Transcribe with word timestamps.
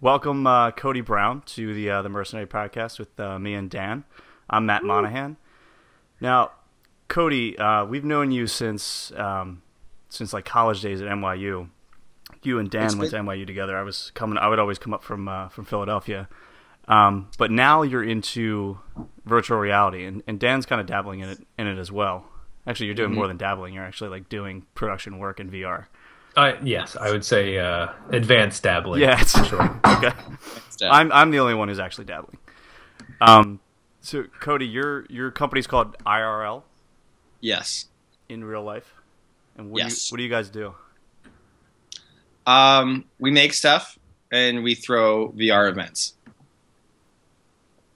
welcome 0.00 0.46
uh, 0.46 0.70
Cody 0.72 1.00
Brown 1.00 1.42
to 1.46 1.74
the 1.74 1.90
uh, 1.90 2.02
the 2.02 2.08
Mercenary 2.08 2.46
Podcast 2.46 2.98
with 2.98 3.18
uh, 3.18 3.38
me 3.38 3.54
and 3.54 3.70
Dan. 3.70 4.04
I'm 4.48 4.66
Matt 4.66 4.84
Monahan. 4.84 5.36
Now, 6.20 6.52
Cody, 7.08 7.58
uh, 7.58 7.84
we've 7.84 8.04
known 8.04 8.30
you 8.30 8.46
since 8.46 9.12
um, 9.16 9.62
since 10.08 10.32
like 10.32 10.44
college 10.44 10.80
days 10.82 11.00
at 11.00 11.08
NYU. 11.08 11.68
You 12.42 12.58
and 12.58 12.70
Dan 12.70 12.86
It's 12.86 12.96
went 12.96 13.10
to 13.10 13.16
NYU 13.18 13.46
together. 13.46 13.76
I 13.76 13.82
was 13.82 14.10
coming. 14.14 14.38
I 14.38 14.48
would 14.48 14.58
always 14.58 14.78
come 14.78 14.94
up 14.94 15.02
from 15.02 15.28
uh, 15.28 15.48
from 15.48 15.64
Philadelphia. 15.64 16.28
Um, 16.88 17.30
but 17.36 17.50
now 17.50 17.82
you're 17.82 18.04
into 18.04 18.78
virtual 19.24 19.58
reality, 19.58 20.04
and, 20.04 20.22
and 20.28 20.38
Dan's 20.38 20.66
kind 20.66 20.80
of 20.80 20.86
dabbling 20.86 21.18
in 21.20 21.28
it 21.30 21.38
in 21.58 21.66
it 21.66 21.78
as 21.78 21.90
well. 21.90 22.26
Actually, 22.66 22.86
you're 22.86 22.94
doing 22.94 23.10
Mm-hmm. 23.10 23.16
more 23.18 23.28
than 23.28 23.36
dabbling. 23.36 23.74
You're 23.74 23.84
actually 23.84 24.10
like 24.10 24.28
doing 24.28 24.66
production 24.74 25.18
work 25.18 25.40
in 25.40 25.50
VR. 25.50 25.86
Uh, 26.36 26.52
yes, 26.62 26.96
I 26.96 27.10
would 27.10 27.24
say 27.24 27.58
uh, 27.58 27.88
advanced 28.10 28.62
dabbling. 28.62 29.00
Yeah, 29.00 29.20
it's 29.20 29.46
sure. 29.48 29.80
okay. 29.86 30.12
I'm 30.82 31.10
I'm 31.10 31.30
the 31.30 31.38
only 31.40 31.54
one 31.54 31.68
who's 31.68 31.78
actually 31.78 32.04
dabbling. 32.04 32.38
Um, 33.20 33.60
so 34.02 34.24
Cody, 34.40 34.66
your 34.66 35.06
your 35.08 35.30
company's 35.30 35.66
called 35.66 35.96
IRL 36.04 36.62
yes. 37.40 37.86
in 38.28 38.44
real 38.44 38.62
life, 38.62 38.92
and 39.56 39.70
what 39.70 39.78
do 39.78 39.82
you, 39.84 39.88
Yes. 39.88 40.12
what 40.12 40.18
do 40.18 40.22
you 40.24 40.28
guys 40.28 40.50
do? 40.50 40.74
Um, 42.46 43.06
we 43.18 43.30
make 43.30 43.54
stuff 43.54 43.98
and 44.30 44.62
we 44.62 44.74
throw 44.74 45.30
VR 45.32 45.68
events. 45.70 46.14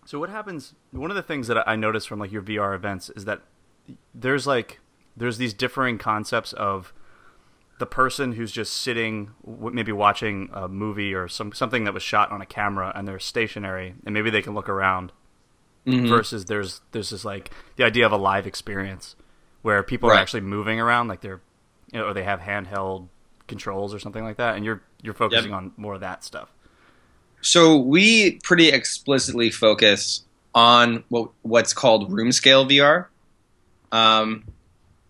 So 0.07 0.19
what 0.19 0.31
happens? 0.31 0.75
One 0.91 1.11
of 1.11 1.15
the 1.15 1.23
things 1.23 1.47
that 1.47 1.69
I 1.69 1.77
noticed 1.77 2.09
from 2.09 2.19
like 2.19 2.33
your 2.33 2.43
VR 2.43 2.75
events 2.75 3.11
is 3.11 3.27
that 3.27 3.43
there's 4.15 4.47
like 4.47 4.81
there's 5.17 5.39
these 5.39 5.55
differing 5.55 5.99
concepts 5.99 6.53
of 6.55 6.93
the 7.81 7.87
person 7.87 8.33
who's 8.33 8.53
just 8.53 8.75
sitting, 8.75 9.31
maybe 9.45 9.91
watching 9.91 10.51
a 10.53 10.69
movie 10.69 11.15
or 11.15 11.27
some 11.27 11.53
something 11.53 11.85
that 11.85 11.95
was 11.95 12.03
shot 12.03 12.31
on 12.31 12.41
a 12.41 12.47
camera, 12.47 12.93
and 12.95 13.09
they're 13.09 13.19
stationary, 13.19 13.95
and 14.05 14.15
maybe 14.15 14.31
they 14.31 14.43
can 14.43 14.55
look 14.55 14.69
around. 14.69 15.13
Mm-hmm. 15.87 16.09
Versus 16.09 16.45
there's 16.45 16.83
there's 16.93 17.09
this 17.09 17.25
like 17.25 17.51
the 17.77 17.85
idea 17.85 18.05
of 18.05 18.13
a 18.13 18.19
live 18.19 18.47
experience 18.47 19.17
where 19.63 19.83
people 19.83 20.11
are 20.11 20.15
actually 20.15 20.43
moving 20.43 20.79
around, 20.79 21.09
like 21.09 21.23
they're 21.23 21.41
you 21.91 21.99
know, 21.99 22.07
or 22.07 22.15
they 22.15 22.23
have 22.23 22.39
handheld 22.39 23.09
controls 23.49 23.95
or 23.95 23.99
something 23.99 24.23
like 24.23 24.37
that, 24.37 24.57
and 24.57 24.65
you're 24.65 24.83
you're 25.03 25.15
focusing 25.15 25.55
on 25.55 25.73
more 25.79 25.95
of 25.95 26.01
that 26.01 26.23
stuff. 26.23 26.53
So 27.41 27.79
we 27.79 28.33
pretty 28.43 28.69
explicitly 28.69 29.51
focus 29.51 30.23
on 30.55 31.05
what, 31.09 31.31
what's 31.41 31.73
called 31.73 32.13
room 32.13 32.31
scale 32.33 32.67
VR, 32.67 33.07
um, 33.91 34.45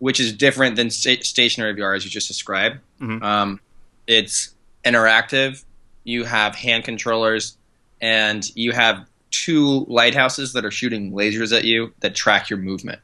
which 0.01 0.19
is 0.19 0.33
different 0.33 0.75
than 0.75 0.89
sta- 0.89 1.21
stationary 1.21 1.75
VR 1.75 1.95
as 1.95 2.03
you 2.03 2.09
just 2.09 2.27
described. 2.27 2.79
Mhm. 2.99 3.21
Um, 3.21 3.59
it's 4.07 4.55
interactive. 4.83 5.63
You 6.03 6.23
have 6.23 6.55
hand 6.55 6.83
controllers, 6.83 7.55
and 8.01 8.43
you 8.55 8.71
have 8.71 9.05
two 9.29 9.85
lighthouses 9.87 10.53
that 10.53 10.65
are 10.65 10.71
shooting 10.71 11.11
lasers 11.11 11.55
at 11.55 11.65
you 11.65 11.93
that 11.99 12.15
track 12.15 12.49
your 12.49 12.57
movement, 12.57 12.99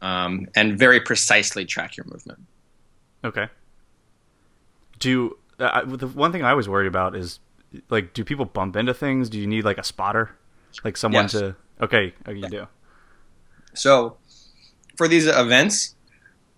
um, 0.00 0.46
and 0.54 0.78
very 0.78 1.00
precisely 1.00 1.64
track 1.64 1.96
your 1.96 2.06
movement. 2.06 2.38
Okay. 3.24 3.48
Do 5.00 5.36
uh, 5.58 5.84
the 5.84 6.06
one 6.06 6.30
thing 6.30 6.44
I 6.44 6.54
was 6.54 6.68
worried 6.68 6.86
about 6.86 7.16
is 7.16 7.40
like, 7.90 8.14
do 8.14 8.22
people 8.24 8.44
bump 8.44 8.76
into 8.76 8.94
things? 8.94 9.28
Do 9.28 9.40
you 9.40 9.46
need 9.48 9.64
like 9.64 9.78
a 9.78 9.82
spotter, 9.84 10.30
like 10.84 10.96
someone 10.96 11.24
Yes. 11.24 11.32
to? 11.32 11.56
Okay, 11.80 12.14
oh, 12.26 12.30
you 12.30 12.48
do. 12.48 12.68
So 13.74 14.18
for 14.96 15.08
these 15.08 15.26
events, 15.26 15.94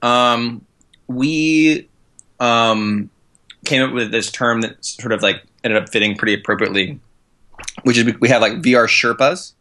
um, 0.02 0.64
we 1.06 1.88
um, 2.40 3.10
came 3.64 3.82
up 3.82 3.92
with 3.92 4.10
this 4.10 4.30
term 4.30 4.60
that 4.62 4.84
sort 4.84 5.12
of 5.12 5.22
like 5.22 5.42
ended 5.64 5.82
up 5.82 5.88
fitting 5.90 6.16
pretty 6.16 6.34
appropriately, 6.34 7.00
which 7.82 7.98
is 7.98 8.14
we- 8.20 8.28
have 8.28 8.42
like 8.42 8.54
VR 8.54 8.86
Sherpas. 8.86 9.52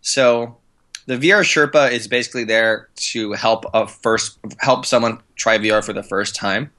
So 0.00 0.56
the 1.06 1.16
VR 1.16 1.42
Sherpa 1.42 1.90
is 1.92 2.08
basically 2.08 2.44
there 2.44 2.88
to 2.96 3.32
help 3.32 3.64
a 3.74 3.86
first 3.86 4.38
help 4.58 4.86
someone 4.86 5.20
try 5.36 5.58
VR 5.58 5.84
for 5.84 5.92
the 5.92 6.02
first 6.02 6.34
time. 6.34 6.70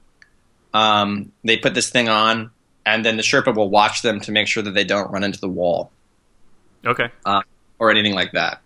Um, 0.74 1.32
they 1.44 1.56
put 1.58 1.74
this 1.74 1.90
thing 1.90 2.08
on, 2.08 2.50
and 2.86 3.04
then 3.04 3.16
the 3.16 3.22
Sherpa 3.22 3.54
will 3.54 3.68
watch 3.70 4.02
them 4.02 4.20
to 4.20 4.32
make 4.32 4.48
sure 4.48 4.62
that 4.62 4.72
they 4.72 4.84
don't 4.84 5.10
run 5.10 5.22
into 5.22 5.38
the 5.40 5.48
wall 5.48 5.90
Okay. 6.84 7.08
or 7.78 7.90
anything 7.90 8.14
like 8.14 8.32
that. 8.32 8.60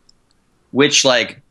Which 0.70 1.04
like 1.04 1.42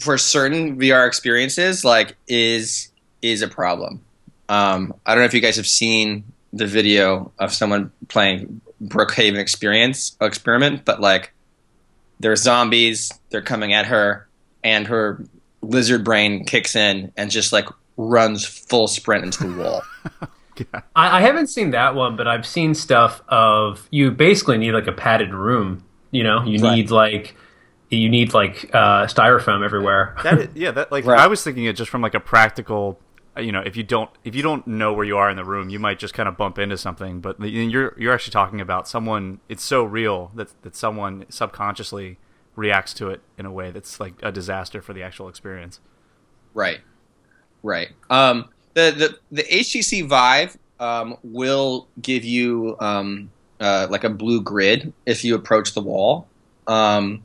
for 0.00 0.18
certain 0.18 0.78
VR 0.78 1.06
experiences 1.06 1.84
like 1.84 2.16
is 2.28 2.88
is 3.22 3.42
a 3.42 3.48
problem. 3.48 4.00
Um, 4.48 4.94
I 5.06 5.14
don't 5.14 5.22
know 5.22 5.26
if 5.26 5.34
you 5.34 5.40
guys 5.40 5.56
have 5.56 5.66
seen 5.66 6.24
the 6.52 6.66
video 6.66 7.32
of 7.38 7.52
someone 7.52 7.90
playing 8.08 8.60
Brookhaven 8.82 9.38
experience 9.38 10.16
experiment, 10.20 10.84
but 10.84 11.00
like 11.00 11.32
there's 12.20 12.42
zombies, 12.42 13.10
they're 13.30 13.42
coming 13.42 13.72
at 13.72 13.86
her, 13.86 14.28
and 14.62 14.86
her 14.86 15.24
lizard 15.62 16.04
brain 16.04 16.44
kicks 16.44 16.76
in 16.76 17.10
and 17.16 17.30
just 17.30 17.52
like 17.52 17.66
runs 17.96 18.44
full 18.44 18.86
sprint 18.86 19.24
into 19.24 19.46
the 19.48 19.62
wall. 19.62 19.82
Yeah. 20.56 20.82
I, 20.94 21.18
I 21.18 21.20
haven't 21.20 21.48
seen 21.48 21.72
that 21.72 21.96
one, 21.96 22.14
but 22.14 22.28
I've 22.28 22.46
seen 22.46 22.76
stuff 22.76 23.22
of 23.26 23.88
you 23.90 24.12
basically 24.12 24.56
need 24.56 24.70
like 24.70 24.86
a 24.86 24.92
padded 24.92 25.34
room. 25.34 25.82
You 26.12 26.22
know, 26.22 26.44
you 26.44 26.60
Right. 26.62 26.76
need 26.76 26.92
like 26.92 27.34
you 27.96 28.08
need 28.08 28.32
like 28.34 28.70
uh, 28.74 29.06
styrofoam 29.06 29.64
everywhere. 29.64 30.16
That 30.22 30.38
is, 30.38 30.48
yeah. 30.54 30.70
That 30.72 30.90
like 30.92 31.04
Right. 31.06 31.18
I 31.20 31.26
was 31.26 31.42
thinking 31.42 31.64
it 31.64 31.74
just 31.76 31.90
from 31.90 32.02
like 32.02 32.14
a 32.14 32.20
practical. 32.20 32.98
uh, 33.36 33.40
You 33.40 33.52
know, 33.52 33.60
if 33.64 33.76
you 33.76 33.82
don't 33.82 34.10
if 34.24 34.34
you 34.34 34.42
don't 34.42 34.66
know 34.66 34.92
where 34.92 35.04
you 35.04 35.16
are 35.16 35.30
in 35.30 35.36
the 35.36 35.44
room, 35.44 35.68
you 35.70 35.78
might 35.78 35.98
just 35.98 36.14
kind 36.14 36.28
of 36.28 36.36
bump 36.36 36.58
into 36.58 36.76
something. 36.76 37.20
But 37.20 37.40
you're 37.40 37.94
you're 37.98 38.12
actually 38.14 38.32
talking 38.32 38.60
about 38.60 38.86
someone. 38.88 39.40
It's 39.48 39.62
so 39.62 39.84
real 39.84 40.30
that 40.34 40.48
that 40.62 40.76
someone 40.76 41.24
subconsciously 41.28 42.18
reacts 42.56 42.94
to 42.94 43.08
it 43.10 43.20
in 43.36 43.46
a 43.46 43.50
way 43.52 43.70
that's 43.72 43.98
like 43.98 44.14
a 44.22 44.30
disaster 44.30 44.80
for 44.80 44.92
the 44.92 45.02
actual 45.02 45.28
experience. 45.28 45.80
Right, 46.54 46.80
right. 47.62 47.88
Um, 48.10 48.48
the 48.74 49.18
the 49.30 49.42
the 49.42 49.42
HTC 49.42 50.06
Vive 50.06 50.56
um, 50.78 51.16
will 51.24 51.88
give 52.00 52.24
you 52.24 52.76
um, 52.80 53.30
uh, 53.60 53.88
like 53.90 54.04
a 54.04 54.10
blue 54.10 54.40
grid 54.40 54.92
if 55.06 55.24
you 55.24 55.34
approach 55.34 55.74
the 55.74 55.80
wall, 55.80 56.28
um, 56.68 57.22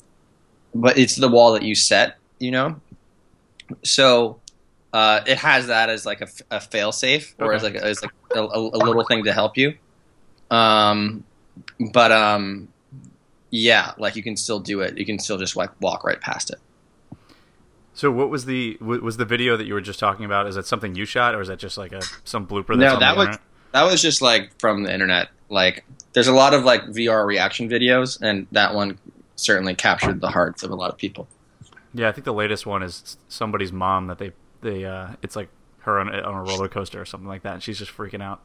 but 0.73 0.97
it's 0.97 1.15
the 1.15 1.29
wall 1.29 1.53
that 1.53 1.63
you 1.63 1.75
set. 1.75 2.17
You 2.39 2.51
know, 2.51 2.81
so 3.83 4.39
uh, 4.93 5.21
it 5.27 5.37
has 5.37 5.67
that 5.67 5.89
as 5.89 6.05
like 6.05 6.21
a 6.49 6.59
fail 6.59 6.91
safe 6.91 7.35
or 7.39 7.53
as 7.53 7.63
like 7.63 7.75
a, 7.75 7.83
as 7.83 8.01
like 8.01 8.11
a, 8.35 8.39
a, 8.39 8.59
a 8.59 8.79
little 8.79 9.03
thing 9.05 9.23
to 9.25 9.33
help 9.33 9.57
you. 9.57 9.75
Um, 10.49 11.23
but 11.91 12.11
um, 12.11 12.69
yeah, 13.51 13.93
like 13.97 14.15
you 14.15 14.23
can 14.23 14.35
still 14.35 14.59
do 14.59 14.81
it. 14.81 14.97
You 14.97 15.05
can 15.05 15.19
still 15.19 15.37
just 15.37 15.55
like 15.55 15.69
walk 15.81 16.03
right 16.03 16.19
past 16.19 16.49
it. 16.49 16.59
So 17.93 18.09
what 18.11 18.29
was 18.29 18.45
the 18.45 18.77
was 18.79 19.17
the 19.17 19.25
video 19.25 19.57
that 19.57 19.65
you 19.65 19.73
were 19.73 19.81
just 19.81 19.99
talking 19.99 20.25
about? 20.25 20.47
Is 20.47 20.55
that 20.55 20.65
something 20.65 20.95
you 20.95 21.05
shot, 21.05 21.35
or 21.35 21.41
is 21.41 21.49
that 21.49 21.59
just 21.59 21.77
like 21.77 21.91
a 21.91 22.01
some 22.23 22.47
blooper? 22.47 22.77
No, 22.77 22.97
that 22.97 23.17
was 23.17 23.27
internet? 23.27 23.41
that 23.73 23.83
was 23.83 24.01
just 24.01 24.21
like 24.21 24.57
from 24.59 24.83
the 24.83 24.93
internet. 24.93 25.29
Like, 25.49 25.83
there's 26.13 26.27
a 26.27 26.33
lot 26.33 26.53
of 26.53 26.63
like 26.63 26.85
VR 26.85 27.25
reaction 27.25 27.69
videos, 27.69 28.21
and 28.21 28.47
that 28.53 28.73
one 28.73 28.97
certainly 29.39 29.75
captured 29.75 30.21
the 30.21 30.29
hearts 30.29 30.63
of 30.63 30.71
a 30.71 30.75
lot 30.75 30.91
of 30.91 30.97
people. 30.97 31.27
Yeah, 31.93 32.07
I 32.09 32.11
think 32.11 32.25
the 32.25 32.33
latest 32.33 32.65
one 32.65 32.83
is 32.83 33.17
somebody's 33.27 33.71
mom 33.71 34.07
that 34.07 34.17
they 34.19 34.31
they 34.61 34.85
uh 34.85 35.09
it's 35.21 35.35
like 35.35 35.49
her 35.79 35.99
on, 35.99 36.13
a- 36.13 36.21
on 36.21 36.35
a 36.35 36.43
roller 36.43 36.67
coaster 36.67 37.01
or 37.01 37.05
something 37.05 37.27
like 37.27 37.43
that, 37.43 37.53
and 37.55 37.63
she's 37.63 37.79
just 37.79 37.91
freaking 37.95 38.21
out. 38.21 38.41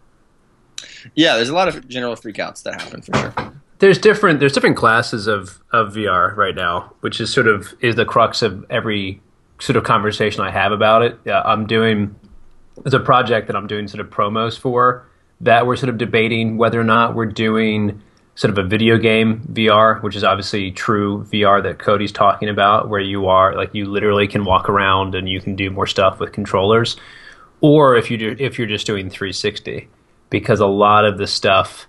Yeah, 1.15 1.37
there's 1.37 1.49
a 1.51 1.55
lot 1.55 1.69
of 1.69 1.87
general 1.89 2.15
freakouts 2.17 2.63
that 2.65 2.81
happen 2.81 3.03
for 3.03 3.17
sure. 3.17 3.53
there's 3.79 3.99
different 3.99 4.41
there's 4.41 4.53
different 4.53 4.77
classes 4.77 5.27
of 5.27 5.63
of 5.73 5.93
VR 5.95 6.35
right 6.37 6.55
now, 6.55 6.93
which 7.01 7.21
is 7.21 7.33
sort 7.33 7.47
of 7.49 7.75
is 7.81 7.97
the 7.97 8.05
crux 8.05 8.43
of 8.43 8.65
every 8.71 9.21
sort 9.61 9.77
of 9.77 9.85
conversation 9.85 10.41
I 10.43 10.51
have 10.51 10.73
about 10.73 11.03
it. 11.03 11.19
Yeah, 11.25 11.43
I'm 11.43 11.67
doing 11.67 12.15
there's 12.83 12.95
a 12.95 13.01
project 13.01 13.47
that 13.47 13.57
I'm 13.57 13.67
doing 13.67 13.87
sort 13.89 14.01
of 14.01 14.11
promos 14.11 14.59
for 14.59 15.07
that 15.41 15.67
we're 15.67 15.77
sort 15.77 15.91
of 15.91 15.99
debating 15.99 16.57
whether 16.57 16.81
or 16.81 16.85
not 16.85 17.15
we're 17.15 17.27
doing 17.27 18.01
sort 18.37 18.51
of 18.51 18.59
a 18.59 18.69
video 18.69 18.99
game 18.99 19.41
VR, 19.53 20.03
which 20.03 20.17
is 20.17 20.25
obviously 20.25 20.71
true 20.71 21.25
VR 21.33 21.63
that 21.63 21.79
Cody's 21.79 22.13
talking 22.13 22.49
about, 22.49 22.89
where 22.89 23.01
you 23.01 23.27
are 23.27 23.55
like 23.55 23.75
you 23.75 23.87
literally 23.87 24.27
can 24.27 24.45
walk 24.45 24.69
around 24.69 25.15
and 25.15 25.29
you 25.29 25.41
can 25.41 25.55
do 25.55 25.71
more 25.71 25.87
stuff 25.87 26.19
with 26.19 26.33
controllers, 26.33 26.97
or 27.61 27.97
if 27.97 28.11
you 28.11 28.17
do 28.17 28.37
if 28.39 28.59
you're 28.59 28.67
just 28.67 28.87
doing 28.87 29.09
360, 29.09 29.89
because 30.31 30.61
a 30.61 30.67
lot 30.67 31.05
of 31.05 31.19
the 31.19 31.27
stuff 31.27 31.87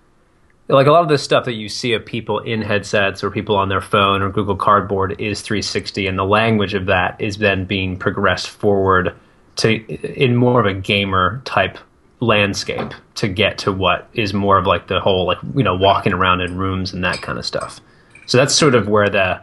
like 0.68 0.88
a 0.88 0.92
lot 0.92 1.04
of 1.04 1.10
the 1.10 1.18
stuff 1.18 1.46
that 1.46 1.54
you 1.54 1.70
see 1.70 1.94
of 1.94 2.04
people 2.06 2.40
in 2.40 2.62
headsets 2.62 3.24
or 3.24 3.30
people 3.30 3.56
on 3.56 3.70
their 3.70 3.82
phone 3.82 4.24
or 4.24 4.32
Google 4.32 4.56
Cardboard 4.56 5.20
is 5.22 5.42
360, 5.42 6.08
and 6.08 6.18
the 6.18 6.26
language 6.26 6.74
of 6.74 6.88
that 6.88 7.20
is 7.20 7.38
then 7.38 7.66
being 7.66 7.98
progressed 7.98 8.50
forward 8.50 9.16
to 9.58 9.76
in 10.22 10.36
more 10.36 10.60
of 10.60 10.66
a 10.66 10.74
gamer 10.74 11.42
type 11.46 11.78
landscape 12.20 12.94
to 13.16 13.28
get 13.28 13.58
to 13.60 13.72
what 13.72 14.08
is 14.14 14.34
more 14.34 14.58
of 14.58 14.66
like 14.66 14.88
the 14.88 15.00
whole 15.00 15.26
like 15.28 15.38
you 15.56 15.64
know 15.64 15.76
walking 15.76 16.14
around 16.14 16.42
in 16.42 16.58
rooms 16.58 16.94
and 16.94 17.04
that 17.04 17.22
kind 17.22 17.38
of 17.38 17.46
stuff. 17.46 17.80
So 18.26 18.38
that's 18.38 18.56
sort 18.56 18.74
of 18.76 18.88
where 18.88 19.10
the 19.10 19.42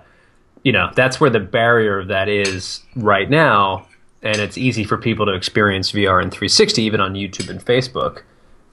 you 0.64 0.72
know 0.72 0.90
that's 0.94 1.20
where 1.20 1.30
the 1.30 1.40
barrier 1.40 1.98
of 2.00 2.08
that 2.08 2.28
is 2.28 2.80
right 2.96 3.28
now, 3.28 3.86
and 4.22 4.38
it's 4.40 4.56
easy 4.58 4.84
for 4.84 4.96
people 4.98 5.26
to 5.26 5.32
experience 5.34 5.92
VR 5.92 6.22
in 6.22 6.30
360 6.30 6.82
even 6.82 7.00
on 7.00 7.14
YouTube 7.14 7.48
and 7.50 7.64
Facebook. 7.64 8.22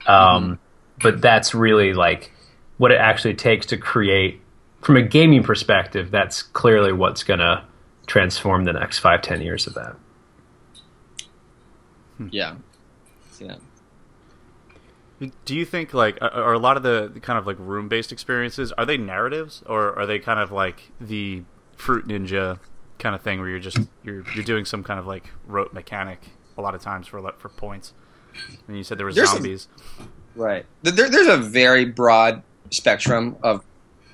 Um, 0.06 0.58
But 1.02 1.20
that's 1.22 1.54
really 1.54 1.94
like 1.94 2.32
what 2.78 2.90
it 2.92 2.96
actually 2.98 3.34
takes 3.34 3.66
to 3.66 3.76
create 3.76 4.40
from 4.82 4.96
a 4.96 5.02
gaming 5.02 5.42
perspective. 5.42 6.10
That's 6.10 6.42
clearly 6.42 6.92
what's 6.92 7.22
going 7.22 7.40
to 7.40 7.62
transform 8.06 8.64
the 8.64 8.72
next 8.72 8.98
five 8.98 9.22
ten 9.22 9.40
years 9.42 9.66
of 9.66 9.74
that. 9.74 9.96
Yeah. 12.30 12.56
Yeah. 13.38 13.56
Do 15.44 15.54
you 15.54 15.64
think 15.64 15.92
like 15.92 16.18
are- 16.22 16.30
are 16.30 16.52
a 16.54 16.58
lot 16.58 16.76
of 16.76 16.82
the 16.82 17.20
kind 17.20 17.38
of 17.38 17.46
like 17.46 17.56
room 17.58 17.88
based 17.88 18.10
experiences 18.12 18.72
are 18.72 18.86
they 18.86 18.96
narratives 18.96 19.62
or 19.66 19.98
are 19.98 20.06
they 20.06 20.18
kind 20.18 20.40
of 20.40 20.50
like 20.50 20.90
the 21.00 21.42
Fruit 21.76 22.06
Ninja 22.06 22.58
kind 22.98 23.14
of 23.14 23.22
thing 23.22 23.38
where 23.40 23.48
you're 23.48 23.58
just 23.58 23.78
you're 24.02 24.24
you're 24.34 24.44
doing 24.44 24.64
some 24.64 24.82
kind 24.82 24.98
of 24.98 25.06
like 25.06 25.24
rote 25.46 25.72
mechanic 25.72 26.20
a 26.56 26.62
lot 26.62 26.74
of 26.74 26.82
times 26.82 27.06
for 27.06 27.20
for 27.38 27.48
points? 27.48 27.92
And 28.66 28.76
you 28.76 28.84
said 28.84 28.98
there 28.98 29.06
was 29.06 29.16
There's 29.16 29.30
zombies. 29.30 29.68
Right. 30.34 30.64
There, 30.82 31.08
there's 31.10 31.26
a 31.26 31.36
very 31.36 31.84
broad 31.84 32.42
spectrum 32.70 33.36
of 33.42 33.64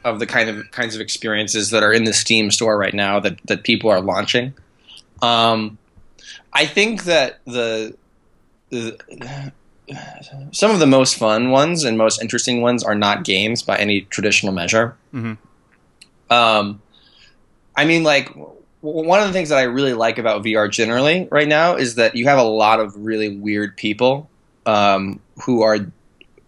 of 0.04 0.18
the 0.20 0.26
kind 0.26 0.48
of 0.48 0.70
kinds 0.70 0.94
of 0.94 1.00
experiences 1.00 1.70
that 1.70 1.82
are 1.82 1.92
in 1.92 2.04
the 2.04 2.12
Steam 2.12 2.50
store 2.50 2.78
right 2.78 2.94
now 2.94 3.20
that 3.20 3.38
that 3.46 3.64
people 3.64 3.90
are 3.90 4.00
launching. 4.00 4.54
Um, 5.22 5.78
I 6.52 6.66
think 6.66 7.04
that 7.04 7.40
the, 7.44 7.96
the 8.70 9.52
some 10.52 10.70
of 10.70 10.80
the 10.80 10.86
most 10.86 11.16
fun 11.16 11.50
ones 11.50 11.84
and 11.84 11.96
most 11.96 12.20
interesting 12.20 12.60
ones 12.60 12.82
are 12.82 12.94
not 12.94 13.24
games 13.24 13.62
by 13.62 13.76
any 13.78 14.02
traditional 14.02 14.52
measure. 14.52 14.96
Mhm. 15.14 15.38
Um, 16.30 16.82
I 17.76 17.84
mean, 17.84 18.02
like 18.02 18.30
one 18.80 19.20
of 19.20 19.26
the 19.26 19.32
things 19.32 19.48
that 19.50 19.58
I 19.58 19.62
really 19.62 19.94
like 19.94 20.18
about 20.18 20.42
VR 20.42 20.68
generally 20.68 21.28
right 21.30 21.48
now 21.48 21.76
is 21.76 21.96
that 21.96 22.16
you 22.16 22.26
have 22.26 22.38
a 22.38 22.42
lot 22.42 22.80
of 22.80 22.96
really 22.96 23.28
weird 23.36 23.76
people 23.76 24.28
um, 24.64 25.20
who 25.44 25.62
are 25.62 25.78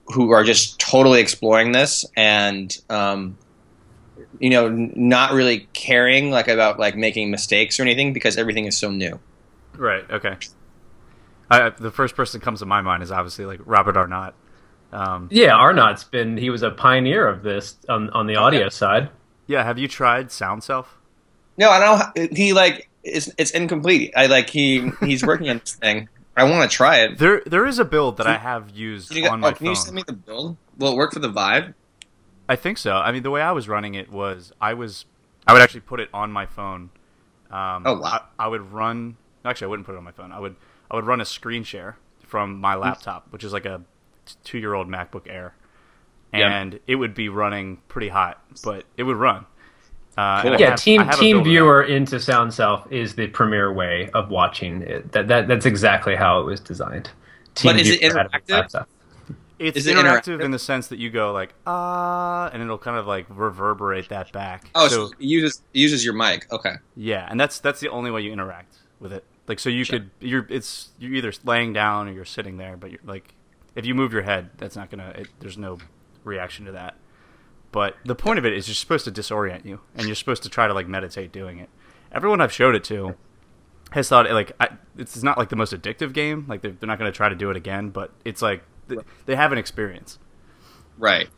who 0.06 0.31
are 0.31 0.43
just 0.43 0.79
totally 0.79 1.20
exploring 1.20 1.73
this 1.73 2.05
and 2.17 2.76
um, 2.88 3.37
you 4.41 4.50
know 4.50 4.67
n- 4.67 4.93
not 4.96 5.32
really 5.32 5.69
caring 5.75 6.31
like 6.31 6.49
about 6.49 6.79
like 6.79 6.96
making 6.96 7.31
mistakes 7.31 7.79
or 7.79 7.82
anything 7.82 8.12
because 8.12 8.37
everything 8.37 8.64
is 8.64 8.76
so 8.76 8.91
new. 8.91 9.19
Right. 9.76 10.05
Okay. 10.11 10.34
I, 11.50 11.71
the 11.71 11.91
first 11.91 12.15
person 12.15 12.41
that 12.41 12.45
comes 12.45 12.61
to 12.61 12.67
my 12.67 12.83
mind 12.83 13.03
is 13.03 13.11
obviously 13.11 13.47
like 13.47 13.61
Robin 13.65 13.97
Arnott. 13.97 14.35
Um, 14.93 15.29
Yeah, 15.31 15.55
Arnott's 15.55 16.05
been 16.05 16.37
he 16.37 16.50
was 16.50 16.62
a 16.62 16.71
pioneer 16.71 17.27
of 17.27 17.43
this 17.43 17.77
on 17.89 18.11
on 18.11 18.27
the 18.27 18.37
audio 18.37 18.69
side. 18.69 19.11
yeah. 19.47 19.62
Have 19.65 19.79
you 19.79 19.89
tried 19.89 20.29
SoundSelf? 20.29 20.87
No, 21.56 21.71
I 21.71 22.12
don't. 22.15 22.37
He 22.37 22.53
like 22.53 22.89
it's 23.03 23.31
it's 23.39 23.50
incomplete. 23.50 24.12
I 24.17 24.27
like 24.27 24.50
he 24.50 24.91
he's 25.00 25.25
working 25.25 25.49
on 25.50 25.59
this 25.59 25.75
thing. 25.75 26.09
I 26.37 26.45
want 26.45 26.71
to 26.71 26.75
try 26.75 26.99
it. 27.00 27.19
There 27.19 27.43
there 27.47 27.67
is 27.67 27.79
a 27.79 27.85
build 27.85 28.19
that 28.19 28.27
I 28.27 28.37
have 28.39 28.71
used 28.71 29.11
Can 29.11 29.25
you, 29.25 29.29
on 29.29 29.41
my 29.41 29.49
oh, 29.49 29.53
can 29.53 29.67
you 29.67 29.75
send 29.75 29.97
me 29.97 30.05
the 30.06 30.12
build? 30.12 30.56
Will 30.79 30.93
it 30.93 30.97
work 30.97 31.12
for 31.12 31.19
the 31.19 31.29
Vive? 31.29 31.75
I 32.49 32.56
think 32.56 32.79
so. 32.79 32.94
I 32.97 33.11
mean, 33.12 33.25
the 33.25 33.31
way 33.31 33.43
I 33.43 33.53
was 33.53 33.69
running 33.69 33.94
it 33.94 34.11
was 34.11 34.53
I 34.61 34.75
was 34.75 35.05
I 35.47 35.53
would 35.53 35.62
actually 35.62 35.81
put 35.81 35.99
it 36.01 36.09
on 36.15 36.31
my 36.31 36.47
phone. 36.47 36.91
Um, 37.51 37.83
Oh, 37.87 37.99
wow. 37.99 38.25
I, 38.39 38.44
I 38.44 38.49
would 38.49 38.73
run. 38.73 39.17
Actually, 39.44 39.67
I 39.67 39.69
wouldn't 39.69 39.87
put 39.87 39.94
it 39.94 39.99
on 39.99 40.05
my 40.05 40.12
phone. 40.12 40.31
I 40.31 40.39
would 40.39 40.55
I 40.90 40.96
would 40.96 41.06
run 41.06 41.20
a 41.20 41.25
screen 41.25 41.64
share 41.64 41.96
from 42.26 42.61
my 42.61 42.75
laptop, 42.75 43.26
which 43.31 43.44
is 43.44 43.52
like 43.52 43.67
a 43.67 43.82
two 44.44 44.58
year 44.58 44.75
old 44.75 44.88
MacBook 44.88 45.26
Air, 45.29 45.55
Yeah. 46.32 46.49
and 46.61 46.81
it 46.87 46.96
would 46.96 47.14
be 47.14 47.29
running 47.29 47.79
pretty 47.88 48.08
hot, 48.08 48.43
but 48.64 48.85
it 48.96 49.02
would 49.05 49.17
run. 49.17 49.46
Uh, 50.17 50.43
Cool. 50.43 50.56
Yeah, 50.61 50.70
have- 50.70 50.81
Team 50.81 51.00
Team 51.11 51.37
build 51.37 51.40
of 51.40 51.44
that. 51.44 51.50
Viewer 51.50 51.82
into 51.85 52.17
SoundSelf 52.17 52.90
is 52.90 53.14
the 53.14 53.29
premier 53.29 53.73
way 53.73 54.11
of 54.14 54.31
watching 54.31 54.82
it. 54.82 55.12
That, 55.12 55.29
that 55.29 55.46
that's 55.49 55.64
exactly 55.67 56.17
how 56.17 56.40
it 56.40 56.44
was 56.44 56.61
designed. 56.61 57.11
Team 57.55 57.73
But 57.73 57.81
is 57.81 57.91
it 57.91 58.00
Viewer 58.00 58.14
had 58.17 58.26
a 58.26 58.29
interactive? 58.41 58.87
It's 59.61 59.76
Is 59.76 59.87
it 59.88 59.96
interactive 59.96 60.37
interactive? 60.38 60.41
in 60.44 60.50
the 60.52 60.58
sense 60.58 60.87
that 60.88 60.99
you 61.00 61.11
go 61.11 61.32
like 61.32 61.52
ah, 61.67 62.49
and 62.52 62.62
it'll 62.62 62.79
kind 62.79 62.96
of 62.96 63.06
like 63.06 63.26
reverberate 63.29 64.08
that 64.11 64.31
back. 64.32 64.70
Oh, 64.75 64.87
so, 64.88 65.05
it 65.06 65.12
uses 65.20 65.62
it 65.75 65.79
uses 65.81 66.05
your 66.05 66.14
mic. 66.14 66.46
Okay. 66.52 66.75
Yeah, 66.96 67.26
and 67.29 67.38
that's 67.41 67.58
that's 67.61 67.81
the 67.81 67.88
only 67.88 68.11
way 68.12 68.20
you 68.23 68.32
interact 68.32 68.76
with 69.00 69.12
it. 69.12 69.25
Like, 69.49 69.59
so 69.59 69.69
you 69.71 69.85
Sure. 69.85 70.00
could 70.00 70.11
you're 70.21 70.47
it's 70.50 70.91
you're 70.99 71.15
either 71.15 71.33
laying 71.45 71.73
down 71.73 72.09
or 72.09 72.12
you're 72.12 72.25
sitting 72.25 72.59
there, 72.59 72.77
but 72.77 72.91
you're 72.91 73.00
like, 73.05 73.35
if 73.75 73.87
you 73.87 73.95
move 73.95 74.12
your 74.12 74.23
head, 74.23 74.50
that's 74.59 74.77
not 74.77 74.91
gonna. 74.91 75.12
It, 75.17 75.29
there's 75.41 75.56
no 75.59 75.79
reaction 76.25 76.67
to 76.67 76.73
that. 76.73 76.97
But 77.73 77.97
the 78.05 78.15
point 78.15 78.39
of 78.39 78.47
it 78.47 78.53
is 78.53 78.69
you're 78.69 78.75
supposed 78.75 79.05
to 79.06 79.11
disorient 79.12 79.65
you, 79.65 79.81
and 79.95 80.06
you're 80.06 80.15
supposed 80.17 80.43
to 80.45 80.49
try 80.49 80.67
to 80.69 80.75
like 80.75 80.87
meditate 80.89 81.33
doing 81.33 81.59
it. 81.59 81.69
Everyone 82.12 82.41
I've 82.41 82.53
showed 82.53 82.75
it 82.75 82.85
to 82.85 83.15
has 83.93 84.09
thought 84.09 84.31
like 84.31 84.53
I, 84.61 84.69
it's 84.97 85.23
not 85.23 85.39
like 85.39 85.49
the 85.49 85.56
most 85.56 85.73
addictive 85.73 86.12
game. 86.12 86.44
Like 86.49 86.61
they're, 86.62 86.73
they're 86.73 86.87
not 86.87 86.99
going 86.99 87.11
to 87.11 87.17
try 87.17 87.29
to 87.29 87.35
do 87.35 87.51
it 87.51 87.56
again, 87.56 87.89
but 87.91 88.11
it's 88.25 88.43
like 88.43 88.62
th- 88.89 89.01
they 89.27 89.37
have 89.37 89.53
an 89.53 89.59
experience. 89.59 90.19
Right. 90.99 91.29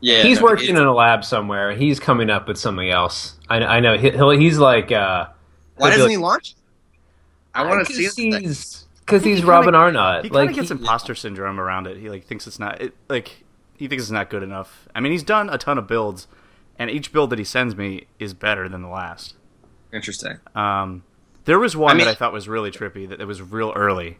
Yeah. 0.00 0.22
he's 0.22 0.38
no, 0.38 0.44
working 0.44 0.70
in 0.70 0.82
a 0.82 0.94
lab 0.94 1.24
somewhere. 1.24 1.72
He's 1.72 1.98
coming 2.00 2.30
up 2.30 2.46
with 2.48 2.56
something 2.56 2.88
else. 2.88 3.36
I, 3.48 3.56
I 3.58 3.80
know. 3.80 3.96
He, 3.98 4.10
he'll, 4.10 4.30
he's 4.30 4.58
like. 4.58 4.90
Uh, 4.92 5.26
Why 5.76 5.90
doesn't 5.90 6.04
like- 6.04 6.10
he 6.12 6.16
launch? 6.16 6.54
I 7.58 7.66
want 7.68 7.86
to 7.86 7.92
see 7.92 8.04
this 8.04 8.14
thing. 8.14 8.32
He's 8.40 8.86
because 9.00 9.24
he's 9.24 9.38
kinda- 9.38 9.50
Robin 9.52 9.74
Arnott. 9.74 10.24
He 10.24 10.30
kind 10.30 10.34
Like 10.34 10.50
of 10.50 10.56
gets 10.56 10.68
he- 10.68 10.74
imposter 10.74 11.14
syndrome 11.14 11.58
around 11.60 11.86
it. 11.86 11.96
He 11.96 12.08
like 12.10 12.24
thinks 12.26 12.46
it's 12.46 12.58
not 12.58 12.80
it, 12.80 12.94
like 13.08 13.44
he 13.76 13.88
thinks 13.88 14.04
it's 14.04 14.10
not 14.10 14.30
good 14.30 14.42
enough. 14.42 14.88
I 14.94 15.00
mean, 15.00 15.12
he's 15.12 15.22
done 15.22 15.48
a 15.50 15.58
ton 15.58 15.78
of 15.78 15.86
builds, 15.86 16.26
and 16.78 16.90
each 16.90 17.12
build 17.12 17.30
that 17.30 17.38
he 17.38 17.44
sends 17.44 17.76
me 17.76 18.06
is 18.18 18.34
better 18.34 18.68
than 18.68 18.82
the 18.82 18.88
last. 18.88 19.34
Interesting. 19.92 20.38
Um, 20.54 21.04
there 21.44 21.58
was 21.58 21.76
one 21.76 21.92
I 21.92 21.94
mean- 21.94 22.04
that 22.06 22.10
I 22.10 22.14
thought 22.14 22.32
was 22.32 22.48
really 22.48 22.70
trippy. 22.70 23.08
That 23.08 23.20
it 23.20 23.24
was 23.26 23.40
real 23.40 23.72
early. 23.74 24.18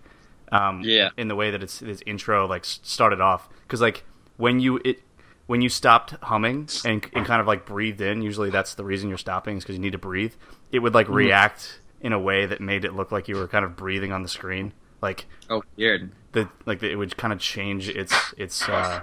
Um, 0.50 0.80
Yeah. 0.82 1.10
In 1.18 1.28
the 1.28 1.34
way 1.34 1.50
that 1.50 1.62
its 1.62 1.82
its 1.82 2.02
intro 2.06 2.46
like 2.46 2.64
started 2.64 3.20
off, 3.20 3.48
because 3.62 3.80
like 3.82 4.04
when 4.38 4.60
you 4.60 4.80
it 4.84 5.02
when 5.46 5.60
you 5.62 5.68
stopped 5.68 6.12
humming 6.22 6.68
and, 6.84 7.06
and 7.14 7.24
kind 7.26 7.40
of 7.40 7.46
like 7.46 7.66
breathed 7.66 8.00
in, 8.00 8.22
usually 8.22 8.50
that's 8.50 8.74
the 8.74 8.84
reason 8.84 9.08
you're 9.08 9.18
stopping 9.18 9.56
is 9.58 9.64
because 9.64 9.76
you 9.76 9.80
need 9.82 9.92
to 9.92 9.98
breathe. 9.98 10.32
It 10.72 10.78
would 10.80 10.94
like 10.94 11.06
Mm-hmm. 11.06 11.14
react 11.16 11.80
in 12.00 12.12
a 12.12 12.18
way 12.18 12.46
that 12.46 12.60
made 12.60 12.84
it 12.84 12.94
look 12.94 13.10
like 13.12 13.28
you 13.28 13.36
were 13.36 13.48
kind 13.48 13.64
of 13.64 13.76
breathing 13.76 14.12
on 14.12 14.22
the 14.22 14.28
screen, 14.28 14.72
like 15.02 15.26
Oh, 15.50 15.62
weird. 15.76 16.10
the 16.32 16.48
like 16.66 16.80
the, 16.80 16.90
it 16.90 16.96
would 16.96 17.16
kind 17.16 17.32
of 17.32 17.40
change 17.40 17.88
its 17.88 18.14
its 18.36 18.68
uh, 18.68 19.00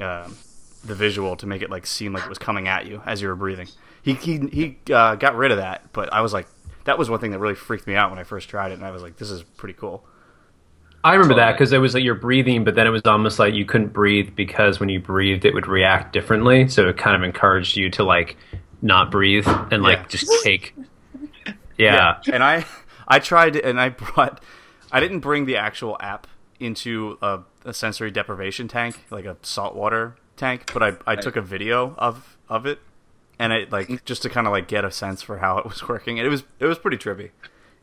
uh, 0.00 0.28
the 0.84 0.94
visual 0.94 1.36
to 1.36 1.46
make 1.46 1.62
it 1.62 1.70
like 1.70 1.86
seem 1.86 2.12
like 2.12 2.24
it 2.24 2.28
was 2.28 2.38
coming 2.38 2.68
at 2.68 2.86
you 2.86 3.02
as 3.06 3.22
you 3.22 3.28
were 3.28 3.36
breathing. 3.36 3.68
He 4.02 4.14
he 4.14 4.38
he 4.48 4.78
uh, 4.92 5.14
got 5.16 5.36
rid 5.36 5.50
of 5.52 5.58
that, 5.58 5.92
but 5.92 6.12
I 6.12 6.20
was 6.20 6.32
like, 6.32 6.46
that 6.84 6.98
was 6.98 7.08
one 7.08 7.20
thing 7.20 7.30
that 7.30 7.38
really 7.38 7.54
freaked 7.54 7.86
me 7.86 7.94
out 7.94 8.10
when 8.10 8.18
I 8.18 8.24
first 8.24 8.48
tried 8.48 8.72
it, 8.72 8.74
and 8.74 8.84
I 8.84 8.90
was 8.90 9.02
like, 9.02 9.16
this 9.16 9.30
is 9.30 9.42
pretty 9.42 9.74
cool. 9.74 10.04
I 11.04 11.14
remember 11.14 11.34
that 11.34 11.52
because 11.52 11.72
it 11.72 11.78
was 11.78 11.94
like 11.94 12.04
you're 12.04 12.14
breathing, 12.14 12.62
but 12.64 12.76
then 12.76 12.86
it 12.86 12.90
was 12.90 13.02
almost 13.06 13.38
like 13.40 13.54
you 13.54 13.64
couldn't 13.64 13.92
breathe 13.92 14.36
because 14.36 14.78
when 14.78 14.88
you 14.88 15.00
breathed, 15.00 15.44
it 15.44 15.52
would 15.52 15.66
react 15.66 16.12
differently. 16.12 16.68
So 16.68 16.88
it 16.88 16.96
kind 16.96 17.16
of 17.16 17.22
encouraged 17.24 17.76
you 17.76 17.90
to 17.90 18.04
like 18.04 18.36
not 18.82 19.10
breathe 19.10 19.46
and 19.72 19.82
like 19.82 19.98
Yeah. 19.98 20.06
just 20.08 20.30
take. 20.44 20.74
Yeah. 21.82 22.20
and 22.34 22.42
I 22.42 22.64
I 23.08 23.18
tried 23.18 23.56
and 23.56 23.80
I 23.80 23.88
brought 23.90 24.42
I 24.90 25.00
didn't 25.00 25.20
bring 25.20 25.46
the 25.46 25.56
actual 25.56 25.96
app 26.00 26.26
into 26.60 27.18
a, 27.22 27.40
a 27.64 27.74
sensory 27.74 28.10
deprivation 28.10 28.68
tank 28.68 29.04
like 29.10 29.24
a 29.24 29.36
saltwater 29.42 30.16
tank, 30.36 30.70
but 30.72 30.82
I 30.82 30.92
I 31.06 31.16
took 31.16 31.36
a 31.36 31.42
video 31.42 31.94
of 31.98 32.36
of 32.48 32.66
it 32.66 32.78
and 33.38 33.52
it 33.52 33.72
like 33.72 34.04
just 34.04 34.22
to 34.22 34.28
kind 34.28 34.46
of 34.46 34.52
like 34.52 34.68
get 34.68 34.84
a 34.84 34.90
sense 34.90 35.22
for 35.22 35.38
how 35.38 35.58
it 35.58 35.64
was 35.64 35.88
working. 35.88 36.18
And 36.18 36.26
it 36.26 36.30
was 36.30 36.44
it 36.60 36.66
was 36.66 36.78
pretty 36.78 36.96
trippy 36.98 37.30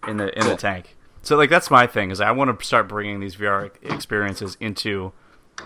in 0.08 0.18
the 0.18 0.38
in 0.38 0.48
the 0.48 0.56
tank. 0.56 0.96
So 1.22 1.36
like 1.36 1.50
that's 1.50 1.70
my 1.70 1.86
thing 1.88 2.12
is 2.12 2.22
I 2.22 2.32
want 2.32 2.58
to 2.58 2.66
start 2.66 2.88
bringing 2.88 3.20
these 3.20 3.36
VR 3.36 3.72
experiences 3.84 4.56
into 4.60 5.12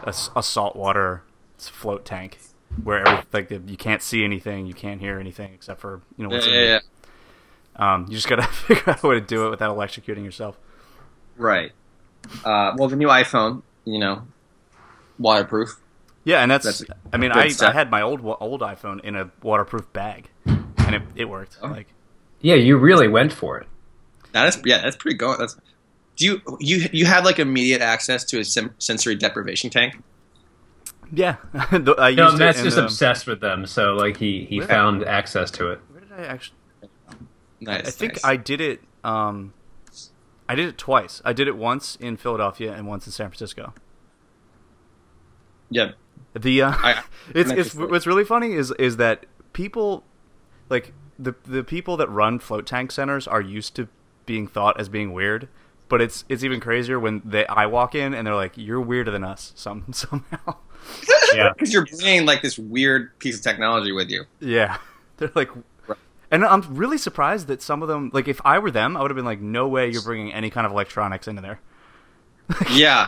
a 0.04 0.42
saltwater 0.42 1.24
float 1.58 2.04
tank 2.04 2.40
where 2.84 3.08
every, 3.08 3.24
like 3.32 3.52
you 3.52 3.78
can't 3.78 4.02
see 4.02 4.24
anything, 4.24 4.66
you 4.66 4.74
can't 4.74 5.00
hear 5.00 5.20
anything 5.20 5.54
except 5.54 5.80
for 5.80 6.02
you 6.18 6.28
know 6.28 6.36
Yeah, 6.36 6.44
in 6.44 6.54
yeah, 6.54 6.64
yeah. 6.64 6.80
Um, 7.76 8.06
you 8.08 8.16
just 8.16 8.28
gotta 8.28 8.44
figure 8.48 8.90
out 8.92 9.04
a 9.04 9.08
way 9.08 9.16
to 9.16 9.22
do 9.22 9.48
it 9.48 9.50
without 9.50 9.76
electrocuting 9.76 10.24
yourself. 10.24 10.58
Right. 11.38 11.72
Uh, 12.46 12.74
well, 12.78 12.88
the 12.88 12.96
new 12.96 13.08
iPhone, 13.08 13.64
you 13.86 14.00
know, 14.00 14.24
waterproof. 15.20 15.78
Yeah, 16.24 16.42
and 16.42 16.50
that's. 16.50 16.64
That's 16.80 16.84
I 17.12 17.18
mean, 17.18 17.32
I, 17.34 17.52
I 17.62 17.72
had 17.72 17.92
my 17.92 18.02
old 18.02 18.22
old 18.24 18.62
iPhone 18.62 19.02
in 19.02 19.16
a 19.16 19.30
waterproof 19.42 19.92
bag, 19.92 20.30
and 20.46 20.96
it, 20.96 21.02
it 21.16 21.26
worked. 21.26 21.58
Oh. 21.62 21.68
Like, 21.68 21.88
Yeah, 22.40 22.56
you 22.56 22.78
really 22.78 23.08
went 23.10 23.34
for 23.34 23.58
it. 23.60 23.68
That 24.32 24.48
is, 24.48 24.62
yeah, 24.66 24.82
that's 24.82 24.96
pretty 24.96 25.18
good. 25.18 25.38
That's. 25.40 25.58
Do 26.16 26.26
you 26.26 26.42
you 26.60 26.88
you 26.94 27.06
have 27.08 27.26
like 27.26 27.40
immediate 27.40 27.82
access 27.82 28.24
to 28.26 28.40
a 28.40 28.46
sim- 28.46 28.74
sensory 28.78 29.16
deprivation 29.16 29.70
tank? 29.70 30.02
yeah, 31.12 31.36
The- 31.72 31.96
I 31.98 32.10
used 32.10 32.18
No, 32.20 32.38
Matt's 32.38 32.60
in 32.60 32.64
just 32.66 32.78
the- 32.78 32.86
obsessed 32.86 33.28
with 33.28 33.42
them, 33.42 33.66
so 33.66 33.94
like 33.96 34.18
he 34.18 34.46
he 34.46 34.60
Where- 34.60 34.68
found 34.68 35.04
access 35.04 35.52
to 35.52 35.72
it. 35.72 35.80
Where 35.92 36.02
did 36.02 36.12
I 36.14 36.24
actually? 36.32 36.56
Nice. 37.66 37.88
I 37.88 37.92
think 37.92 38.14
nice. 38.14 38.24
I 38.26 38.36
did 38.36 38.62
it. 38.62 38.82
Um, 39.04 39.54
I 40.48 40.56
did 40.56 40.68
it 40.68 40.78
twice. 40.78 41.22
I 41.26 41.34
did 41.34 41.48
it 41.48 41.56
once 41.58 41.96
in 41.98 42.18
Philadelphia 42.18 42.74
and 42.74 42.88
once 42.88 43.06
in 43.06 43.12
San 43.12 43.28
Francisco. 43.30 43.74
Yeah. 45.70 45.92
The 46.34 46.62
uh, 46.64 46.72
I- 46.72 47.04
it's 47.36 47.52
it's 47.52 47.76
what's 47.76 48.08
really 48.08 48.26
funny 48.26 48.54
is 48.54 48.72
is 48.80 48.98
that 48.98 49.26
people 49.54 50.04
like 50.70 50.94
the 51.20 51.34
the 51.46 51.64
people 51.64 51.98
that 51.98 52.10
run 52.10 52.40
float 52.40 52.66
tank 52.66 52.92
centers 52.92 53.28
are 53.28 53.42
used 53.42 53.76
to 53.76 53.88
being 54.26 54.48
thought 54.48 54.80
as 54.80 54.90
being 54.90 55.14
weird, 55.14 55.48
but 55.90 56.02
it's 56.02 56.26
it's 56.30 56.44
even 56.44 56.60
crazier 56.60 57.00
when 57.00 57.22
they 57.24 57.46
I 57.48 57.66
walk 57.68 57.94
in 57.96 58.14
and 58.14 58.26
they're 58.26 58.36
like 58.36 58.54
you're 58.58 58.82
weirder 58.82 59.12
than 59.12 59.24
us 59.24 59.54
some 59.56 59.86
somehow. 59.92 60.58
Yeah. 61.34 61.52
because 61.54 61.74
you're 61.74 61.86
bringing 61.86 62.26
like 62.28 62.42
this 62.44 62.60
weird 62.60 63.18
piece 63.18 63.38
of 63.38 63.42
technology 63.42 63.92
with 63.92 64.12
you. 64.12 64.26
Yeah, 64.40 64.78
they're 65.18 65.32
like, 65.34 65.50
and 66.34 66.44
I'm 66.46 66.62
really 66.76 66.98
surprised 66.98 67.48
that 67.48 67.62
some 67.62 67.82
of 67.82 67.88
them, 67.88 68.10
like, 68.14 68.28
if 68.28 68.42
I 68.44 68.60
were 68.60 68.72
them, 68.72 68.98
I 68.98 69.02
would 69.02 69.12
have 69.12 69.16
been 69.16 69.26
like, 69.26 69.40
no 69.40 69.68
way, 69.68 69.90
you're 69.90 70.02
bringing 70.02 70.34
any 70.34 70.50
kind 70.50 70.66
of 70.66 70.72
electronics 70.74 71.28
into 71.28 71.42
there. 71.42 71.60
Yeah, 72.72 73.08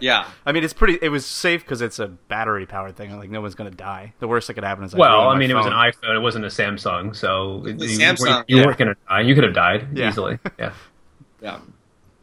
yeah. 0.00 0.26
I 0.44 0.52
mean, 0.52 0.64
it's 0.64 0.74
pretty. 0.74 0.98
It 1.00 1.08
was 1.08 1.24
safe 1.24 1.62
because 1.62 1.80
it's 1.80 1.98
a 1.98 2.08
battery 2.08 2.66
powered 2.66 2.96
thing. 2.96 3.16
Like, 3.16 3.30
no 3.30 3.40
one's 3.40 3.54
gonna 3.54 3.70
die. 3.70 4.12
The 4.18 4.28
worst 4.28 4.48
that 4.48 4.54
could 4.54 4.64
happen 4.64 4.84
is 4.84 4.94
I 4.94 4.98
Well, 4.98 5.28
I 5.28 5.34
my 5.34 5.38
mean, 5.38 5.50
it 5.50 5.54
was 5.54 5.64
an 5.66 5.72
iPhone. 5.72 6.16
It 6.16 6.20
wasn't 6.20 6.44
a 6.44 6.48
Samsung, 6.48 7.14
so 7.16 7.62
you, 7.66 7.74
was 7.76 7.98
you- 7.98 8.04
Samsung, 8.04 8.44
you, 8.48 8.58
yeah. 8.58 8.66
weren't 8.66 8.78
gonna 8.78 8.96
die. 9.08 9.20
You 9.22 9.34
could 9.34 9.44
have 9.44 9.54
died 9.54 9.88
Yeah. 9.96 10.08
easily. 10.08 10.38
Yeah. 10.58 10.72
Yeah. 11.40 11.60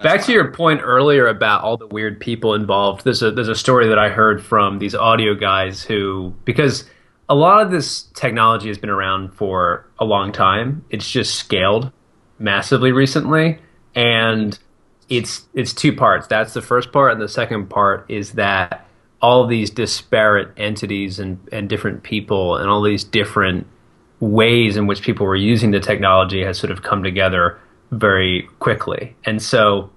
Back 0.02 0.24
to 0.24 0.34
your 0.34 0.52
point 0.52 0.82
earlier 0.84 1.28
about 1.28 1.64
all 1.64 1.78
the 1.78 1.88
weird 1.88 2.20
people 2.20 2.54
involved. 2.56 3.06
There's 3.06 3.24
a 3.24 3.32
there's 3.32 3.48
a 3.48 3.56
story 3.56 3.88
that 3.88 3.98
I 3.98 4.10
heard 4.10 4.44
from 4.44 4.80
these 4.80 4.94
audio 4.94 5.34
guys 5.34 5.82
who 5.82 6.34
because 6.44 6.84
a 7.30 7.36
lot 7.36 7.62
of 7.62 7.72
this 7.72 8.04
technology 8.14 8.68
has 8.68 8.78
been 8.78 8.90
around 8.90 9.34
for 9.34 9.86
a 10.00 10.06
long 10.06 10.32
time. 10.32 10.86
It's 10.90 11.10
just 11.10 11.36
scaled 11.36 11.92
massively 12.40 12.92
recently, 12.92 13.60
and 13.96 14.58
it's 15.10 15.46
it's 15.54 15.74
two 15.74 15.96
parts. 15.96 16.28
That's 16.28 16.54
the 16.54 16.62
first 16.62 16.92
part, 16.92 17.14
and 17.14 17.22
the 17.22 17.30
second 17.30 17.70
part 17.70 18.06
is 18.10 18.34
that 18.34 18.88
all 19.22 19.48
these 19.48 19.70
disparate 19.70 20.50
entities 20.58 21.20
and 21.20 21.40
and 21.52 21.70
different 21.70 22.04
people 22.04 22.58
and 22.58 22.70
all 22.70 22.82
these 22.82 23.04
different 23.04 23.68
ways 24.20 24.78
in 24.78 24.88
which 24.88 25.02
people 25.02 25.26
were 25.26 25.36
using 25.36 25.72
the 25.72 25.80
technology 25.80 26.44
has 26.44 26.58
sort 26.58 26.72
of 26.72 26.82
come 26.82 27.04
together 27.04 27.60
very 27.92 28.44
quickly. 28.60 29.16
And 29.26 29.42
so 29.42 29.90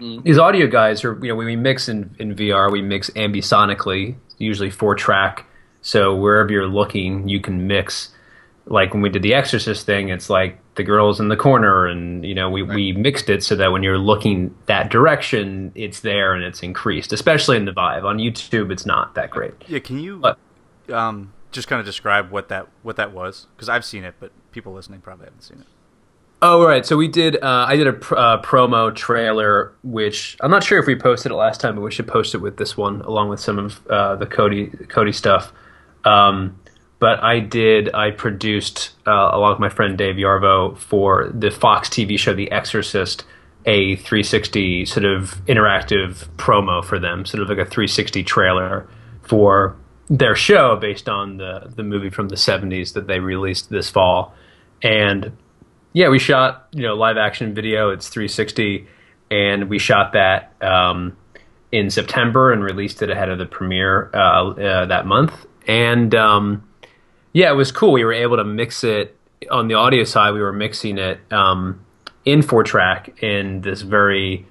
mm-hmm. 0.00 0.22
these 0.22 0.38
audio 0.38 0.66
guys 0.66 1.04
are, 1.04 1.18
you 1.22 1.28
know, 1.28 1.34
when 1.34 1.46
we 1.46 1.56
mix 1.56 1.88
in, 1.88 2.14
in 2.18 2.34
VR, 2.34 2.70
we 2.70 2.80
mix 2.80 3.10
ambisonically, 3.10 4.16
usually 4.38 4.70
four 4.70 4.94
track. 4.94 5.46
So 5.82 6.14
wherever 6.14 6.50
you're 6.50 6.66
looking, 6.68 7.28
you 7.28 7.40
can 7.40 7.66
mix. 7.66 8.10
Like 8.66 8.92
when 8.94 9.02
we 9.02 9.08
did 9.08 9.22
the 9.22 9.34
Exorcist 9.34 9.84
thing, 9.84 10.08
it's 10.08 10.30
like 10.30 10.58
the 10.76 10.84
girls 10.84 11.18
in 11.18 11.28
the 11.28 11.36
corner, 11.36 11.86
and 11.86 12.24
you 12.24 12.34
know, 12.34 12.48
we, 12.48 12.62
we 12.62 12.92
mixed 12.92 13.28
it 13.28 13.42
so 13.42 13.56
that 13.56 13.72
when 13.72 13.82
you're 13.82 13.98
looking 13.98 14.54
that 14.66 14.88
direction, 14.90 15.72
it's 15.74 16.00
there 16.00 16.32
and 16.34 16.44
it's 16.44 16.62
increased. 16.62 17.12
Especially 17.12 17.56
in 17.56 17.64
the 17.64 17.72
Vive 17.72 18.04
on 18.04 18.18
YouTube, 18.18 18.70
it's 18.70 18.86
not 18.86 19.14
that 19.16 19.30
great. 19.30 19.52
Yeah, 19.66 19.80
can 19.80 19.98
you 19.98 20.18
What? 20.20 20.38
um, 20.92 21.32
just 21.50 21.66
kind 21.68 21.80
of 21.80 21.86
describe 21.86 22.30
what 22.30 22.48
that 22.48 22.68
what 22.82 22.94
that 22.96 23.12
was? 23.12 23.48
Because 23.56 23.68
I've 23.68 23.84
seen 23.84 24.04
it, 24.04 24.14
but 24.20 24.30
people 24.52 24.72
listening 24.72 25.00
probably 25.00 25.24
haven't 25.24 25.42
seen 25.42 25.60
it. 25.60 25.66
Oh 26.40 26.64
right, 26.64 26.84
so 26.86 26.96
we 26.96 27.08
did. 27.08 27.36
Uh, 27.42 27.66
I 27.68 27.76
did 27.76 27.86
a 27.88 27.92
pr- 27.92 28.16
uh, 28.16 28.42
promo 28.42 28.94
trailer, 28.94 29.72
which 29.82 30.36
I'm 30.40 30.50
not 30.50 30.62
sure 30.64 30.78
if 30.80 30.86
we 30.86 30.94
posted 30.96 31.30
it 31.32 31.36
last 31.36 31.60
time, 31.60 31.74
but 31.74 31.82
we 31.82 31.90
should 31.90 32.06
post 32.08 32.34
it 32.34 32.38
with 32.38 32.56
this 32.56 32.76
one, 32.76 33.00
along 33.02 33.28
with 33.28 33.40
some 33.40 33.58
of 33.58 33.86
uh, 33.88 34.14
the 34.16 34.26
Cody 34.26 34.66
Cody 34.88 35.12
stuff. 35.12 35.52
Um, 36.04 36.58
but 37.02 37.20
I 37.20 37.40
did. 37.40 37.92
I 37.94 38.12
produced 38.12 38.90
uh, 39.08 39.30
along 39.32 39.54
with 39.54 39.58
my 39.58 39.68
friend 39.68 39.98
Dave 39.98 40.14
Yarvo 40.14 40.78
for 40.78 41.32
the 41.34 41.50
Fox 41.50 41.88
TV 41.88 42.16
show 42.16 42.32
The 42.32 42.48
Exorcist, 42.52 43.24
a 43.66 43.96
360 43.96 44.84
sort 44.84 45.04
of 45.04 45.44
interactive 45.46 46.28
promo 46.36 46.84
for 46.84 47.00
them, 47.00 47.24
sort 47.24 47.42
of 47.42 47.48
like 47.48 47.58
a 47.58 47.68
360 47.68 48.22
trailer 48.22 48.88
for 49.22 49.76
their 50.08 50.36
show 50.36 50.76
based 50.76 51.08
on 51.08 51.38
the 51.38 51.72
the 51.74 51.82
movie 51.82 52.10
from 52.10 52.28
the 52.28 52.36
70s 52.36 52.92
that 52.92 53.08
they 53.08 53.18
released 53.18 53.68
this 53.68 53.90
fall, 53.90 54.32
and 54.80 55.36
yeah, 55.92 56.08
we 56.08 56.20
shot 56.20 56.68
you 56.72 56.82
know 56.82 56.94
live 56.94 57.16
action 57.16 57.52
video. 57.52 57.90
It's 57.90 58.08
360, 58.08 58.86
and 59.28 59.68
we 59.68 59.80
shot 59.80 60.12
that 60.12 60.54
um, 60.62 61.16
in 61.72 61.90
September 61.90 62.52
and 62.52 62.62
released 62.62 63.02
it 63.02 63.10
ahead 63.10 63.28
of 63.28 63.38
the 63.38 63.46
premiere 63.46 64.10
uh, 64.14 64.50
uh, 64.50 64.86
that 64.86 65.04
month. 65.04 65.46
And 65.66 66.14
um, 66.14 66.68
yeah, 67.32 67.50
it 67.50 67.54
was 67.54 67.72
cool. 67.72 67.92
We 67.92 68.04
were 68.04 68.12
able 68.12 68.36
to 68.36 68.44
mix 68.44 68.84
it 68.84 69.16
on 69.50 69.68
the 69.68 69.74
audio 69.74 70.04
side. 70.04 70.32
We 70.32 70.40
were 70.40 70.52
mixing 70.52 70.98
it 70.98 71.20
um, 71.32 71.84
in 72.24 72.42
four 72.42 72.64
track 72.64 73.22
in 73.22 73.60
this 73.62 73.82
very. 73.82 74.46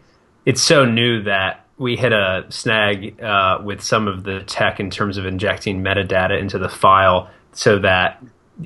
It's 0.45 0.61
so 0.61 0.85
new 0.85 1.23
that 1.23 1.65
we 1.77 1.95
hit 1.95 2.13
a 2.13 2.45
snag 2.49 3.21
uh, 3.21 3.59
with 3.63 3.81
some 3.81 4.07
of 4.07 4.23
the 4.23 4.41
tech 4.41 4.79
in 4.79 4.91
terms 4.91 5.17
of 5.17 5.25
injecting 5.25 5.83
metadata 5.83 6.39
into 6.39 6.59
the 6.59 6.69
file 6.69 7.29
so 7.53 7.79
that 7.79 8.23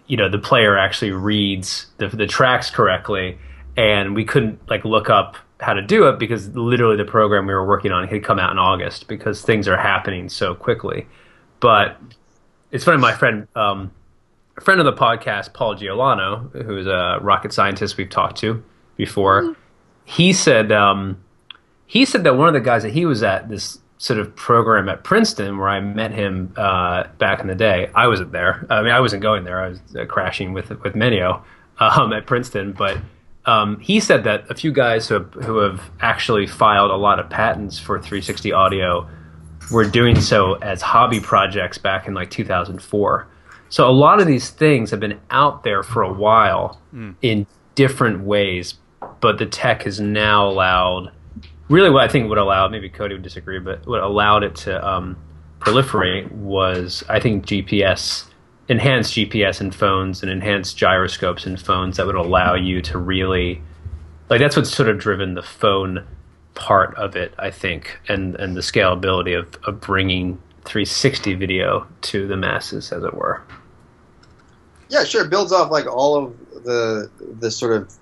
you 0.07 0.17
know 0.17 0.29
the 0.29 0.37
player 0.37 0.77
actually 0.77 1.11
reads 1.11 1.87
the, 1.97 2.07
the 2.09 2.27
tracks 2.27 2.69
correctly 2.69 3.37
and 3.77 4.15
we 4.15 4.25
couldn't 4.25 4.59
like 4.69 4.83
look 4.83 5.09
up 5.09 5.37
how 5.61 5.73
to 5.73 5.81
do 5.81 6.07
it 6.07 6.19
because 6.19 6.49
literally 6.55 6.97
the 6.97 7.05
program 7.05 7.47
we 7.47 7.53
were 7.53 7.65
working 7.65 7.91
on 7.91 8.07
had 8.07 8.23
come 8.23 8.39
out 8.39 8.51
in 8.51 8.59
august 8.59 9.07
because 9.07 9.41
things 9.41 9.67
are 9.67 9.77
happening 9.77 10.27
so 10.27 10.53
quickly 10.53 11.07
but 11.59 11.97
it's 12.71 12.83
funny 12.83 12.97
my 12.97 13.13
friend 13.13 13.47
um, 13.55 13.91
a 14.57 14.61
friend 14.61 14.79
of 14.79 14.85
the 14.85 14.93
podcast 14.93 15.53
paul 15.53 15.75
giolano 15.75 16.49
who's 16.65 16.87
a 16.87 17.19
rocket 17.21 17.53
scientist 17.53 17.97
we've 17.97 18.09
talked 18.09 18.37
to 18.37 18.63
before 18.97 19.55
he 20.05 20.31
said 20.33 20.71
um, 20.71 21.21
he 21.85 22.05
said 22.05 22.23
that 22.23 22.35
one 22.37 22.47
of 22.47 22.53
the 22.53 22.59
guys 22.59 22.83
that 22.83 22.91
he 22.93 23.05
was 23.05 23.23
at 23.23 23.49
this 23.49 23.79
sort 23.97 24.19
of 24.19 24.35
program 24.35 24.89
at 24.89 25.03
Princeton 25.03 25.57
where 25.57 25.69
I 25.69 25.79
met 25.79 26.11
him 26.11 26.53
uh, 26.57 27.05
back 27.17 27.39
in 27.39 27.47
the 27.47 27.55
day. 27.55 27.89
I 27.95 28.07
wasn't 28.07 28.31
there. 28.31 28.65
I 28.69 28.81
mean, 28.81 28.91
I 28.91 28.99
wasn't 28.99 29.21
going 29.21 29.45
there. 29.45 29.61
I 29.61 29.69
was 29.69 29.79
uh, 29.95 30.05
crashing 30.05 30.53
with 30.53 30.69
with 30.69 30.93
Menio 30.93 31.41
um, 31.79 32.13
at 32.13 32.25
Princeton, 32.25 32.73
but. 32.73 32.97
Um, 33.47 33.79
he 33.79 33.99
said 33.99 34.23
that 34.23 34.49
a 34.49 34.55
few 34.55 34.71
guys 34.71 35.07
who 35.07 35.13
have, 35.13 35.31
who 35.35 35.57
have 35.57 35.91
actually 35.99 36.47
filed 36.47 36.89
a 36.89 36.95
lot 36.95 37.19
of 37.19 37.29
patents 37.29 37.77
for 37.77 37.99
360 37.99 38.51
audio 38.51 39.07
were 39.71 39.85
doing 39.85 40.19
so 40.19 40.53
as 40.55 40.81
hobby 40.81 41.19
projects 41.19 41.77
back 41.77 42.07
in 42.07 42.13
like 42.13 42.29
2004. 42.29 43.27
So 43.69 43.89
a 43.89 43.91
lot 43.91 44.21
of 44.21 44.27
these 44.27 44.49
things 44.49 44.91
have 44.91 44.99
been 44.99 45.19
out 45.31 45.63
there 45.63 45.83
for 45.83 46.01
a 46.01 46.13
while 46.13 46.79
in 47.21 47.47
different 47.73 48.21
ways, 48.21 48.75
but 49.21 49.37
the 49.37 49.45
tech 49.45 49.83
has 49.83 49.99
now 49.99 50.47
allowed. 50.47 51.11
Really, 51.67 51.89
what 51.89 52.03
I 52.03 52.07
think 52.07 52.29
would 52.29 52.37
allow 52.37 52.67
maybe 52.67 52.89
Cody 52.89 53.15
would 53.15 53.23
disagree, 53.23 53.59
but 53.59 53.85
what 53.87 54.01
allowed 54.01 54.43
it 54.43 54.55
to 54.57 54.87
um, 54.87 55.17
proliferate 55.59 56.31
was 56.31 57.03
I 57.09 57.19
think 57.19 57.45
GPS, 57.45 58.25
enhanced 58.69 59.13
GPS 59.13 59.61
in 59.61 59.71
phones 59.71 60.21
and 60.21 60.31
enhanced 60.31 60.77
gyroscopes 60.77 61.45
in 61.45 61.57
phones 61.57 61.97
that 61.97 62.05
would 62.05 62.15
allow 62.15 62.53
you 62.53 62.81
to 62.83 62.97
really 62.97 63.61
like 64.29 64.39
that's 64.39 64.55
what's 64.55 64.73
sort 64.73 64.89
of 64.89 64.97
driven 64.97 65.35
the 65.35 65.43
phone 65.43 66.05
part 66.55 66.95
of 66.95 67.15
it, 67.15 67.33
I 67.37 67.51
think, 67.51 67.99
and 68.07 68.35
and 68.35 68.57
the 68.57 68.61
scalability 68.61 69.37
of, 69.37 69.55
of 69.65 69.79
bringing 69.79 70.41
360 70.65 71.35
video 71.35 71.87
to 72.01 72.27
the 72.27 72.35
masses, 72.35 72.91
as 72.91 73.03
it 73.03 73.13
were. 73.13 73.43
Yeah, 74.89 75.03
sure. 75.03 75.25
It 75.25 75.29
builds 75.29 75.51
off 75.51 75.69
like 75.71 75.85
all 75.85 76.15
of 76.15 76.35
the 76.63 77.11
the 77.39 77.51
sort 77.51 77.81
of 77.81 77.93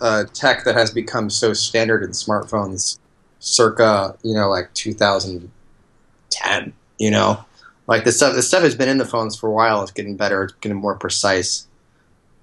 uh, 0.00 0.24
tech 0.32 0.64
that 0.64 0.74
has 0.74 0.90
become 0.90 1.30
so 1.30 1.52
standard 1.52 2.02
in 2.02 2.10
smartphones, 2.10 2.98
circa 3.38 4.16
you 4.22 4.34
know 4.34 4.50
like 4.50 4.72
2010. 4.74 6.72
You 6.98 7.10
know, 7.12 7.44
like 7.86 8.04
the 8.04 8.12
stuff 8.12 8.34
the 8.34 8.42
stuff 8.42 8.62
has 8.62 8.74
been 8.74 8.88
in 8.88 8.98
the 8.98 9.06
phones 9.06 9.36
for 9.36 9.48
a 9.48 9.52
while. 9.52 9.82
It's 9.82 9.92
getting 9.92 10.16
better. 10.16 10.44
It's 10.44 10.54
getting 10.54 10.78
more 10.78 10.96
precise. 10.96 11.66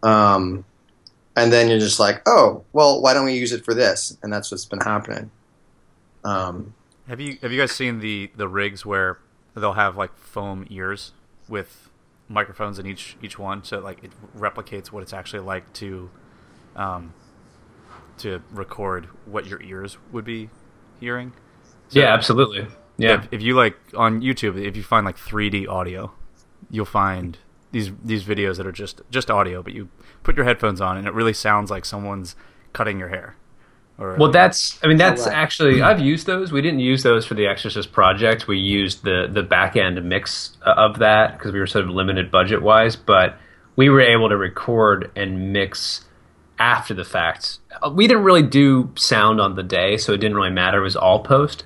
Um, 0.02 0.66
and 1.36 1.52
then 1.52 1.70
you're 1.70 1.80
just 1.80 2.00
like, 2.00 2.22
oh, 2.26 2.64
well, 2.74 3.02
why 3.02 3.14
don't 3.14 3.26
we 3.26 3.34
use 3.34 3.52
it 3.52 3.66
for 3.66 3.74
this? 3.74 4.18
And 4.24 4.32
that's 4.32 4.52
what's 4.52 4.66
been 4.66 4.80
happening. 4.82 5.32
Um, 6.24 6.74
Have 7.08 7.20
you 7.20 7.38
have 7.42 7.52
you 7.52 7.60
guys 7.60 7.72
seen 7.72 8.00
the 8.00 8.32
the 8.36 8.48
rigs 8.48 8.86
where 8.86 9.20
they'll 9.56 9.74
have 9.74 9.96
like 9.96 10.16
foam 10.18 10.66
ears 10.70 11.12
with 11.48 11.90
microphones 12.28 12.80
in 12.80 12.86
each 12.88 13.16
each 13.22 13.38
one, 13.38 13.64
so 13.64 13.80
like 13.80 14.04
it 14.04 14.12
replicates 14.38 14.88
what 14.92 15.04
it's 15.04 15.14
actually 15.14 15.44
like 15.44 15.72
to 15.74 16.10
um 16.76 17.14
to 18.18 18.42
record 18.52 19.06
what 19.26 19.46
your 19.46 19.62
ears 19.62 19.98
would 20.12 20.26
be 20.26 20.50
hearing. 21.00 21.34
So 21.90 22.00
yeah, 22.00 22.14
absolutely. 22.14 22.68
Yeah, 22.98 23.24
If, 23.24 23.34
if 23.34 23.42
you 23.42 23.56
like 23.56 23.78
on 23.96 24.22
YouTube, 24.22 24.58
if 24.58 24.76
you 24.78 24.84
find 24.84 25.06
like 25.06 25.18
3D 25.18 25.68
audio, 25.68 26.14
you'll 26.72 26.86
find 26.86 27.38
these 27.76 27.92
these 28.02 28.24
videos 28.24 28.56
that 28.56 28.66
are 28.66 28.72
just 28.72 29.02
just 29.12 29.30
audio, 29.30 29.62
but 29.62 29.74
you 29.74 29.90
put 30.24 30.38
your 30.38 30.46
headphones 30.46 30.80
on 30.80 30.96
and 30.98 31.06
it 31.08 31.14
really 31.14 31.34
sounds 31.34 31.70
like 31.70 31.84
someone's 31.84 32.34
cutting 32.72 32.98
your 32.98 33.10
hair. 33.10 33.36
Or 33.98 34.16
Well, 34.18 34.32
that's 34.32 34.80
I 34.82 34.88
mean 34.88 34.96
that's 34.96 35.24
Correct. 35.26 35.38
actually 35.38 35.82
I've 35.90 36.00
used 36.00 36.26
those. 36.26 36.54
We 36.54 36.62
didn't 36.62 36.80
use 36.80 37.04
those 37.04 37.26
for 37.26 37.34
the 37.34 37.48
Exorcist 37.48 37.92
project. 37.92 38.48
We 38.48 38.58
used 38.58 39.04
the 39.04 39.28
the 39.30 39.44
back 39.44 39.76
end 39.76 40.02
mix 40.08 40.56
uh, 40.66 40.74
of 40.78 41.00
that 41.00 41.34
because 41.38 41.52
we 41.52 41.60
were 41.60 41.68
sort 41.68 41.84
of 41.84 41.92
limited 41.92 42.32
budget 42.32 42.62
wise, 42.62 42.96
but 42.96 43.38
we 43.76 43.90
were 43.90 44.00
able 44.00 44.30
to 44.30 44.38
record 44.38 45.12
and 45.18 45.52
mix 45.52 46.06
after 46.58 46.94
the 46.94 47.04
fact. 47.04 47.60
Uh, 47.82 47.90
We 47.90 48.08
didn't 48.08 48.24
really 48.24 48.44
do 48.62 48.92
sound 48.96 49.42
on 49.42 49.56
the 49.56 49.64
day, 49.64 49.98
so 49.98 50.14
it 50.14 50.20
didn't 50.22 50.38
really 50.38 50.50
matter. 50.64 50.80
It 50.80 50.84
was 50.84 50.96
all 50.96 51.20
post. 51.24 51.66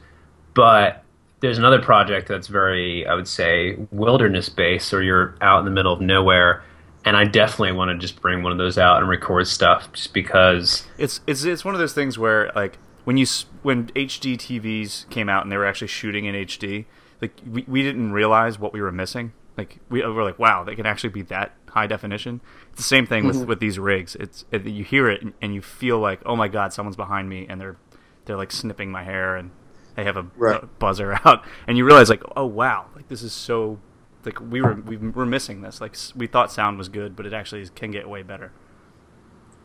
But 0.56 1.04
there's 1.42 1.58
another 1.58 1.82
project 1.82 2.28
that's 2.28 2.48
very, 2.48 3.06
I 3.08 3.14
would 3.14 3.28
say, 3.28 3.78
wilderness 3.92 4.50
based, 4.50 4.94
or 4.94 5.02
you're 5.02 5.36
out 5.42 5.60
in 5.60 5.66
the 5.66 5.72
middle 5.72 5.94
of 5.94 6.02
nowhere. 6.02 6.64
And 7.06 7.16
I 7.16 7.24
definitely 7.24 7.72
want 7.72 7.92
to 7.92 7.98
just 7.98 8.22
bring 8.22 8.44
one 8.44 8.52
of 8.52 8.58
those 8.58 8.78
out 8.78 8.98
and 8.98 9.08
record 9.08 9.48
stuff, 9.48 9.92
just 9.94 10.14
because 10.14 10.86
it's 10.98 11.22
it's 11.28 11.44
it's 11.46 11.64
one 11.64 11.74
of 11.74 11.80
those 11.80 11.94
things 11.94 12.20
where 12.20 12.52
like 12.56 12.78
when 13.06 13.16
you 13.18 13.26
when 13.64 13.88
HD 13.88 14.36
TVs 14.38 15.10
came 15.10 15.30
out 15.30 15.44
and 15.44 15.52
they 15.52 15.56
were 15.58 15.66
actually 15.66 15.88
shooting 15.88 16.26
in 16.26 16.36
HD, 16.36 16.86
like 17.22 17.32
we, 17.50 17.64
we 17.68 17.84
didn't 17.84 18.12
realize 18.12 18.60
what 18.60 18.74
we 18.74 18.82
were 18.82 18.92
missing. 18.92 19.32
Like 19.58 19.80
we 19.90 20.06
were 20.06 20.24
like, 20.24 20.40
wow, 20.40 20.64
they 20.66 20.76
can 20.76 20.86
actually 20.86 21.10
be 21.12 21.22
that 21.24 21.54
high 21.70 21.88
definition. 21.88 22.42
It's 22.72 22.78
the 22.78 22.84
same 22.84 23.06
thing 23.06 23.26
with, 23.26 23.38
Mm-hmm. 23.38 23.46
with 23.48 23.60
these 23.62 23.80
rigs. 23.80 24.16
It's 24.16 24.44
it, 24.52 24.66
you 24.66 24.84
hear 24.84 25.10
it 25.10 25.22
and, 25.22 25.34
and 25.42 25.56
you 25.56 25.62
feel 25.62 26.00
like, 26.00 26.20
oh 26.26 26.36
my 26.36 26.50
god, 26.50 26.74
someone's 26.74 26.98
behind 26.98 27.30
me, 27.30 27.46
and 27.50 27.62
they're 27.62 27.78
they're 28.26 28.38
like 28.38 28.52
snipping 28.52 28.92
my 28.92 29.04
hair 29.06 29.38
and 29.38 29.52
they 30.00 30.06
have 30.06 30.18
a, 30.18 30.26
Right. 30.38 30.80
buzzer 30.80 31.20
out, 31.26 31.44
and 31.68 31.78
you 31.78 31.86
realize 31.86 32.10
like, 32.10 32.24
oh 32.36 32.46
wow, 32.46 32.86
like 32.96 33.08
this 33.10 33.22
is 33.22 33.34
so 33.34 33.80
like 34.26 34.40
we 34.40 34.62
were 34.62 34.76
we 34.76 34.98
were 34.98 35.26
missing 35.26 35.62
this. 35.62 35.82
Like 35.82 35.96
we 36.16 36.28
thought 36.28 36.52
sound 36.52 36.78
was 36.78 36.90
good, 36.90 37.16
but 37.16 37.26
it 37.26 37.34
actually 37.34 37.68
can 37.76 37.92
get 37.92 38.08
way 38.10 38.24
better. 38.24 38.52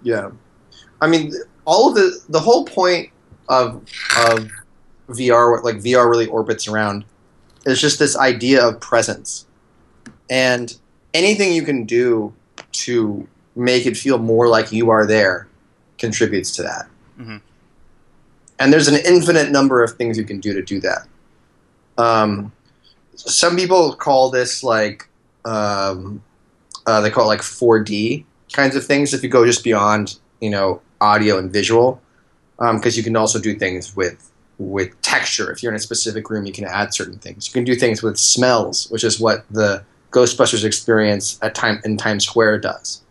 Yeah, 0.02 0.30
I 1.00 1.06
mean, 1.06 1.32
all 1.64 1.88
of 1.88 1.94
the 1.94 2.20
the 2.28 2.40
whole 2.40 2.64
point 2.64 3.10
of 3.48 3.82
of 4.18 4.50
VR, 5.08 5.62
like 5.62 5.76
VR 5.76 6.08
really 6.10 6.26
orbits 6.26 6.66
around, 6.68 7.04
is 7.64 7.80
just 7.80 7.98
this 7.98 8.16
idea 8.16 8.66
of 8.66 8.80
presence, 8.80 9.46
and 10.30 10.76
anything 11.14 11.52
you 11.52 11.62
can 11.62 11.84
do 11.84 12.34
to 12.72 13.26
make 13.56 13.86
it 13.86 13.96
feel 13.96 14.18
more 14.18 14.48
like 14.48 14.72
you 14.72 14.90
are 14.90 15.06
there 15.06 15.46
contributes 15.98 16.50
to 16.56 16.62
that. 16.62 16.88
Mhm. 17.20 17.40
And 18.58 18.72
there's 18.72 18.88
an 18.88 19.00
infinite 19.04 19.50
number 19.50 19.82
of 19.82 19.92
things 19.92 20.16
you 20.16 20.24
can 20.24 20.40
do 20.40 20.54
to 20.54 20.62
do 20.62 20.80
that. 20.80 21.06
Um, 21.98 22.52
some 23.16 23.56
people 23.56 23.94
call 23.94 24.30
this 24.30 24.62
like 24.62 25.08
um, 25.44 26.22
uh, 26.86 27.00
they 27.00 27.10
call 27.10 27.24
it 27.24 27.28
like 27.28 27.40
4D 27.40 28.24
kinds 28.52 28.76
of 28.76 28.84
things. 28.84 29.14
If 29.14 29.22
you 29.22 29.28
go 29.28 29.44
just 29.44 29.64
beyond, 29.64 30.18
you 30.40 30.50
know, 30.50 30.80
audio 31.00 31.38
and 31.38 31.52
visual, 31.52 32.00
because 32.58 32.96
you 32.96 33.02
can 33.02 33.16
also 33.16 33.40
do 33.40 33.54
things 33.54 33.94
with 33.96 34.30
with 34.58 35.00
texture. 35.02 35.50
If 35.50 35.62
you're 35.62 35.72
in 35.72 35.76
a 35.76 35.80
specific 35.80 36.30
room, 36.30 36.46
you 36.46 36.52
can 36.52 36.64
add 36.64 36.94
certain 36.94 37.18
things. 37.18 37.48
You 37.48 37.52
can 37.52 37.64
do 37.64 37.74
things 37.74 38.02
with 38.02 38.16
smells, 38.16 38.88
which 38.90 39.04
is 39.04 39.18
what 39.18 39.44
the 39.50 39.84
Ghostbusters 40.12 40.64
experience 40.64 41.38
at 41.42 41.54
time 41.54 41.80
in 41.84 41.96
Times 41.96 42.24
Square 42.24 42.60
does. 42.60 43.02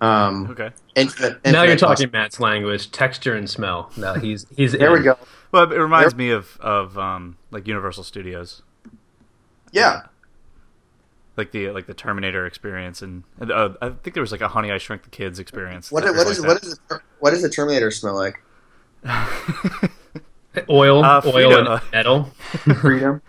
Um, 0.00 0.48
Okay. 0.50 0.70
infinite, 0.94 1.42
now 1.44 1.62
you're 1.62 1.72
infinite 1.72 1.78
talking 1.78 2.10
Matt's 2.12 2.38
language, 2.38 2.90
texture 2.90 3.34
and 3.34 3.48
smell. 3.48 3.90
No, 3.96 4.14
he's 4.14 4.46
he's 4.54 4.72
There 4.72 4.92
we 4.92 5.00
go. 5.00 5.16
Well, 5.52 5.72
it 5.72 5.76
reminds 5.78 6.14
me 6.14 6.30
of 6.30 6.58
of 6.60 6.98
um, 6.98 7.38
like 7.50 7.66
Universal 7.66 8.04
Studios, 8.04 8.62
Yeah. 9.72 10.02
like 11.36 11.52
the 11.52 11.70
like 11.70 11.86
the 11.86 11.94
Terminator 11.94 12.44
experience, 12.46 13.00
and 13.00 13.24
uh, 13.40 13.70
I 13.80 13.88
think 13.90 14.12
there 14.14 14.20
was 14.22 14.32
like 14.32 14.42
a 14.42 14.48
Honey 14.48 14.70
I 14.70 14.76
Shrunk 14.78 15.02
the 15.04 15.10
Kids 15.10 15.38
experience. 15.38 15.90
What, 15.90 16.04
or 16.04 16.12
what 16.12 16.26
is 16.26 16.40
like 16.40 16.48
what 16.48 16.62
is 16.62 16.78
the, 16.88 17.00
what 17.20 17.30
does 17.30 17.40
the 17.42 17.48
Terminator 17.50 17.90
smell 17.90 18.14
like? 18.16 18.42
Oil, 20.70 21.04
Uh, 21.04 21.20
oil, 21.26 21.68
and 21.68 21.82
metal. 21.92 22.24
Freedom. 22.80 23.20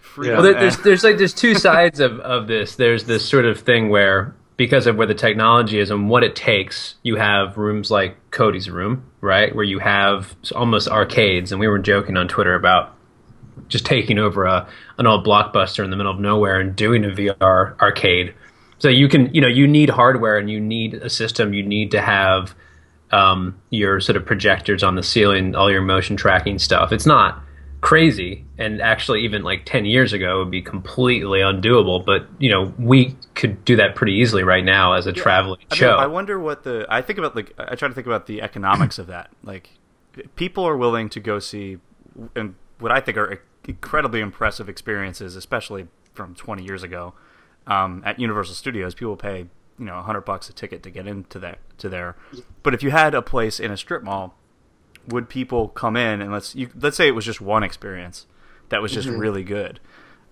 Freedom, 0.00 0.34
Well, 0.36 0.42
there, 0.42 0.54
there's 0.54 0.76
there's 0.78 1.04
like 1.04 1.18
there's 1.18 1.34
two 1.34 1.54
sides 1.54 2.00
of, 2.00 2.18
of 2.20 2.46
this. 2.46 2.76
There's 2.76 3.04
this 3.04 3.26
sort 3.28 3.44
of 3.44 3.60
thing 3.60 3.90
where 3.90 4.34
because 4.56 4.86
of 4.86 4.96
where 4.96 5.06
the 5.06 5.14
technology 5.14 5.78
is 5.78 5.90
and 5.90 6.08
what 6.08 6.22
it 6.22 6.36
takes, 6.36 6.94
you 7.02 7.16
have 7.16 7.56
rooms 7.56 7.90
like 7.90 8.16
Cody's 8.30 8.70
room, 8.70 9.04
right, 9.20 9.54
where 9.54 9.64
you 9.64 9.80
have 9.80 10.36
almost 10.54 10.88
arcades. 10.88 11.50
And 11.50 11.60
we 11.60 11.66
were 11.66 11.78
joking 11.78 12.16
on 12.16 12.28
Twitter 12.28 12.54
about 12.54 12.94
just 13.68 13.86
taking 13.86 14.18
over 14.18 14.44
a 14.44 14.68
an 14.98 15.06
old 15.06 15.26
blockbuster 15.26 15.82
in 15.82 15.90
the 15.90 15.96
middle 15.96 16.12
of 16.12 16.20
nowhere 16.20 16.60
and 16.60 16.76
doing 16.76 17.04
a 17.04 17.08
VR 17.08 17.78
arcade. 17.80 18.34
So 18.78 18.88
you 18.88 19.08
can 19.08 19.32
you 19.34 19.40
know 19.40 19.48
you 19.48 19.66
need 19.66 19.90
hardware 19.90 20.36
and 20.36 20.50
you 20.50 20.60
need 20.60 20.94
a 20.94 21.10
system. 21.10 21.54
You 21.54 21.62
need 21.62 21.90
to 21.92 22.00
have 22.00 22.54
um, 23.10 23.58
your 23.70 24.00
sort 24.00 24.16
of 24.16 24.24
projectors 24.26 24.82
on 24.82 24.94
the 24.94 25.02
ceiling, 25.02 25.54
all 25.54 25.70
your 25.70 25.82
motion 25.82 26.16
tracking 26.16 26.58
stuff. 26.58 26.92
It's 26.92 27.06
not 27.06 27.42
crazy, 27.84 28.46
and 28.56 28.80
actually, 28.80 29.24
even 29.24 29.42
like 29.42 29.66
ten 29.66 29.84
years 29.84 30.14
ago, 30.14 30.36
it 30.36 30.38
would 30.38 30.50
be 30.50 30.62
completely 30.62 31.40
undoable. 31.40 32.04
But 32.04 32.26
you 32.38 32.50
know, 32.50 32.72
we 32.78 33.14
could 33.34 33.62
do 33.66 33.76
that 33.76 33.94
pretty 33.94 34.14
easily 34.14 34.42
right 34.42 34.64
now 34.64 34.94
as 34.94 35.06
a 35.06 35.12
traveling 35.12 35.60
I 35.70 35.74
mean, 35.74 35.78
show. 35.78 35.96
I 35.96 36.06
wonder 36.06 36.40
what 36.40 36.64
the 36.64 36.86
I 36.88 37.02
think 37.02 37.18
about 37.18 37.36
like 37.36 37.52
I 37.58 37.74
try 37.74 37.88
to 37.88 37.94
think 37.94 38.06
about 38.06 38.26
the 38.26 38.40
economics 38.40 38.98
of 38.98 39.06
that. 39.08 39.30
Like 39.42 39.68
people 40.34 40.64
are 40.64 40.76
willing 40.78 41.10
to 41.10 41.20
go 41.20 41.38
see 41.38 41.76
and 42.34 42.54
what 42.78 42.90
I 42.90 43.00
think 43.00 43.18
are 43.18 43.42
incredibly 43.68 44.20
impressive 44.20 44.68
experiences, 44.68 45.36
especially 45.36 45.88
from 46.14 46.34
20 46.34 46.64
years 46.64 46.82
ago 46.82 47.12
um, 47.66 48.02
at 48.06 48.18
Universal 48.18 48.54
Studios. 48.54 48.94
People 48.94 49.16
pay 49.16 49.46
you 49.78 49.84
know 49.84 49.96
100 49.96 50.22
bucks 50.22 50.48
a 50.48 50.54
ticket 50.54 50.82
to 50.84 50.90
get 50.90 51.06
into 51.06 51.38
that 51.38 51.58
to 51.78 51.90
there. 51.90 52.16
But 52.62 52.72
if 52.72 52.82
you 52.82 52.92
had 52.92 53.14
a 53.14 53.20
place 53.20 53.60
in 53.60 53.70
a 53.70 53.76
strip 53.76 54.02
mall, 54.02 54.38
would 55.08 55.28
people 55.28 55.68
come 55.68 55.96
in 55.96 56.20
and 56.20 56.32
let's 56.32 56.54
you, 56.54 56.68
let's 56.78 56.96
say 56.96 57.08
it 57.08 57.12
was 57.14 57.24
just 57.24 57.40
one 57.40 57.62
experience 57.62 58.26
that 58.70 58.80
was 58.82 58.92
just 58.92 59.08
really 59.08 59.42
good? 59.44 59.80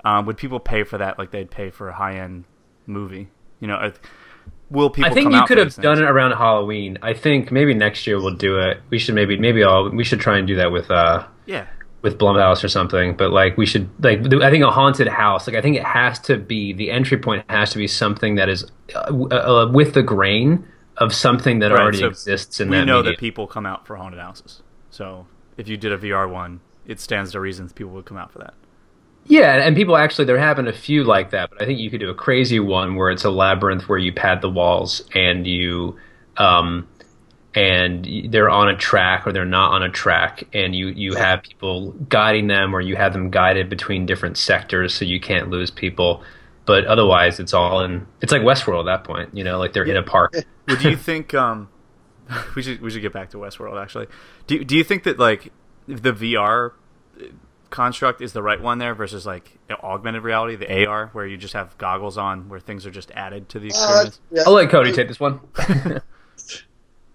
Um, 0.04 0.26
would 0.26 0.36
people 0.36 0.58
pay 0.60 0.82
for 0.84 0.98
that 0.98 1.18
like 1.18 1.30
they'd 1.30 1.50
pay 1.50 1.70
for 1.70 1.88
a 1.88 1.94
high 1.94 2.16
end 2.18 2.44
movie? 2.86 3.28
You 3.60 3.68
know, 3.68 3.76
uh, 3.76 3.92
will 4.70 4.90
people? 4.90 5.10
I 5.10 5.14
think 5.14 5.26
come 5.26 5.32
you 5.34 5.38
out 5.38 5.48
could 5.48 5.58
have 5.58 5.68
these 5.68 5.76
done 5.76 5.98
it 5.98 6.04
around 6.08 6.32
Halloween. 6.32 6.98
I 7.02 7.14
think 7.14 7.52
maybe 7.52 7.74
next 7.74 8.06
year 8.06 8.18
we'll 8.20 8.34
do 8.34 8.58
it. 8.58 8.78
We 8.90 8.98
should 8.98 9.14
maybe 9.14 9.36
maybe 9.38 9.62
I'll 9.62 9.90
we 9.90 10.04
should 10.04 10.20
try 10.20 10.38
and 10.38 10.46
do 10.46 10.56
that 10.56 10.72
with 10.72 10.90
uh 10.90 11.24
Yeah, 11.46 11.66
with 12.02 12.18
Blumhouse 12.18 12.64
or 12.64 12.68
something. 12.68 13.14
But 13.16 13.30
like 13.30 13.56
we 13.56 13.66
should 13.66 13.88
like 14.02 14.20
I 14.42 14.50
think 14.50 14.64
a 14.64 14.70
haunted 14.70 15.06
house. 15.08 15.46
Like 15.46 15.54
I 15.56 15.60
think 15.60 15.76
it 15.76 15.84
has 15.84 16.18
to 16.20 16.36
be 16.36 16.72
the 16.72 16.90
entry 16.90 17.18
point 17.18 17.44
has 17.48 17.70
to 17.72 17.78
be 17.78 17.86
something 17.86 18.34
that 18.36 18.48
is 18.48 18.64
uh, 18.94 18.98
uh, 18.98 19.70
with 19.72 19.94
the 19.94 20.02
grain 20.02 20.66
of 20.96 21.14
something 21.14 21.60
that 21.60 21.70
Right, 21.70 21.80
already 21.80 21.98
so 21.98 22.08
exists 22.08 22.60
in 22.60 22.68
we 22.70 22.76
that 22.78 22.84
know 22.86 22.96
medium. 22.98 23.14
that 23.14 23.20
people 23.20 23.46
come 23.46 23.66
out 23.66 23.86
for 23.86 23.96
haunted 23.96 24.20
houses. 24.20 24.61
So 24.92 25.26
if 25.56 25.68
you 25.68 25.76
did 25.76 25.90
a 25.90 25.98
VR 25.98 26.30
one, 26.30 26.60
it 26.86 27.00
stands 27.00 27.32
to 27.32 27.40
reason 27.40 27.68
people 27.70 27.92
would 27.92 28.04
come 28.04 28.18
out 28.18 28.30
for 28.30 28.38
that. 28.40 28.54
Yeah, 29.24 29.54
and 29.66 29.74
people 29.74 29.96
actually 29.96 30.26
there 30.26 30.38
have 30.38 30.56
been 30.56 30.68
a 30.68 30.72
few 30.72 31.02
like 31.02 31.30
that, 31.30 31.50
but 31.50 31.62
I 31.62 31.64
think 31.64 31.78
you 31.78 31.90
could 31.90 32.00
do 32.00 32.10
a 32.10 32.14
crazy 32.14 32.60
one 32.60 32.96
where 32.96 33.10
it's 33.10 33.24
a 33.24 33.30
labyrinth 33.30 33.88
where 33.88 33.98
you 33.98 34.12
pad 34.12 34.42
the 34.42 34.50
walls 34.50 35.02
and 35.14 35.46
you 35.46 35.96
um 36.36 36.86
and 37.54 38.08
they're 38.30 38.50
on 38.50 38.68
a 38.68 38.76
track 38.76 39.26
or 39.26 39.32
they're 39.32 39.44
not 39.44 39.72
on 39.72 39.82
a 39.82 39.88
track 39.88 40.44
and 40.52 40.74
you 40.74 40.88
you 40.88 41.14
have 41.14 41.42
people 41.42 41.92
guiding 42.08 42.48
them 42.48 42.74
or 42.74 42.80
you 42.80 42.96
have 42.96 43.12
them 43.12 43.30
guided 43.30 43.70
between 43.70 44.06
different 44.06 44.36
sectors 44.36 44.92
so 44.92 45.04
you 45.04 45.20
can't 45.20 45.48
lose 45.48 45.70
people. 45.70 46.22
But 46.66 46.84
otherwise 46.86 47.40
it's 47.40 47.54
all 47.54 47.82
in 47.82 48.06
it's 48.20 48.32
like 48.32 48.42
Westworld 48.42 48.80
at 48.80 48.86
that 48.86 49.04
point, 49.04 49.36
you 49.36 49.44
know, 49.44 49.58
like 49.58 49.72
they're 49.72 49.84
in 49.84 49.96
a 49.96 50.02
park. 50.02 50.34
Well, 50.68 50.76
do 50.76 50.90
you 50.90 50.96
think 50.96 51.34
um, 51.34 51.68
we 52.56 52.62
should 52.62 52.80
we 52.80 52.90
should 52.90 53.02
get 53.02 53.12
back 53.12 53.30
to 53.30 53.36
Westworld 53.38 53.80
actually? 53.82 54.06
Do 54.46 54.62
do 54.64 54.76
you 54.76 54.84
think 54.84 55.04
that 55.04 55.18
like 55.18 55.52
the 55.86 56.12
VR 56.12 56.72
construct 57.70 58.20
is 58.20 58.32
the 58.34 58.42
right 58.42 58.60
one 58.60 58.78
there 58.78 58.94
versus 58.94 59.24
like 59.24 59.58
augmented 59.82 60.22
reality, 60.22 60.56
the 60.56 60.86
AR, 60.86 61.08
where 61.14 61.26
you 61.26 61.36
just 61.38 61.54
have 61.54 61.76
goggles 61.78 62.18
on, 62.18 62.48
where 62.48 62.60
things 62.60 62.84
are 62.86 62.90
just 62.90 63.10
added 63.12 63.48
to 63.48 63.58
the 63.58 63.66
Uh, 63.66 63.68
experience? 63.68 64.20
yeah. 64.30 64.42
I'll 64.46 64.52
let 64.52 64.68
Cody 64.70 64.92
take 64.92 65.08
this 65.08 65.18
one. 65.20 65.40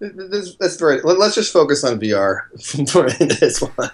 This- 0.00 0.56
That's 0.60 0.76
very. 0.76 1.00
let- 1.02 1.18
Let's 1.18 1.34
just 1.34 1.52
focus 1.52 1.82
on 1.84 1.98
VR 1.98 2.42
for 2.90 3.10
this 3.10 3.60
one. 3.60 3.90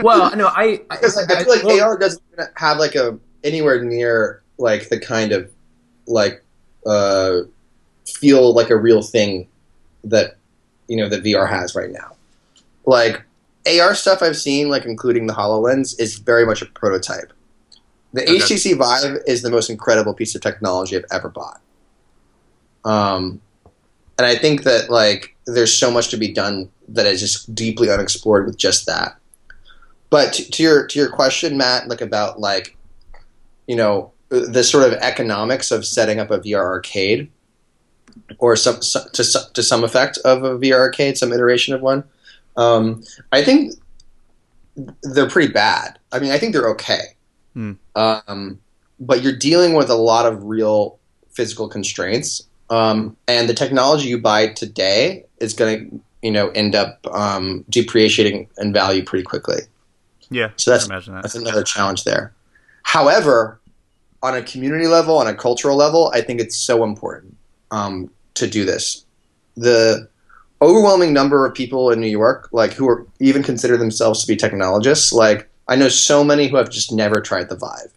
well, 0.00 0.34
no, 0.36 0.46
I 0.46 0.80
I, 0.90 0.96
Because 0.96 1.16
I, 1.18 1.22
I 1.22 1.44
feel 1.44 1.52
like 1.54 1.64
well- 1.64 1.82
AR 1.82 1.98
doesn't 1.98 2.22
have 2.56 2.78
like 2.78 2.94
a 2.94 3.18
anywhere 3.44 3.82
near 3.82 4.42
like 4.58 4.88
the 4.88 4.98
kind 5.00 5.32
of 5.32 5.50
like 6.06 6.44
uh, 6.86 7.40
feel 8.06 8.54
like 8.54 8.70
a 8.70 8.76
real 8.76 9.02
thing 9.02 9.48
that 10.10 10.36
you 10.88 10.96
know 10.96 11.08
that 11.08 11.22
VR 11.22 11.48
has 11.48 11.74
right 11.74 11.90
now. 11.90 12.16
Like 12.84 13.22
AR 13.66 13.94
stuff 13.94 14.22
I've 14.22 14.36
seen, 14.36 14.68
like 14.68 14.84
including 14.84 15.26
the 15.26 15.34
Hololens, 15.34 15.98
is 16.00 16.18
very 16.18 16.46
much 16.46 16.62
a 16.62 16.66
prototype. 16.66 17.32
The 18.12 18.22
Okay. 18.22 18.38
HTC 18.38 18.76
Vive 18.76 19.18
is 19.26 19.42
the 19.42 19.50
most 19.50 19.68
incredible 19.68 20.14
piece 20.14 20.34
of 20.34 20.40
technology 20.40 20.96
I've 20.96 21.04
ever 21.10 21.28
bought. 21.28 21.60
Um, 22.84 23.40
and 24.18 24.26
I 24.26 24.36
think 24.36 24.62
that 24.62 24.88
like 24.90 25.36
there's 25.46 25.76
so 25.76 25.90
much 25.90 26.08
to 26.10 26.16
be 26.16 26.32
done 26.32 26.70
that 26.88 27.06
is 27.06 27.20
just 27.20 27.54
deeply 27.54 27.90
unexplored 27.90 28.46
with 28.46 28.56
just 28.56 28.86
that. 28.86 29.16
But 30.08 30.32
to, 30.34 30.50
to 30.50 30.62
your 30.62 30.86
to 30.86 30.98
your 30.98 31.10
question, 31.10 31.56
Matt, 31.56 31.88
like 31.88 32.00
about 32.00 32.38
like 32.40 32.76
you 33.66 33.76
know 33.76 34.12
the 34.28 34.64
sort 34.64 34.84
of 34.84 34.92
economics 34.94 35.70
of 35.70 35.84
setting 35.84 36.18
up 36.20 36.30
a 36.30 36.38
VR 36.38 36.60
arcade, 36.64 37.30
or 38.38 38.56
some, 38.56 38.80
to 38.80 39.24
to 39.54 39.62
some 39.62 39.84
effect 39.84 40.18
of 40.24 40.42
a 40.44 40.58
VR 40.58 40.74
arcade, 40.78 41.16
some 41.18 41.32
iteration 41.32 41.74
of 41.74 41.80
one. 41.82 42.04
Um, 42.56 43.02
I 43.32 43.42
think 43.44 43.74
they're 45.02 45.28
pretty 45.28 45.52
bad. 45.52 45.98
I 46.12 46.18
mean, 46.18 46.30
I 46.32 46.38
think 46.38 46.52
they're 46.52 46.68
okay, 46.70 47.00
Hmm. 47.54 47.72
um, 47.94 48.58
but 49.00 49.22
you're 49.22 49.36
dealing 49.36 49.74
with 49.74 49.88
a 49.90 49.94
lot 49.94 50.26
of 50.26 50.42
real 50.44 50.98
physical 51.32 51.68
constraints, 51.68 52.42
um, 52.70 53.16
and 53.28 53.48
the 53.48 53.54
technology 53.54 54.08
you 54.08 54.18
buy 54.18 54.48
today 54.48 55.24
is 55.40 55.54
going 55.54 55.90
to 55.90 56.00
you 56.22 56.30
know 56.30 56.48
end 56.50 56.74
up 56.74 57.06
um, 57.12 57.64
depreciating 57.70 58.48
in 58.58 58.72
value 58.72 59.04
pretty 59.04 59.22
quickly. 59.24 59.60
Yeah, 60.30 60.50
So 60.56 60.72
that's- 60.72 60.86
imagine 60.88 61.14
that. 61.14 61.22
That's 61.22 61.34
another 61.36 61.62
challenge 61.62 62.04
there. 62.04 62.32
However, 62.82 63.60
on 64.22 64.34
a 64.34 64.42
community 64.42 64.86
level, 64.88 65.18
on 65.18 65.26
a 65.28 65.34
cultural 65.34 65.76
level, 65.76 66.10
I 66.14 66.20
think 66.20 66.40
it's 66.40 66.56
so 66.56 66.82
important 66.84 67.35
um, 67.76 68.10
to 68.34 68.46
do 68.46 68.64
this. 68.64 69.04
The 69.56 70.08
overwhelming 70.62 71.12
number 71.12 71.44
of 71.46 71.54
people 71.54 71.90
in 71.90 72.00
New 72.00 72.06
York, 72.08 72.48
like 72.52 72.72
who 72.72 72.88
are 72.88 73.06
even 73.20 73.42
consider 73.42 73.76
themselves 73.76 74.20
to 74.22 74.26
be 74.26 74.36
technologists, 74.36 75.12
like 75.12 75.48
I 75.68 75.76
know 75.76 75.88
so 75.88 76.22
many 76.24 76.48
who 76.48 76.56
have 76.56 76.70
just 76.70 76.92
never 76.92 77.20
tried 77.20 77.48
the 77.48 77.56
Vive. 77.56 77.92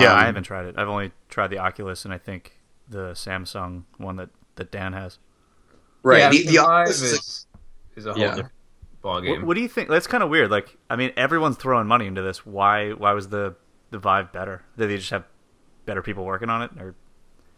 yeah, 0.00 0.12
I 0.14 0.20
Um, 0.20 0.26
haven't 0.26 0.44
tried 0.44 0.66
it. 0.66 0.74
I've 0.78 0.88
only 0.88 1.12
tried 1.28 1.48
the 1.48 1.58
Oculus 1.58 2.04
and 2.04 2.14
I 2.14 2.18
think 2.18 2.56
the 2.88 3.12
Samsung 3.12 3.82
one 3.98 4.16
that, 4.16 4.28
that 4.56 4.70
Dan 4.70 4.92
has. 4.92 5.18
Right. 6.02 6.18
Yeah, 6.20 6.30
the, 6.30 6.42
the 6.46 6.56
Vive 6.56 6.64
Oculus 6.64 7.02
is- 7.02 7.12
is, 7.12 7.46
is 7.96 8.06
a 8.06 8.12
whole 8.12 8.20
Yeah. 8.22 8.28
different 8.34 8.52
ball 9.02 9.14
What, 9.14 9.22
game. 9.22 9.46
what 9.46 9.54
do 9.54 9.60
you 9.60 9.68
think? 9.68 9.88
That's 9.88 10.06
kind 10.06 10.22
of 10.22 10.30
weird. 10.30 10.50
Like, 10.50 10.76
I 10.88 10.96
mean, 10.96 11.12
everyone's 11.16 11.56
throwing 11.56 11.86
money 11.86 12.06
into 12.06 12.22
this. 12.22 12.46
Why? 12.46 12.90
Why 12.92 13.12
was 13.12 13.28
the 13.28 13.54
the 13.90 13.98
Vive 13.98 14.32
better? 14.32 14.62
Did 14.78 14.88
they 14.88 14.96
just 14.96 15.10
have 15.10 15.24
better 15.84 16.00
people 16.02 16.24
working 16.24 16.48
on 16.48 16.62
it? 16.62 16.70
Or 16.78 16.94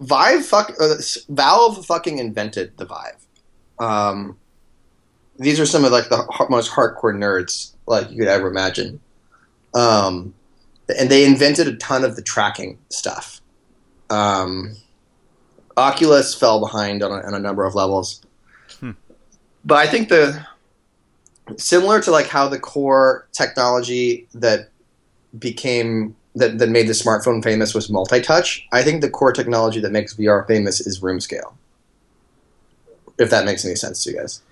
Vive 0.04 0.44
fuck 0.44 0.72
uh, 0.80 0.94
Valve 1.28 1.84
fucking 1.86 2.18
invented 2.18 2.76
the 2.76 2.84
Vive. 2.84 3.26
Um, 3.78 4.38
these 5.38 5.58
are 5.58 5.66
some 5.66 5.84
of 5.84 5.92
like 5.92 6.08
the 6.08 6.46
most 6.50 6.70
hardcore 6.70 7.14
nerds 7.14 7.72
like 7.86 8.10
you 8.10 8.18
could 8.18 8.28
ever 8.28 8.48
imagine. 8.48 9.00
Um, 9.74 10.34
and 10.98 11.08
they 11.10 11.24
invented 11.24 11.66
a 11.66 11.76
ton 11.76 12.04
of 12.04 12.16
the 12.16 12.22
tracking 12.22 12.78
stuff. 12.90 13.40
Um, 14.10 14.76
Oculus 15.76 16.34
fell 16.34 16.60
behind 16.60 17.02
on 17.02 17.10
a, 17.10 17.26
on 17.26 17.34
a 17.34 17.38
number 17.38 17.64
of 17.64 17.74
levels, 17.74 18.22
Hmm. 18.80 18.92
but 19.64 19.76
I 19.76 19.86
think 19.86 20.08
the 20.08 20.46
similar 21.56 22.00
to 22.02 22.10
like 22.10 22.28
how 22.28 22.48
the 22.48 22.58
core 22.58 23.26
technology 23.32 24.28
that 24.34 24.68
became 25.38 26.14
that, 26.34 26.58
that 26.58 26.68
made 26.68 26.88
the 26.88 26.92
smartphone 26.92 27.42
famous 27.42 27.74
was 27.74 27.90
multi-touch. 27.90 28.66
I 28.72 28.82
think 28.82 29.00
the 29.00 29.10
core 29.10 29.32
technology 29.32 29.80
that 29.80 29.92
makes 29.92 30.14
VR 30.14 30.46
famous 30.46 30.80
is 30.80 31.02
room 31.02 31.20
scale. 31.20 31.56
If 33.18 33.30
that 33.30 33.44
makes 33.44 33.64
any 33.64 33.76
sense 33.76 34.02
to 34.04 34.10
you 34.10 34.16
guys. 34.16 34.42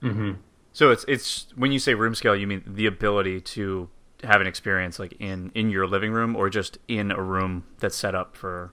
hmm 0.00 0.32
so 0.78 0.92
it's 0.92 1.04
it's 1.08 1.46
when 1.56 1.72
you 1.72 1.80
say 1.80 1.94
room 1.94 2.14
scale, 2.14 2.36
you 2.36 2.46
mean 2.46 2.62
the 2.64 2.86
ability 2.86 3.40
to 3.40 3.88
have 4.22 4.40
an 4.40 4.46
experience 4.46 5.00
like 5.00 5.12
in 5.18 5.50
in 5.52 5.70
your 5.70 5.88
living 5.88 6.12
room 6.12 6.36
or 6.36 6.48
just 6.48 6.78
in 6.86 7.10
a 7.10 7.20
room 7.20 7.64
that's 7.80 7.96
set 7.96 8.14
up 8.14 8.36
for. 8.36 8.72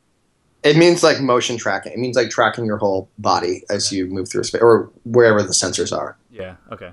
It 0.62 0.78
means 0.78 1.02
like 1.02 1.20
motion 1.20 1.58
tracking. 1.58 1.94
It 1.94 1.98
means 1.98 2.16
like 2.16 2.30
tracking 2.30 2.64
your 2.64 2.78
whole 2.78 3.10
body 3.18 3.64
as 3.72 3.92
you 3.92 4.06
move 4.06 4.30
through 4.30 4.42
a 4.42 4.44
space 4.44 4.62
or 4.62 4.92
wherever 5.04 5.42
the 5.42 5.50
sensors 5.50 5.96
are. 5.96 6.16
Yeah. 6.30 6.58
Okay. 6.72 6.92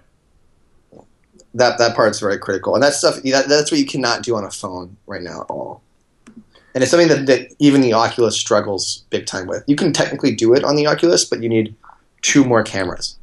That 1.54 1.78
that 1.78 1.94
part's 1.94 2.18
very 2.20 2.38
critical, 2.38 2.74
and 2.74 2.82
that 2.82 2.94
stuff 2.94 3.22
that, 3.22 3.48
that's 3.48 3.70
what 3.70 3.78
you 3.78 3.86
cannot 3.86 4.22
do 4.22 4.36
on 4.36 4.44
a 4.44 4.50
phone 4.50 4.96
right 5.06 5.22
now 5.22 5.42
at 5.42 5.50
all. 5.50 5.82
And 6.74 6.82
it's 6.82 6.90
something 6.90 7.08
that, 7.08 7.26
that 7.26 7.54
even 7.58 7.82
the 7.82 7.92
Oculus 7.92 8.34
struggles 8.34 9.04
big 9.10 9.26
time 9.26 9.46
with. 9.46 9.62
You 9.66 9.76
can 9.76 9.92
technically 9.92 10.34
do 10.34 10.54
it 10.54 10.64
on 10.64 10.74
the 10.74 10.86
Oculus, 10.86 11.24
but 11.26 11.42
you 11.42 11.48
need 11.50 11.74
two 12.22 12.44
more 12.44 12.62
cameras. 12.62 13.18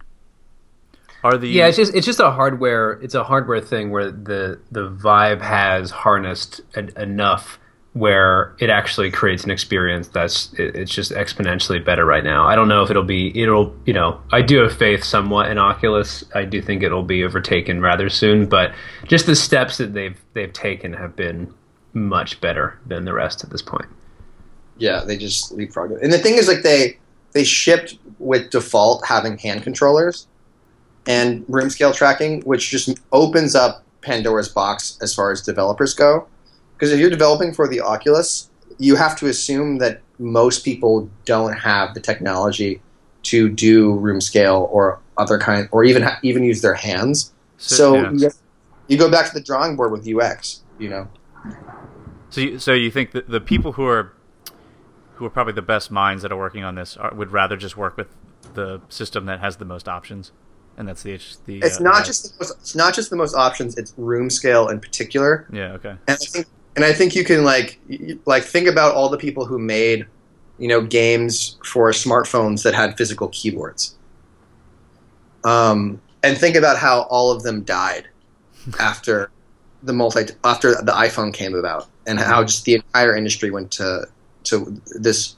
Are 1.24 1.38
the 1.38 1.48
Yeah, 1.50 1.68
it's 1.68 1.78
just 1.78 1.94
it's 1.96 2.06
just 2.06 2.20
a 2.20 2.32
hardware 2.32 2.94
it's 3.02 3.16
a 3.16 3.24
hardware 3.24 3.60
thing 3.60 3.90
where 3.90 4.10
the 4.12 4.60
the 4.72 4.88
Vive 4.88 5.42
has 5.42 5.92
harnessed 5.92 6.62
en- 6.76 6.92
enough 6.96 7.60
where 8.00 8.56
it 8.60 8.70
actually 8.70 9.12
creates 9.12 9.44
an 9.44 9.52
experience 9.52 10.08
that's 10.08 10.54
it, 10.54 10.74
it's 10.74 10.92
just 10.92 11.12
exponentially 11.12 11.84
better 11.84 12.06
right 12.06 12.24
now. 12.24 12.48
I 12.48 12.56
don't 12.56 12.70
know 12.70 12.82
if 12.82 12.90
it'll 12.90 13.04
be 13.04 13.38
it'll 13.38 13.76
you 13.86 13.92
know 13.92 14.22
I 14.32 14.42
do 14.42 14.60
have 14.60 14.76
faith 14.76 15.04
somewhat 15.04 15.52
in 15.52 15.58
Oculus. 15.58 16.24
I 16.34 16.46
do 16.46 16.62
think 16.62 16.82
it'll 16.82 17.04
be 17.04 17.26
overtaken 17.26 17.82
rather 17.82 18.10
soon, 18.10 18.48
but 18.48 18.74
just 19.06 19.26
the 19.26 19.36
steps 19.36 19.78
that 19.80 19.94
they've 19.94 20.18
they've 20.34 20.54
taken 20.54 20.94
have 20.94 21.18
been 21.18 21.54
much 21.92 22.40
better 22.40 22.80
than 22.86 23.04
the 23.04 23.14
rest 23.14 23.44
at 23.44 23.50
this 23.50 23.62
point. 23.62 23.88
Yeah, 24.78 25.04
they 25.06 25.18
just 25.18 25.56
leapfrogged 25.58 25.98
it. 25.98 26.02
And 26.02 26.14
the 26.14 26.20
thing 26.20 26.36
is, 26.36 26.48
like 26.48 26.62
they 26.62 26.98
they 27.34 27.44
shipped 27.44 27.98
with 28.18 28.50
default 28.50 29.06
having 29.06 29.38
hand 29.38 29.64
controllers 29.64 30.28
and 31.06 31.44
room 31.50 31.70
scale 31.70 31.92
tracking, 31.92 32.42
which 32.44 32.70
just 32.70 32.98
opens 33.12 33.56
up 33.56 33.84
Pandora's 34.02 34.48
box 34.48 34.98
as 35.02 35.14
far 35.14 35.34
as 35.34 35.42
developers 35.42 35.94
go. 35.94 36.28
Because 36.80 36.94
if 36.94 37.00
you're 37.02 37.10
developing 37.10 37.54
for 37.54 37.68
the 37.68 37.82
Oculus, 37.82 38.50
you 38.78 38.96
have 38.96 39.18
to 39.20 39.28
assume 39.28 39.80
that 39.80 40.02
most 40.18 40.64
people 40.64 41.10
don't 41.26 41.52
have 41.52 41.94
the 41.94 42.00
technology 42.00 42.82
to 43.24 43.50
do 43.50 43.96
room 43.96 44.22
scale 44.22 44.70
or 44.72 45.02
other 45.18 45.38
kind, 45.38 45.68
or 45.74 45.84
even 45.84 46.08
even 46.24 46.42
use 46.44 46.62
their 46.62 46.74
hands. 46.74 47.34
So 47.58 47.96
yeah. 47.96 48.12
you, 48.14 48.30
you 48.88 48.98
go 48.98 49.12
back 49.12 49.28
to 49.28 49.34
the 49.34 49.42
drawing 49.42 49.76
board 49.76 49.92
with 49.92 50.08
UX. 50.08 50.64
You 50.80 50.90
know. 50.90 51.08
So, 52.30 52.42
you, 52.42 52.60
so 52.60 52.72
you 52.72 52.90
think 52.90 53.12
that 53.12 53.30
the 53.30 53.42
people 53.42 53.74
who 53.74 53.86
are 53.86 54.14
who 55.16 55.26
are 55.26 55.30
probably 55.30 55.52
the 55.52 55.62
best 55.62 55.92
minds 55.92 56.24
that 56.24 56.32
are 56.32 56.38
working 56.38 56.64
on 56.64 56.76
this 56.76 56.96
are, 56.96 57.14
would 57.14 57.34
rather 57.34 57.58
just 57.58 57.76
work 57.76 57.98
with 57.98 58.08
the 58.54 58.80
system 58.88 59.26
that 59.26 59.42
has 59.42 59.58
the 59.58 59.66
most 59.66 59.90
options, 59.90 60.32
and 60.78 60.88
that's 60.88 61.04
the 61.04 61.20
the. 61.44 61.60
It's 61.60 61.82
uh, 61.82 61.84
not 61.84 61.98
Vive. 61.98 62.06
just 62.06 62.24
the 62.24 62.46
most, 62.46 62.58
it's 62.62 62.76
not 62.76 62.94
just 62.94 63.10
the 63.10 63.18
most 63.18 63.36
options. 63.36 63.78
It's 63.78 63.94
room 63.98 64.30
scale 64.30 64.70
in 64.70 64.80
particular. 64.80 65.46
Yeah. 65.52 65.74
Okay. 65.74 65.90
And 65.90 66.00
I 66.08 66.16
think 66.16 66.48
and 66.76 66.86
I 66.86 66.94
think 66.94 67.16
you 67.16 67.24
can 67.24 67.44
like 67.44 67.80
like 68.26 68.44
think 68.44 68.68
about 68.68 68.96
all 68.96 69.10
the 69.10 69.18
people 69.18 69.46
who 69.46 69.60
made 69.60 70.06
you 70.58 70.68
know 70.68 70.82
games 70.82 71.58
for 71.66 71.92
smartphones 71.92 72.64
that 72.64 72.74
had 72.74 72.98
physical 72.98 73.30
keyboards. 73.30 73.96
Um, 75.44 76.02
and 76.22 76.38
think 76.38 76.56
about 76.56 76.78
how 76.78 77.04
all 77.04 77.32
of 77.32 77.44
them 77.44 77.64
died 77.64 78.08
after 78.80 79.32
the 79.84 79.94
multi 79.94 80.26
after 80.44 80.76
the 80.76 80.92
iPhone 80.92 81.34
came 81.34 81.56
about, 81.56 81.88
and 82.06 82.20
how 82.20 82.44
just 82.44 82.66
the 82.66 82.76
entire 82.76 83.16
industry 83.16 83.52
went 83.52 83.72
to 83.72 84.08
to 84.46 84.82
this, 85.00 85.36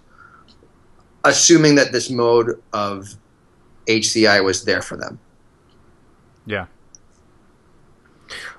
assuming 1.23 1.75
that 1.75 1.91
this 1.91 2.09
mode 2.09 2.61
of 2.73 3.15
HCI 3.87 4.43
was 4.43 4.63
there 4.63 4.81
for 4.81 4.97
them. 4.97 5.19
Yeah. 6.45 6.65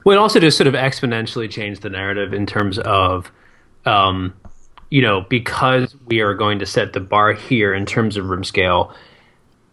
Well, 0.05 0.17
it 0.17 0.21
also 0.21 0.41
just 0.41 0.57
sort 0.57 0.67
of 0.67 0.75
exponentially 0.75 1.51
changed 1.51 1.83
the 1.83 1.91
narrative 1.91 2.33
in 2.33 2.47
terms 2.47 2.79
of, 2.79 3.31
um, 3.85 4.35
you 4.91 5.03
know, 5.03 5.23
because 5.29 5.95
we 6.07 6.21
are 6.21 6.35
going 6.35 6.59
to 6.59 6.67
set 6.67 6.93
the 6.93 7.01
bar 7.01 7.33
here 7.33 7.73
in 7.75 7.87
terms 7.87 8.17
of 8.17 8.29
room 8.29 8.45
scale. 8.45 8.95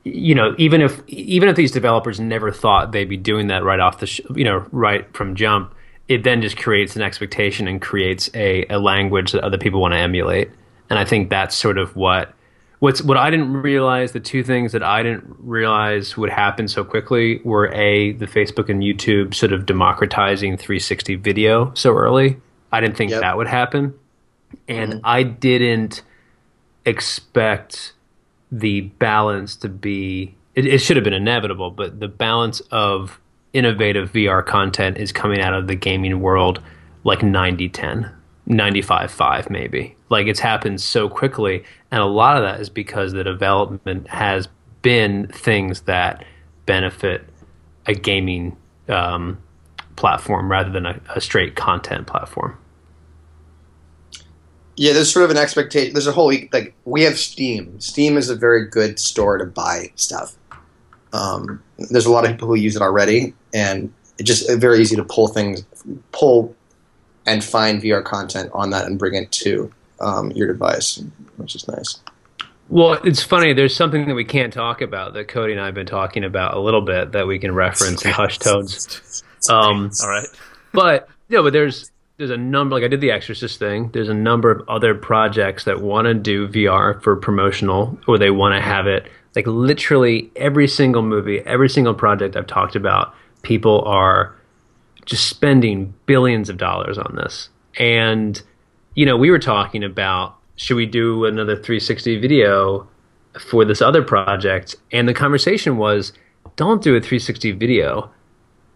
You 0.04 0.34
know, 0.34 0.56
even 0.58 0.82
if 0.82 1.02
even 1.08 1.50
if 1.50 1.56
these 1.56 1.72
developers 1.72 2.20
never 2.20 2.52
thought 2.52 2.92
they'd 2.92 3.10
be 3.10 3.18
doing 3.18 3.48
that 3.48 3.64
right 3.64 3.80
off 3.80 4.00
the, 4.00 4.08
sh- 4.08 4.22
you 4.34 4.46
know, 4.46 4.66
right 4.72 5.12
from 5.14 5.36
jump, 5.36 5.74
it 6.08 6.24
then 6.24 6.42
just 6.42 6.58
creates 6.58 6.96
an 6.96 7.02
expectation 7.02 7.68
and 7.68 7.82
creates 7.82 8.30
a, 8.34 8.66
a 8.68 8.80
language 8.80 9.34
that 9.34 9.44
other 9.44 9.58
people 9.58 9.82
want 9.82 9.94
to 9.94 10.00
emulate. 10.00 10.50
And 10.90 10.98
I 10.98 11.06
think 11.06 11.30
that's 11.30 11.56
sort 11.56 11.78
of 11.78 11.96
what 11.96 12.34
what's 12.80 13.02
what 13.02 13.18
I 13.18 13.30
didn't 13.30 13.54
realize. 13.54 14.12
The 14.12 14.20
two 14.20 14.44
things 14.44 14.72
that 14.72 14.84
I 14.84 15.04
didn't 15.04 15.36
realize 15.40 16.18
would 16.18 16.30
happen 16.30 16.68
so 16.68 16.84
quickly 16.84 17.42
were 17.44 17.72
a 17.74 18.14
the 18.14 18.26
Facebook 18.26 18.70
and 18.70 18.82
YouTube 18.82 19.34
sort 19.34 19.54
of 19.54 19.66
democratizing 19.66 20.58
360 20.58 21.16
video 21.16 21.74
so 21.76 21.96
early. 21.96 22.38
I 22.72 22.82
didn't 22.82 22.98
think 22.98 23.12
Yep. 23.12 23.22
that 23.22 23.38
would 23.38 23.48
happen, 23.48 23.94
and 24.68 24.94
mm-hmm. 24.94 25.02
I 25.04 25.24
didn't 25.24 26.04
expect 26.86 27.94
the 28.52 28.82
balance 28.82 29.56
to 29.58 29.70
be. 29.70 30.36
It, 30.56 30.66
it 30.66 30.80
should 30.80 30.98
have 30.98 31.04
been 31.04 31.14
inevitable, 31.14 31.72
but 31.72 32.00
the 32.00 32.08
balance 32.08 32.60
of 32.72 33.20
innovative 33.54 34.12
VR 34.12 34.46
content 34.46 34.98
is 34.98 35.12
coming 35.12 35.40
out 35.42 35.54
of 35.54 35.68
the 35.68 35.76
gaming 35.76 36.20
world 36.22 36.62
like 37.04 37.24
90 37.24 37.70
10, 37.70 38.12
95 38.50 39.12
5 39.12 39.50
maybe. 39.50 39.96
Like 40.10 40.28
it's 40.28 40.40
happened 40.40 40.82
so 40.82 41.08
quickly. 41.08 41.64
And 41.92 42.02
a 42.02 42.06
lot 42.06 42.36
of 42.36 42.44
that 42.44 42.60
is 42.60 42.70
because 42.70 43.14
the 43.14 43.24
development 43.24 44.08
has 44.10 44.50
been 44.82 45.28
things 45.28 45.82
that 45.82 46.26
benefit 46.66 47.24
a 47.86 47.94
gaming 47.94 48.58
um, 48.88 49.38
platform 49.96 50.52
rather 50.52 50.72
than 50.72 50.86
a, 50.86 51.00
a 51.16 51.22
straight 51.22 51.56
content 51.56 52.08
platform. 52.08 52.58
Yeah, 54.76 54.94
there's 54.94 55.12
sort 55.12 55.26
of 55.26 55.32
an 55.32 55.38
expectation. 55.38 55.94
There's 55.94 56.08
a 56.08 56.12
whole 56.12 56.34
like 56.54 56.74
we 56.86 57.04
have 57.04 57.18
Steam. 57.18 57.80
Steam 57.82 58.18
is 58.18 58.30
a 58.30 58.36
very 58.36 58.66
good 58.66 58.98
store 58.98 59.38
to 59.38 59.46
buy 59.46 59.92
stuff. 59.96 60.36
Um, 61.12 61.62
there's 61.78 62.06
a 62.06 62.12
lot 62.12 62.24
of 62.24 62.32
people 62.32 62.48
who 62.48 62.56
use 62.56 62.76
it 62.76 62.82
already, 62.82 63.34
and 63.54 63.92
it's 64.18 64.28
just 64.28 64.50
very 64.60 64.80
easy 64.80 64.96
to 64.96 65.04
pull 65.04 65.28
things, 65.28 65.66
pull, 66.14 66.56
and 67.30 67.44
find 67.44 67.82
VR 67.82 68.04
content 68.04 68.50
on 68.54 68.72
that 68.72 68.86
and 68.86 68.98
bring 68.98 69.16
it 69.16 69.32
to 69.32 69.72
um, 70.00 70.32
your 70.32 70.48
device, 70.48 71.02
which 71.38 71.56
is 71.56 71.68
nice. 71.68 72.00
Well, 72.70 72.94
it's 73.04 73.24
funny. 73.24 73.54
There's 73.54 73.76
something 73.76 74.08
that 74.08 74.16
we 74.16 74.26
can't 74.26 74.54
talk 74.54 74.82
about 74.82 75.14
that 75.14 75.28
Cody 75.28 75.54
and 75.54 75.62
I 75.62 75.66
have 75.66 75.76
been 75.76 75.88
talking 75.88 76.24
about 76.24 76.56
a 76.56 76.60
little 76.60 76.82
bit 76.82 77.14
that 77.14 77.28
we 77.28 77.40
can 77.40 77.54
reference 77.54 78.06
in 78.06 78.12
hushed 78.12 78.42
tones. 78.42 79.24
Um, 79.50 79.92
All 80.02 80.10
right. 80.10 80.28
but 80.74 81.08
yeah, 81.30 81.42
but 81.42 81.54
there's 81.54 81.92
there's 82.18 82.30
a 82.30 82.38
number 82.38 82.76
like 82.76 82.84
I 82.84 82.88
did 82.88 83.02
the 83.02 83.12
Exorcist 83.12 83.58
thing. 83.58 83.90
There's 83.92 84.10
a 84.10 84.14
number 84.14 84.52
of 84.52 84.68
other 84.68 84.94
projects 84.94 85.64
that 85.64 85.82
want 85.82 86.06
to 86.06 86.14
do 86.14 86.48
VR 86.48 87.02
for 87.02 87.16
promotional, 87.16 87.98
or 88.08 88.18
they 88.18 88.30
want 88.30 88.54
to 88.54 88.62
have 88.62 88.86
it. 88.86 89.10
Like 89.36 89.48
literally 89.48 90.30
every 90.36 90.68
single 90.68 91.02
movie, 91.02 91.40
every 91.40 91.70
single 91.70 91.94
project 91.94 92.36
I've 92.36 92.48
talked 92.48 92.76
about, 92.76 93.16
people 93.42 93.82
are 93.86 94.36
just 95.10 95.28
spending 95.28 95.94
billions 96.06 96.50
of 96.50 96.58
dollars 96.58 96.98
on 96.98 97.16
this. 97.16 97.50
And 97.78 98.42
you 98.96 99.06
know, 99.06 99.18
we 99.18 99.32
were 99.32 99.40
talking 99.40 99.84
about 99.84 100.36
should 100.56 100.76
we 100.76 100.86
do 100.86 101.26
another 101.26 101.56
360 101.56 102.20
video 102.20 102.88
for 103.40 103.64
this 103.64 103.82
other 103.82 104.04
project? 104.04 104.76
And 104.92 105.08
the 105.08 105.14
conversation 105.14 105.78
was, 105.78 106.12
don't 106.58 106.84
do 106.84 106.96
a 106.96 107.00
360 107.00 107.54
video 107.54 108.12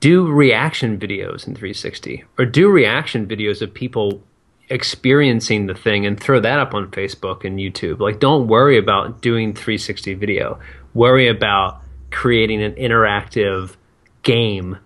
do 0.04 0.30
reaction 0.30 1.00
videos 1.00 1.48
in 1.48 1.56
360 1.56 2.26
or 2.38 2.46
do 2.46 2.68
reaction 2.68 3.26
videos 3.26 3.62
of 3.62 3.74
people 3.74 4.22
experiencing 4.68 5.68
the 5.68 5.74
thing 5.74 6.06
and 6.06 6.20
throw 6.20 6.42
that 6.42 6.60
up 6.60 6.74
on 6.74 6.92
Facebook 6.92 7.46
and 7.46 7.58
YouTube. 7.58 8.00
Like, 8.00 8.20
don't 8.20 8.50
worry 8.50 8.78
about 8.78 9.22
doing 9.22 9.54
360 9.54 10.16
video. 10.16 10.60
Worry 10.94 11.30
about 11.30 11.80
creating 12.12 12.62
an 12.62 12.74
interactive 12.74 13.78
game 14.24 14.78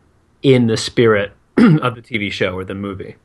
in 0.43 0.67
the 0.67 0.77
spirit 0.77 1.31
of 1.81 1.95
the 1.95 2.01
TV 2.01 2.31
show 2.31 2.53
or 2.53 2.63
the 2.63 2.75
movie. 2.75 3.15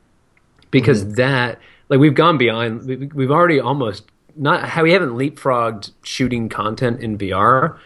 Because 0.71 1.03
mm-hmm. 1.03 1.15
that, 1.15 1.59
like, 1.89 1.99
we've 1.99 2.15
gone 2.15 2.37
beyond, 2.37 3.13
we've 3.13 3.31
already 3.31 3.59
almost 3.59 4.05
not 4.35 4.67
how 4.67 4.83
we 4.83 4.93
haven't 4.93 5.11
leapfrogged 5.11 5.91
shooting 6.03 6.49
content 6.49 7.01
in 7.01 7.17
VR, 7.17 7.77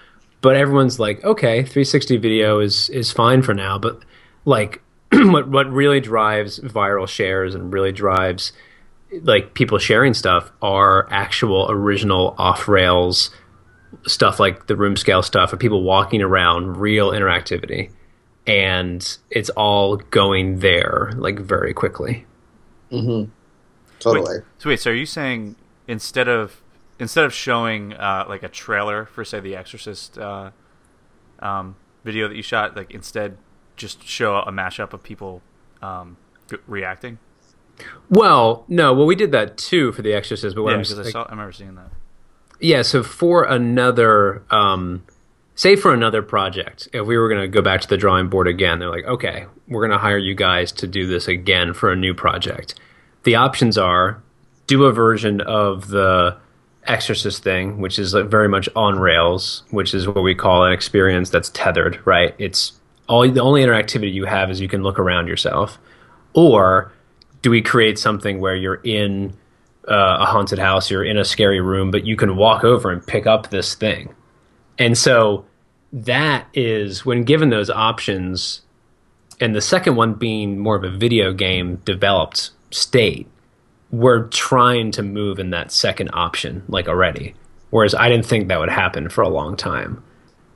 but 0.41 0.55
everyone's 0.55 0.99
like, 0.99 1.23
okay, 1.23 1.61
360 1.63 2.17
video 2.17 2.59
is 2.59 2.89
is 2.89 3.11
fine 3.11 3.41
for 3.41 3.53
now, 3.53 3.77
but 3.77 4.01
like 4.45 4.81
what 5.11 5.47
what 5.49 5.71
really 5.71 5.99
drives 5.99 6.59
viral 6.59 7.07
shares 7.07 7.53
and 7.53 7.71
really 7.71 7.91
drives 7.91 8.53
like 9.21 9.53
people 9.53 9.77
sharing 9.77 10.13
stuff 10.13 10.51
are 10.61 11.07
actual 11.11 11.67
original 11.69 12.35
off 12.37 12.67
rails 12.67 13.29
stuff 14.05 14.39
like 14.39 14.67
the 14.67 14.75
room 14.75 14.95
scale 14.97 15.21
stuff 15.21 15.53
of 15.53 15.59
people 15.59 15.83
walking 15.83 16.21
around 16.21 16.77
real 16.77 17.11
interactivity 17.11 17.89
and 18.47 19.17
it's 19.29 19.49
all 19.51 19.97
going 19.97 20.59
there 20.59 21.11
like 21.15 21.39
very 21.39 21.73
quickly 21.73 22.25
mm-hmm. 22.91 23.29
totally 23.99 24.37
wait, 24.37 24.43
so 24.57 24.69
wait 24.69 24.79
so 24.79 24.89
are 24.89 24.95
you 24.95 25.05
saying 25.05 25.55
instead 25.87 26.27
of 26.27 26.61
instead 26.99 27.25
of 27.25 27.33
showing 27.33 27.93
uh, 27.93 28.25
like 28.27 28.43
a 28.43 28.49
trailer 28.49 29.05
for 29.05 29.23
say 29.23 29.39
the 29.39 29.55
Exorcist 29.55 30.17
uh, 30.17 30.51
um, 31.39 31.75
video 32.03 32.27
that 32.27 32.35
you 32.35 32.43
shot, 32.43 32.75
like 32.75 32.91
instead 32.91 33.37
just 33.75 34.03
show 34.07 34.37
a 34.37 34.51
mashup 34.51 34.93
of 34.93 35.03
people 35.03 35.41
um, 35.81 36.17
reacting. 36.65 37.19
Well, 38.09 38.65
no. 38.67 38.93
Well, 38.93 39.05
we 39.05 39.15
did 39.15 39.31
that 39.33 39.57
too 39.57 39.91
for 39.91 40.01
the 40.01 40.13
Exorcist, 40.13 40.55
but 40.55 40.63
what 40.63 40.71
yeah, 40.71 40.77
I'm 40.77 40.81
because 40.81 40.97
like, 40.97 41.07
I 41.07 41.11
saw, 41.11 41.23
I 41.23 41.31
remember 41.31 41.51
seeing 41.51 41.75
that. 41.75 41.89
Yeah, 42.59 42.81
so 42.81 43.03
for 43.03 43.43
another, 43.43 44.43
um, 44.49 45.03
say 45.57 45.75
for 45.75 45.93
another 45.93 46.21
project, 46.21 46.87
if 46.93 47.05
we 47.05 47.17
were 47.17 47.27
going 47.27 47.41
to 47.41 47.47
go 47.47 47.61
back 47.61 47.81
to 47.81 47.87
the 47.89 47.97
drawing 47.97 48.29
board 48.29 48.47
again, 48.47 48.79
they're 48.79 48.89
like, 48.89 49.05
okay, 49.05 49.47
we're 49.67 49.81
going 49.81 49.91
to 49.91 49.97
hire 49.97 50.17
you 50.17 50.35
guys 50.35 50.71
to 50.71 50.87
do 50.87 51.05
this 51.05 51.27
again 51.27 51.73
for 51.73 51.91
a 51.91 51.95
new 51.95 52.13
project. 52.13 52.75
The 53.23 53.35
options 53.35 53.77
are 53.77 54.23
do 54.67 54.85
a 54.85 54.93
version 54.93 55.41
of 55.41 55.89
the 55.89 56.37
Exorcist 56.85 57.43
thing, 57.43 57.81
which 57.81 57.99
is 57.99 58.13
like 58.13 58.27
very 58.27 58.47
much 58.47 58.69
on 58.75 58.97
rails, 58.97 59.63
which 59.71 59.93
is 59.93 60.07
what 60.07 60.23
we 60.23 60.35
call 60.35 60.63
an 60.63 60.71
experience 60.71 61.29
that's 61.29 61.49
tethered, 61.49 61.99
right? 62.05 62.33
It's 62.37 62.73
all 63.09 63.29
the 63.29 63.41
only 63.41 63.61
interactivity 63.61 64.13
you 64.13 64.25
have 64.25 64.49
is 64.49 64.61
you 64.61 64.69
can 64.69 64.83
look 64.83 64.99
around 64.99 65.27
yourself. 65.27 65.79
Or 66.33 66.93
do 67.41 67.49
we 67.49 67.61
create 67.61 67.99
something 67.99 68.39
where 68.39 68.55
you're 68.55 68.81
in 68.83 69.35
uh, 69.87 70.17
a 70.21 70.25
haunted 70.25 70.59
house, 70.59 70.89
you're 70.91 71.03
in 71.03 71.17
a 71.17 71.25
scary 71.25 71.59
room, 71.59 71.91
but 71.91 72.05
you 72.05 72.15
can 72.15 72.37
walk 72.37 72.63
over 72.63 72.91
and 72.91 73.05
pick 73.05 73.25
up 73.25 73.49
this 73.49 73.75
thing? 73.75 74.13
And 74.79 74.97
so 74.97 75.45
that 75.91 76.47
is 76.53 77.05
when 77.05 77.23
given 77.23 77.49
those 77.49 77.69
options, 77.69 78.61
and 79.39 79.55
the 79.55 79.61
second 79.61 79.95
one 79.95 80.13
being 80.13 80.59
more 80.59 80.75
of 80.75 80.83
a 80.83 80.89
video 80.89 81.33
game 81.33 81.77
developed 81.85 82.51
state 82.71 83.27
we're 83.91 84.27
trying 84.27 84.91
to 84.91 85.01
move 85.01 85.39
in 85.39 85.51
that 85.51 85.71
second 85.71 86.09
option 86.13 86.63
like 86.67 86.87
already. 86.87 87.33
Whereas 87.69 87.95
i 87.95 88.09
didn't 88.09 88.25
think 88.25 88.47
that 88.47 88.59
would 88.59 88.69
happen 88.69 89.09
for 89.09 89.21
a 89.21 89.29
long 89.29 89.55
time. 89.55 90.03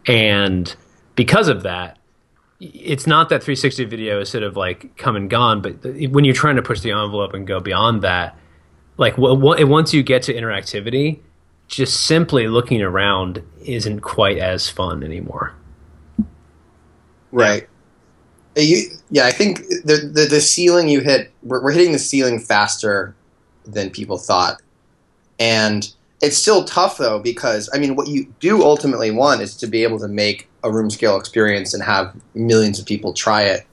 And 0.07 0.75
because 1.15 1.47
of 1.47 1.63
that 1.63 1.97
it's 2.59 3.07
not 3.07 3.29
that 3.29 3.41
360 3.41 3.85
video 3.85 4.21
is 4.21 4.29
sort 4.29 4.43
of 4.43 4.55
like 4.55 4.95
come 4.95 5.15
and 5.15 5.29
gone 5.31 5.61
but 5.61 5.83
when 6.11 6.23
you're 6.23 6.33
trying 6.33 6.55
to 6.57 6.61
push 6.61 6.81
the 6.81 6.91
envelope 6.91 7.33
and 7.33 7.47
go 7.47 7.59
beyond 7.59 8.03
that 8.03 8.37
like 8.97 9.17
once 9.17 9.95
you 9.95 10.03
get 10.03 10.21
to 10.21 10.33
interactivity 10.33 11.19
just 11.71 12.05
simply 12.05 12.47
looking 12.47 12.81
around 12.81 13.41
isn't 13.65 14.01
quite 14.01 14.37
as 14.37 14.69
fun 14.69 15.03
anymore 15.03 15.55
right 17.31 17.67
uh, 18.57 18.61
you, 18.61 18.83
yeah 19.09 19.25
i 19.25 19.31
think 19.31 19.59
the, 19.83 20.11
the, 20.13 20.27
the 20.29 20.41
ceiling 20.41 20.87
you 20.87 20.99
hit 20.99 21.31
we're, 21.41 21.63
we're 21.63 21.71
hitting 21.71 21.91
the 21.91 21.99
ceiling 21.99 22.39
faster 22.39 23.15
than 23.65 23.89
people 23.89 24.17
thought. 24.17 24.61
And 25.39 25.91
it's 26.21 26.37
still 26.37 26.63
tough 26.65 26.97
though 26.97 27.19
because 27.19 27.69
I 27.73 27.79
mean 27.79 27.95
what 27.95 28.07
you 28.07 28.31
do 28.39 28.63
ultimately 28.63 29.11
want 29.11 29.41
is 29.41 29.55
to 29.57 29.67
be 29.67 29.83
able 29.83 29.99
to 29.99 30.07
make 30.07 30.47
a 30.63 30.71
room 30.71 30.89
scale 30.89 31.17
experience 31.17 31.73
and 31.73 31.81
have 31.81 32.15
millions 32.35 32.79
of 32.79 32.85
people 32.85 33.13
try 33.13 33.43
it. 33.43 33.65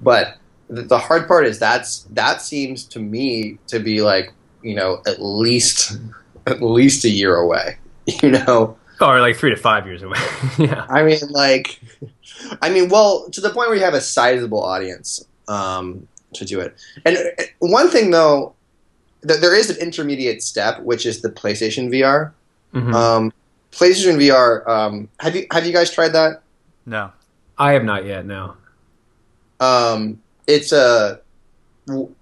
But 0.00 0.36
the 0.68 0.98
hard 0.98 1.28
part 1.28 1.46
is 1.46 1.58
that's 1.58 2.00
that 2.10 2.42
seems 2.42 2.84
to 2.84 2.98
me 2.98 3.58
to 3.68 3.78
be 3.78 4.02
like 4.02 4.32
you 4.62 4.74
know 4.74 5.02
at 5.06 5.22
least 5.22 5.98
at 6.46 6.62
least 6.62 7.04
a 7.04 7.10
year 7.10 7.36
away. 7.36 7.78
You 8.22 8.32
know, 8.32 8.76
or 9.00 9.18
like 9.20 9.36
three 9.36 9.48
to 9.48 9.56
five 9.56 9.86
years 9.86 10.02
away. 10.02 10.18
yeah, 10.58 10.84
I 10.90 11.02
mean 11.04 11.18
like, 11.30 11.80
I 12.60 12.68
mean 12.68 12.90
well 12.90 13.30
to 13.30 13.40
the 13.40 13.48
point 13.48 13.70
where 13.70 13.78
you 13.78 13.82
have 13.82 13.94
a 13.94 14.00
sizable 14.00 14.62
audience 14.62 15.24
um, 15.48 16.06
to 16.34 16.44
do 16.44 16.60
it. 16.60 16.76
And 17.06 17.16
uh, 17.16 17.42
one 17.60 17.88
thing 17.88 18.10
though 18.10 18.54
th- 19.26 19.40
there 19.40 19.54
is 19.54 19.70
an 19.70 19.76
intermediate 19.76 20.42
step, 20.42 20.80
which 20.82 21.06
is 21.06 21.22
the 21.22 21.30
PlayStation 21.30 21.90
VR. 21.90 22.32
Mm-hmm. 22.74 22.94
Um, 22.94 23.32
PlayStation 23.72 24.16
VR. 24.16 24.66
Um, 24.68 25.08
have 25.20 25.34
you 25.34 25.46
have 25.50 25.66
you 25.66 25.72
guys 25.72 25.90
tried 25.90 26.10
that? 26.10 26.42
No, 26.86 27.10
I 27.58 27.72
have 27.72 27.84
not 27.84 28.04
yet. 28.04 28.26
No. 28.26 28.54
Um, 29.60 30.20
it's 30.46 30.72
a 30.72 31.20
w- 31.86 32.14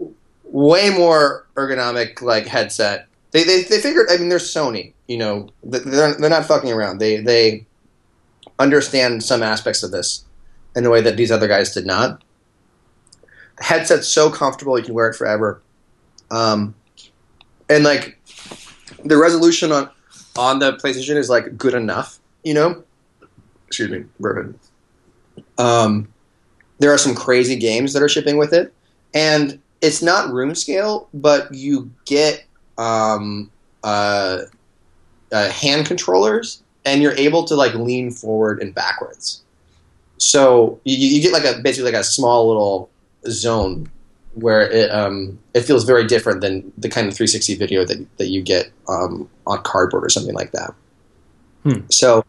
way 0.45 0.91
more 0.91 1.47
ergonomic 1.57 2.23
like 2.23 2.47
headset. 2.47 3.09
They, 3.33 3.45
they 3.45 3.63
they 3.63 3.81
figured. 3.81 4.07
I 4.11 4.19
mean, 4.19 4.29
they're 4.29 4.39
Sony. 4.39 4.93
You 5.09 5.19
know, 5.19 5.49
they're 5.65 6.15
they're 6.15 6.31
not 6.31 6.47
fucking 6.47 6.71
around. 6.71 6.99
They 6.99 7.17
they 7.17 7.67
understand 8.59 9.23
some 9.23 9.43
aspects 9.43 9.83
of 9.83 9.91
this 9.91 10.25
in 10.77 10.85
a 10.85 10.91
way 10.91 11.01
that 11.01 11.17
these 11.17 11.33
other 11.33 11.49
guys 11.49 11.75
did 11.75 11.87
not. 11.87 12.23
The 13.59 13.65
headset's 13.65 14.09
so 14.09 14.31
comfortable; 14.31 14.79
you 14.79 14.85
can 14.85 14.95
wear 14.95 15.09
it 15.09 15.17
forever. 15.17 15.63
Um, 16.31 16.75
and 17.69 17.85
like 17.85 18.19
the 19.05 19.17
resolution 19.17 19.73
on 19.73 19.91
on 20.37 20.59
the 20.59 20.75
PlayStation 20.75 21.17
is 21.17 21.31
like 21.31 21.57
good 21.57 21.75
enough, 21.75 22.19
you 22.45 22.55
know. 22.55 22.83
Excuse 23.67 23.91
me, 23.91 24.05
bourbon. 24.21 24.59
Um, 25.57 26.13
there 26.79 26.93
are 26.93 26.99
some 26.99 27.15
crazy 27.15 27.57
games 27.57 27.95
that 27.95 28.03
are 28.03 28.09
shipping 28.09 28.37
with 28.37 28.53
it, 28.53 28.75
and 29.15 29.59
it's 29.81 30.03
not 30.03 30.31
room 30.31 30.55
scale, 30.55 31.09
but 31.15 31.53
you 31.55 31.91
get 32.05 32.45
um, 32.79 33.51
uh, 33.83 34.43
uh, 35.33 35.51
hand 35.51 35.87
controllers, 35.87 36.63
and 36.85 37.03
you're 37.03 37.17
able 37.17 37.45
to 37.45 37.55
like 37.55 37.75
lean 37.75 38.11
forward 38.11 38.61
and 38.61 38.75
backwards. 38.75 39.43
So 40.19 40.81
you, 40.85 40.97
you 40.97 41.23
get 41.23 41.33
like 41.33 41.45
a 41.45 41.61
basically 41.61 41.91
like 41.91 42.01
a 42.01 42.05
small 42.05 42.49
little 42.49 42.91
zone 43.29 43.91
where 44.35 44.71
it 44.71 44.91
um, 44.91 45.39
it 45.55 45.63
feels 45.63 45.85
very 45.85 46.07
different 46.07 46.41
than 46.41 46.73
the 46.79 46.89
kind 46.89 47.09
of 47.09 47.15
360 47.15 47.57
video 47.57 47.85
that 47.85 48.07
that 48.19 48.29
you 48.29 48.43
get 48.43 48.71
um, 48.89 49.29
on 49.47 49.63
cardboard 49.63 50.05
or 50.05 50.09
something 50.09 50.35
like 50.35 50.53
that. 50.53 50.75
Hmm. 51.65 51.81
So 51.91 52.25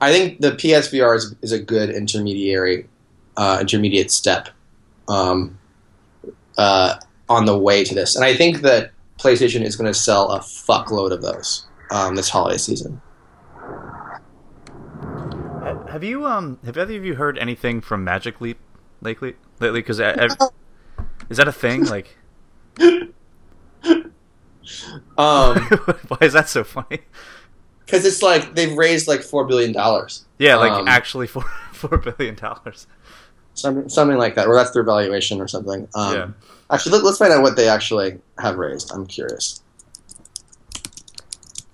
I 0.00 0.12
think 0.12 0.40
the 0.40 0.52
PSVR 0.52 1.16
is, 1.16 1.34
is 1.42 1.52
a 1.52 1.58
good 1.58 1.90
intermediary 1.90 2.88
uh, 3.36 3.58
intermediate 3.60 4.10
step 4.10 4.48
um, 5.08 5.58
uh, 6.56 6.96
on 7.28 7.46
the 7.46 7.58
way 7.58 7.84
to 7.84 7.94
this, 7.94 8.16
and 8.16 8.24
I 8.24 8.34
think 8.34 8.60
that 8.62 8.92
PlayStation 9.24 9.62
is 9.62 9.74
going 9.74 9.90
to 9.90 9.98
sell 9.98 10.32
a 10.32 10.40
fuckload 10.40 11.10
of 11.10 11.22
those 11.22 11.66
um, 11.90 12.14
this 12.14 12.28
holiday 12.28 12.58
season. 12.58 13.00
Have 15.88 16.04
you 16.04 16.26
um 16.26 16.58
have 16.64 16.76
either 16.76 16.96
of 16.96 17.04
you 17.04 17.14
heard 17.14 17.38
anything 17.38 17.80
from 17.80 18.04
Magic 18.04 18.40
Leap 18.40 18.58
lately? 19.00 19.36
Lately, 19.60 19.80
because 19.80 20.00
is 21.30 21.36
that 21.38 21.48
a 21.48 21.52
thing? 21.52 21.84
Like, 21.84 22.16
um, 22.80 23.12
why 25.16 26.18
is 26.20 26.32
that 26.32 26.48
so 26.48 26.64
funny? 26.64 26.98
Because 27.86 28.04
it's 28.04 28.22
like 28.22 28.54
they've 28.54 28.76
raised 28.76 29.06
like 29.08 29.22
four 29.22 29.44
billion 29.44 29.72
dollars. 29.72 30.26
Yeah, 30.38 30.56
like 30.56 30.72
um, 30.72 30.88
actually 30.88 31.28
four 31.28 31.44
four 31.72 31.96
billion 31.96 32.34
dollars. 32.34 32.86
Something 33.54 33.88
something 33.88 34.18
like 34.18 34.34
that, 34.34 34.48
or 34.48 34.54
that's 34.54 34.72
their 34.72 34.82
valuation 34.82 35.40
or 35.40 35.48
something. 35.48 35.88
Um, 35.94 36.14
yeah. 36.14 36.28
Actually, 36.70 36.98
let, 36.98 37.04
us 37.04 37.18
find 37.18 37.32
out 37.32 37.42
what 37.42 37.56
they 37.56 37.68
actually 37.68 38.18
have 38.38 38.56
raised. 38.56 38.90
I'm 38.92 39.06
curious. 39.06 39.62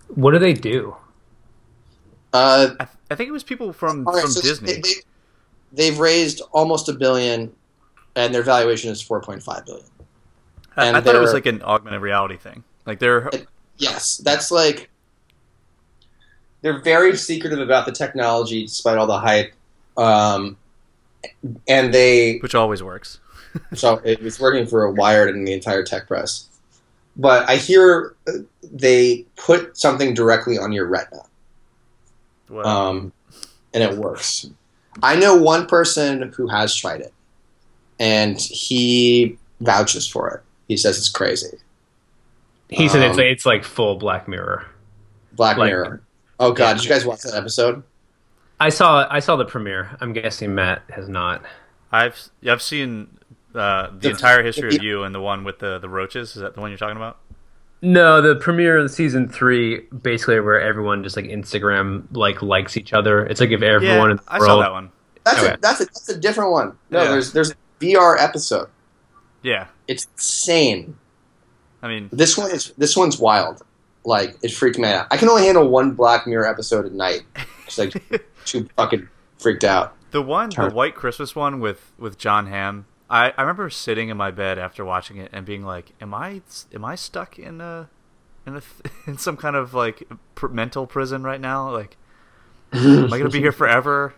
What 0.08 0.32
do 0.32 0.38
they 0.38 0.52
do? 0.52 0.96
Uh, 2.32 2.70
I, 2.78 2.84
th- 2.84 2.96
I 3.10 3.14
think 3.14 3.28
it 3.28 3.32
was 3.32 3.42
people 3.42 3.72
from 3.72 4.04
right, 4.04 4.22
from 4.22 4.30
so 4.30 4.40
Disney. 4.40 4.82
They, 5.72 5.86
have 5.86 5.98
raised 6.00 6.42
almost 6.52 6.88
a 6.88 6.92
billion 6.92 7.52
and 8.16 8.34
their 8.34 8.42
valuation 8.42 8.90
is 8.90 9.02
4.5 9.02 9.66
billion. 9.66 9.84
And 10.76 10.96
I, 10.96 11.00
thought 11.00 11.14
it 11.14 11.20
was 11.20 11.32
like 11.32 11.46
an 11.46 11.62
augmented 11.62 12.00
reality 12.00 12.36
thing. 12.36 12.64
Like 12.86 12.98
they're 12.98 13.28
it, 13.28 13.46
yes, 13.76 14.18
that's 14.18 14.50
like 14.50 14.88
they're 16.62 16.80
very 16.80 17.16
secretive 17.16 17.58
about 17.58 17.86
the 17.86 17.92
technology 17.92 18.62
despite 18.62 18.96
all 18.96 19.06
the 19.06 19.18
hype. 19.18 19.52
Um, 19.96 20.56
and 21.68 21.92
they 21.92 22.38
which 22.38 22.54
always 22.54 22.82
works. 22.82 23.20
So 23.74 24.00
it 24.04 24.22
was 24.22 24.38
working 24.40 24.66
for 24.66 24.90
Wired 24.90 25.34
and 25.34 25.46
the 25.46 25.52
entire 25.52 25.82
tech 25.82 26.06
press. 26.06 26.46
But 27.16 27.48
I 27.48 27.56
hear 27.56 28.14
uh, 28.28 28.32
they 28.62 29.26
put 29.36 29.76
something 29.76 30.14
directly 30.14 30.58
on 30.58 30.72
your 30.72 30.86
retina, 30.86 31.22
What? 32.48 32.64
um, 32.66 33.12
and 33.74 33.82
it 33.82 33.96
works. 33.96 34.48
I 35.02 35.16
know 35.16 35.34
one 35.36 35.66
person 35.66 36.32
who 36.36 36.46
has 36.48 36.74
tried 36.74 37.00
it, 37.00 37.12
and 37.98 38.38
he 38.40 39.38
vouches 39.60 40.06
for 40.06 40.30
it. 40.30 40.42
He 40.68 40.76
says 40.76 40.98
it's 40.98 41.08
crazy. 41.08 41.58
He 42.68 42.88
said 42.88 43.02
it's 43.02 43.18
Um, 43.18 43.24
it's 43.24 43.44
like 43.46 43.64
full 43.64 43.96
Black 43.96 44.28
Mirror. 44.28 44.66
Black 45.32 45.56
Like- 45.56 45.70
Mirror. 45.70 46.00
Oh 46.38 46.52
God, 46.52 46.74
did 46.74 46.84
you 46.84 46.90
guys 46.90 47.04
watch 47.04 47.20
that 47.22 47.34
episode? 47.34 47.82
I 48.58 48.68
saw 48.70 49.06
I 49.10 49.20
saw 49.20 49.36
the 49.36 49.44
premiere. 49.44 49.96
I'm 50.00 50.12
guessing 50.12 50.54
Matt 50.54 50.82
has 50.90 51.08
not. 51.08 51.42
I've 51.92 52.30
I've 52.46 52.62
seen 52.62 53.18
uh, 53.54 53.90
the, 53.90 53.98
The- 53.98 54.10
entire 54.10 54.42
history 54.42 54.76
of 54.76 54.82
you 54.82 55.02
and 55.04 55.14
the 55.14 55.20
one 55.20 55.44
with 55.44 55.58
the 55.58 55.78
the 55.78 55.88
roaches. 55.88 56.36
Is 56.36 56.42
that 56.42 56.54
the 56.54 56.60
one 56.60 56.70
you're 56.70 56.78
talking 56.78 56.96
about? 56.96 57.18
No, 57.82 58.20
the 58.20 58.34
premiere 58.36 58.76
of 58.78 58.90
season 58.90 59.26
three, 59.28 59.80
basically 60.02 60.38
where 60.40 60.60
everyone 60.60 61.02
just 61.02 61.16
like 61.16 61.24
Instagram 61.24 62.04
like 62.12 62.42
likes 62.42 62.76
each 62.76 62.92
other. 62.92 63.24
It's 63.26 63.40
like 63.40 63.50
if 63.50 63.62
everyone 63.62 64.10
in 64.10 64.16
the 64.18 64.22
I 64.28 64.38
world. 64.38 64.48
saw 64.48 64.60
that 64.60 64.72
one. 64.72 64.90
That's 65.24 65.38
Okay. 65.42 65.54
a, 65.54 65.56
that's 65.58 65.80
a 65.80 65.84
that's 65.86 66.08
a 66.10 66.18
different 66.18 66.50
one. 66.52 66.76
No, 66.90 67.02
Yeah. 67.02 67.10
there's 67.12 67.32
there's 67.32 67.50
a 67.52 67.54
VR 67.80 68.16
episode. 68.18 68.68
Yeah, 69.42 69.68
It's 69.88 70.06
insane. 70.14 70.96
I 71.82 71.88
mean, 71.88 72.10
This 72.12 72.36
one 72.36 72.50
is 72.50 72.74
this 72.76 72.94
one's 72.96 73.18
wild. 73.18 73.62
Like 74.04 74.36
it 74.42 74.50
freaked 74.52 74.78
me 74.78 74.88
out. 74.88 75.06
I 75.10 75.16
can 75.16 75.28
only 75.30 75.44
handle 75.46 75.66
one 75.68 75.92
Black 75.92 76.26
Mirror 76.26 76.46
episode 76.46 76.84
at 76.84 76.92
night. 76.92 77.22
It's 77.66 77.78
like 77.78 77.94
too 78.44 78.68
fucking 78.76 79.08
freaked 79.38 79.64
out. 79.64 79.96
the 80.10 80.20
one, 80.20 80.50
the 80.50 80.68
White 80.68 80.94
Christmas 80.94 81.34
one 81.34 81.60
with 81.60 81.92
with 81.98 82.18
Jon 82.18 82.46
Hamm. 82.46 82.84
I, 83.10 83.32
I 83.36 83.40
remember 83.42 83.68
sitting 83.70 84.08
in 84.08 84.16
my 84.16 84.30
bed 84.30 84.58
after 84.58 84.84
watching 84.84 85.16
it 85.16 85.30
and 85.32 85.44
being 85.44 85.64
like, 85.64 85.92
"Am 86.00 86.14
I 86.14 86.42
am 86.72 86.84
I 86.84 86.94
stuck 86.94 87.38
in 87.38 87.60
a 87.60 87.90
in 88.46 88.56
a 88.56 88.62
in 89.10 89.18
some 89.18 89.36
kind 89.36 89.56
of 89.56 89.74
like 89.74 90.04
pr- 90.36 90.48
mental 90.48 90.86
prison 90.86 91.22
right 91.24 91.40
now? 91.40 91.70
Like, 91.72 91.96
am 92.72 93.12
I 93.12 93.18
gonna 93.18 93.30
be 93.30 93.40
here 93.40 93.52
forever? 93.62 94.14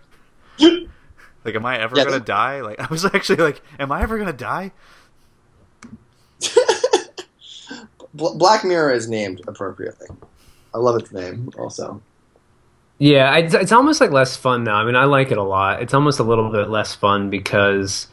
Like, 1.44 1.54
am 1.56 1.64
I 1.66 1.78
ever 1.80 1.96
Yeah, 1.96 2.04
gonna 2.04 2.18
the- 2.18 2.24
die? 2.24 2.60
Like, 2.60 2.78
I 2.80 2.86
was 2.86 3.04
actually 3.14 3.42
like, 3.42 3.62
am 3.78 3.90
I 3.90 4.02
ever 4.02 4.18
gonna 4.18 4.32
die? 4.32 4.72
Black 8.14 8.64
Mirror 8.64 8.92
is 8.92 9.08
named 9.08 9.40
appropriately. 9.48 10.06
I 10.74 10.78
love 10.78 11.00
its 11.00 11.12
name. 11.12 11.50
Also, 11.58 12.02
Yeah, 12.98 13.34
it's, 13.36 13.54
it's 13.54 13.72
almost 13.72 14.00
like 14.00 14.10
less 14.10 14.36
fun 14.36 14.64
now. 14.64 14.76
I 14.76 14.84
mean, 14.84 14.96
I 14.96 15.04
like 15.04 15.30
it 15.30 15.38
a 15.38 15.42
lot. 15.42 15.80
It's 15.82 15.94
almost 15.94 16.18
a 16.18 16.22
little 16.22 16.50
bit 16.50 16.68
less 16.68 16.94
fun 16.94 17.30
because 17.30 18.08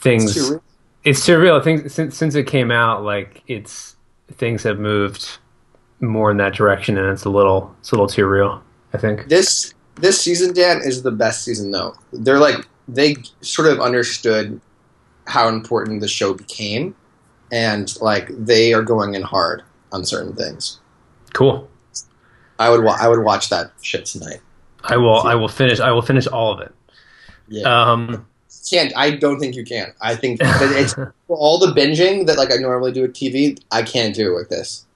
things 0.00 0.24
It's 0.24 0.34
too 0.46 0.52
real. 0.52 0.62
it's 1.04 1.26
too 1.26 1.38
real. 1.38 1.60
Things 1.60 1.92
since 1.92 2.16
since 2.16 2.34
it 2.34 2.46
came 2.46 2.70
out, 2.70 3.02
like 3.04 3.42
it's 3.46 3.96
things 4.32 4.62
have 4.62 4.78
moved 4.78 5.38
more 6.00 6.30
in 6.30 6.36
that 6.38 6.54
direction, 6.54 6.96
and 6.98 7.08
it's 7.08 7.24
a 7.24 7.30
little 7.30 7.74
it's 7.80 7.90
a 7.92 7.94
little 7.94 8.06
too 8.08 8.26
real. 8.26 8.62
I 8.92 8.98
think. 8.98 9.28
this 9.28 9.74
this 9.96 10.20
season, 10.20 10.52
Dan, 10.54 10.78
is 10.82 11.02
the 11.02 11.10
best 11.10 11.44
season 11.44 11.70
though. 11.70 11.94
They're 12.12 12.38
like 12.38 12.66
they 12.88 13.16
sort 13.40 13.68
of 13.68 13.80
understood 13.80 14.60
how 15.26 15.48
important 15.48 16.00
the 16.00 16.08
show 16.08 16.34
became, 16.34 16.94
and 17.52 17.92
like 18.00 18.28
they 18.30 18.72
are 18.72 18.82
going 18.82 19.14
in 19.14 19.22
hard 19.22 19.62
on 19.92 20.04
certain 20.04 20.34
things. 20.34 20.80
Cool. 21.34 21.68
I 22.58 22.68
would 22.70 22.82
wa- 22.84 22.96
I 22.98 23.08
would 23.08 23.22
watch 23.24 23.48
that 23.50 23.72
shit 23.82 24.06
tonight. 24.06 24.40
I 24.84 24.96
will. 24.96 25.20
I 25.22 25.34
will 25.34 25.48
finish. 25.48 25.78
I 25.80 25.90
will 25.92 26.02
finish 26.02 26.26
all 26.26 26.52
of 26.52 26.60
it. 26.60 26.74
Yeah, 27.48 27.92
Um, 27.92 28.26
can't. 28.68 28.92
I 28.96 29.12
don't 29.12 29.38
think 29.38 29.54
you 29.54 29.64
can. 29.64 29.92
I 30.00 30.16
think 30.16 30.40
it's 30.42 30.94
for 30.94 31.14
all 31.28 31.58
the 31.58 31.72
binging 31.72 32.26
that 32.26 32.36
like 32.36 32.52
I 32.52 32.56
normally 32.56 32.92
do 32.92 33.02
with 33.02 33.12
TV. 33.12 33.58
I 33.70 33.82
can't 33.82 34.14
do 34.14 34.32
it 34.32 34.34
with 34.34 34.48
this. 34.48 34.86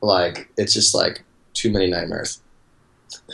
Like 0.00 0.48
it's 0.56 0.74
just 0.74 0.94
like 0.94 1.22
too 1.54 1.70
many 1.72 1.88
nightmares. 1.88 2.40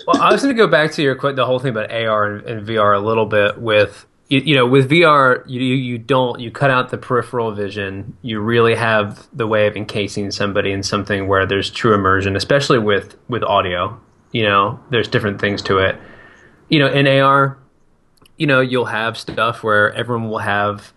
well, 0.06 0.20
I 0.20 0.32
was 0.32 0.42
going 0.42 0.54
to 0.54 0.60
go 0.60 0.66
back 0.66 0.92
to 0.92 1.02
your 1.02 1.16
the 1.32 1.46
whole 1.46 1.58
thing 1.58 1.70
about 1.70 1.90
AR 1.90 2.26
and, 2.26 2.46
and 2.46 2.66
VR 2.66 2.96
a 2.96 3.04
little 3.04 3.26
bit 3.26 3.58
with 3.58 4.06
you, 4.28 4.40
you 4.40 4.54
know 4.54 4.66
with 4.66 4.90
VR 4.90 5.42
you 5.46 5.60
you 5.60 5.74
you 5.74 5.98
don't 5.98 6.40
you 6.40 6.50
cut 6.50 6.70
out 6.70 6.90
the 6.90 6.98
peripheral 6.98 7.52
vision 7.52 8.16
you 8.22 8.40
really 8.40 8.74
have 8.74 9.26
the 9.32 9.46
way 9.46 9.66
of 9.66 9.76
encasing 9.76 10.30
somebody 10.30 10.70
in 10.70 10.82
something 10.82 11.26
where 11.26 11.46
there's 11.46 11.70
true 11.70 11.94
immersion 11.94 12.36
especially 12.36 12.78
with 12.78 13.16
with 13.28 13.42
audio 13.42 13.98
you 14.32 14.42
know 14.42 14.78
there's 14.90 15.08
different 15.08 15.40
things 15.40 15.62
to 15.62 15.78
it 15.78 15.96
you 16.68 16.78
know 16.78 16.88
in 16.88 17.06
AR 17.06 17.58
you 18.38 18.46
know 18.46 18.60
you'll 18.60 18.86
have 18.86 19.18
stuff 19.18 19.62
where 19.62 19.92
everyone 19.92 20.30
will 20.30 20.38
have 20.38 20.92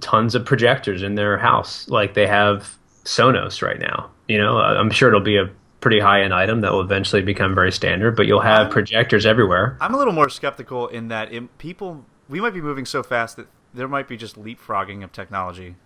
tons 0.00 0.34
of 0.34 0.44
projectors 0.44 1.02
in 1.02 1.14
their 1.14 1.38
house. 1.38 1.88
Like 1.88 2.14
they 2.14 2.26
have 2.26 2.76
Sonos 3.04 3.62
right 3.62 3.78
now 3.78 4.10
you 4.28 4.38
know? 4.38 4.58
I'm 4.58 4.90
sure 4.90 5.08
it'll 5.08 5.20
be 5.20 5.36
a 5.36 5.50
pretty 5.80 6.00
high 6.00 6.22
end 6.22 6.34
item 6.34 6.62
that 6.62 6.72
will 6.72 6.80
eventually 6.80 7.22
become 7.22 7.54
very 7.54 7.70
standard 7.70 8.16
but 8.16 8.26
you'll 8.26 8.40
have 8.40 8.70
projectors 8.70 9.24
everywhere. 9.26 9.76
I'm 9.80 9.94
a 9.94 9.98
little 9.98 10.12
more 10.12 10.28
skeptical 10.28 10.88
in 10.88 11.08
that 11.08 11.32
it, 11.32 11.58
people 11.58 12.04
we 12.28 12.40
might 12.40 12.54
be 12.54 12.60
moving 12.60 12.86
so 12.86 13.02
fast 13.02 13.36
that 13.36 13.46
there 13.72 13.86
might 13.86 14.08
be 14.08 14.16
just 14.16 14.36
leapfrogging 14.36 15.04
of 15.04 15.12
technology. 15.12 15.76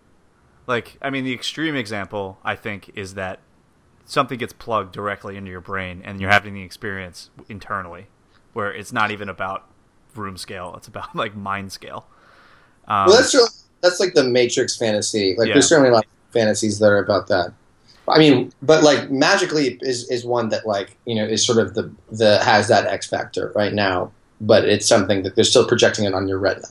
Like, 0.67 0.97
I 1.03 1.11
mean, 1.11 1.25
the 1.25 1.35
extreme 1.35 1.75
example 1.75 2.39
I 2.45 2.55
think 2.57 2.91
is 2.95 3.15
that 3.15 3.41
something 4.05 4.39
gets 4.39 4.53
plugged 4.53 4.93
directly 4.93 5.37
into 5.37 5.51
your 5.51 5.61
brain 5.61 6.01
and 6.05 6.21
you're 6.21 6.31
having 6.31 6.55
the 6.55 6.63
experience 6.63 7.31
internally, 7.49 8.07
where 8.53 8.73
it's 8.73 8.93
not 8.93 9.11
even 9.11 9.29
about 9.29 9.69
room 10.17 10.37
scale; 10.37 10.75
it's 10.77 10.89
about 10.89 11.15
like 11.17 11.35
mind 11.37 11.73
scale. 11.73 12.07
Um, 12.89 13.07
Well, 13.07 13.17
that's 13.17 13.35
really, 13.35 13.49
that's 13.83 14.01
like 14.01 14.15
the 14.15 14.25
Matrix 14.25 14.77
fantasy. 14.77 15.35
Like 15.39 15.49
Yeah. 15.49 15.55
there's 15.55 15.69
certainly 15.69 15.91
a 15.91 15.95
lot 15.95 16.05
of 16.05 16.11
fantasies 16.33 16.79
that 16.81 16.87
are 16.91 16.99
about 16.99 17.29
that. 17.29 17.53
I 18.09 18.19
mean, 18.19 18.53
but 18.63 18.83
like 18.83 19.11
Magic 19.11 19.53
Leap 19.53 19.81
is 19.83 20.11
is 20.11 20.25
one 20.25 20.49
that 20.49 20.67
like 20.67 20.97
you 21.05 21.15
know 21.15 21.25
is 21.25 21.45
sort 21.47 21.59
of 21.59 21.75
the 21.75 21.91
the 22.11 22.39
has 22.43 22.67
that 22.69 22.87
X 22.87 23.07
factor 23.09 23.53
right 23.55 23.73
now. 23.73 24.11
But 24.41 24.65
it's 24.65 24.87
something 24.87 25.23
that 25.23 25.35
they're 25.35 25.45
still 25.45 25.69
projecting 25.69 26.07
it 26.07 26.15
on 26.15 26.27
your 26.27 26.39
retina. 26.39 26.69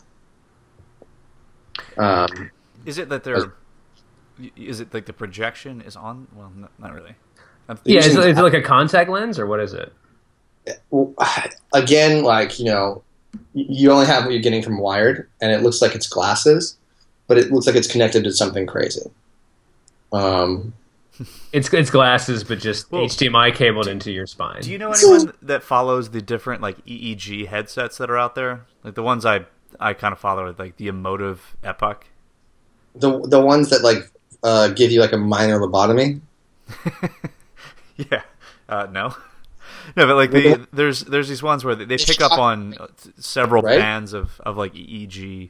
Um, 1.97 2.51
is 2.85 2.97
it 2.97 3.09
that 3.09 3.23
they're? 3.23 3.53
Is 4.57 4.79
it 4.79 4.93
like 4.93 5.05
the 5.05 5.13
projection 5.13 5.81
is 5.81 5.95
on? 5.95 6.27
Well, 6.33 6.51
not, 6.55 6.71
not 6.79 6.93
really. 6.93 7.15
I'm- 7.67 7.77
yeah 7.85 7.99
is, 7.99 8.07
it- 8.15 8.29
is 8.29 8.37
it 8.37 8.41
like 8.41 8.53
a 8.55 8.61
contact 8.61 9.09
lens 9.09 9.37
or 9.37 9.45
what 9.45 9.59
is 9.59 9.73
it 9.73 9.93
again, 11.73 12.23
like 12.23 12.59
you 12.59 12.65
know, 12.65 12.95
y- 12.95 13.08
you 13.53 13.91
only 13.91 14.05
have 14.05 14.23
what 14.25 14.33
you're 14.33 14.41
getting 14.41 14.61
from 14.63 14.79
wired, 14.79 15.27
and 15.41 15.51
it 15.51 15.61
looks 15.61 15.81
like 15.81 15.95
it's 15.95 16.07
glasses, 16.07 16.77
but 17.27 17.37
it 17.37 17.51
looks 17.51 17.67
like 17.67 17.75
it's 17.75 17.87
connected 17.91 18.23
to 18.23 18.31
something 18.31 18.65
crazy. 18.65 19.09
Um, 20.11 20.73
It's 21.51 21.71
it's 21.73 21.89
glasses, 21.89 22.43
but 22.45 22.59
just 22.59 22.91
Well- 22.91 23.03
HDMI 23.03 23.53
cabled 23.53 23.87
into 23.87 24.11
your 24.11 24.25
spine. 24.27 24.61
Do 24.61 24.71
you 24.71 24.77
know 24.77 24.91
anyone 24.91 25.33
that 25.41 25.63
follows 25.63 26.11
the 26.11 26.21
different 26.21 26.61
like 26.61 26.83
EEG 26.85 27.47
headsets 27.47 27.97
that 27.97 28.09
are 28.09 28.17
out 28.17 28.35
there? 28.35 28.65
Like 28.83 28.93
the 28.95 29.03
ones 29.03 29.25
I 29.25 29.45
I 29.79 29.93
kind 29.93 30.13
of 30.13 30.19
follow, 30.19 30.55
like 30.57 30.77
the 30.77 30.87
Emotiv 30.87 31.39
EPOC. 31.63 32.03
the 32.95 33.19
the 33.27 33.39
ones 33.41 33.69
that 33.71 33.81
like 33.83 34.09
uh, 34.43 34.69
give 34.69 34.91
you 34.91 35.01
like 35.01 35.11
a 35.11 35.17
minor 35.17 35.59
lobotomy. 35.59 36.21
Yeah. 37.97 38.21
Uh, 38.69 38.87
no. 38.89 39.13
No, 39.95 40.05
but 40.07 40.15
like 40.15 40.31
the 40.31 40.67
there's 40.73 41.01
there's 41.01 41.29
these 41.29 41.43
ones 41.43 41.63
where 41.65 41.75
they, 41.75 41.85
they 41.85 41.97
pick 41.97 42.21
up 42.21 42.31
on 42.33 42.75
uh, 42.77 42.87
several 43.17 43.61
Right? 43.63 43.79
bands 43.79 44.13
of, 44.13 44.39
of 44.41 44.57
like 44.57 44.73
EEG 44.73 45.49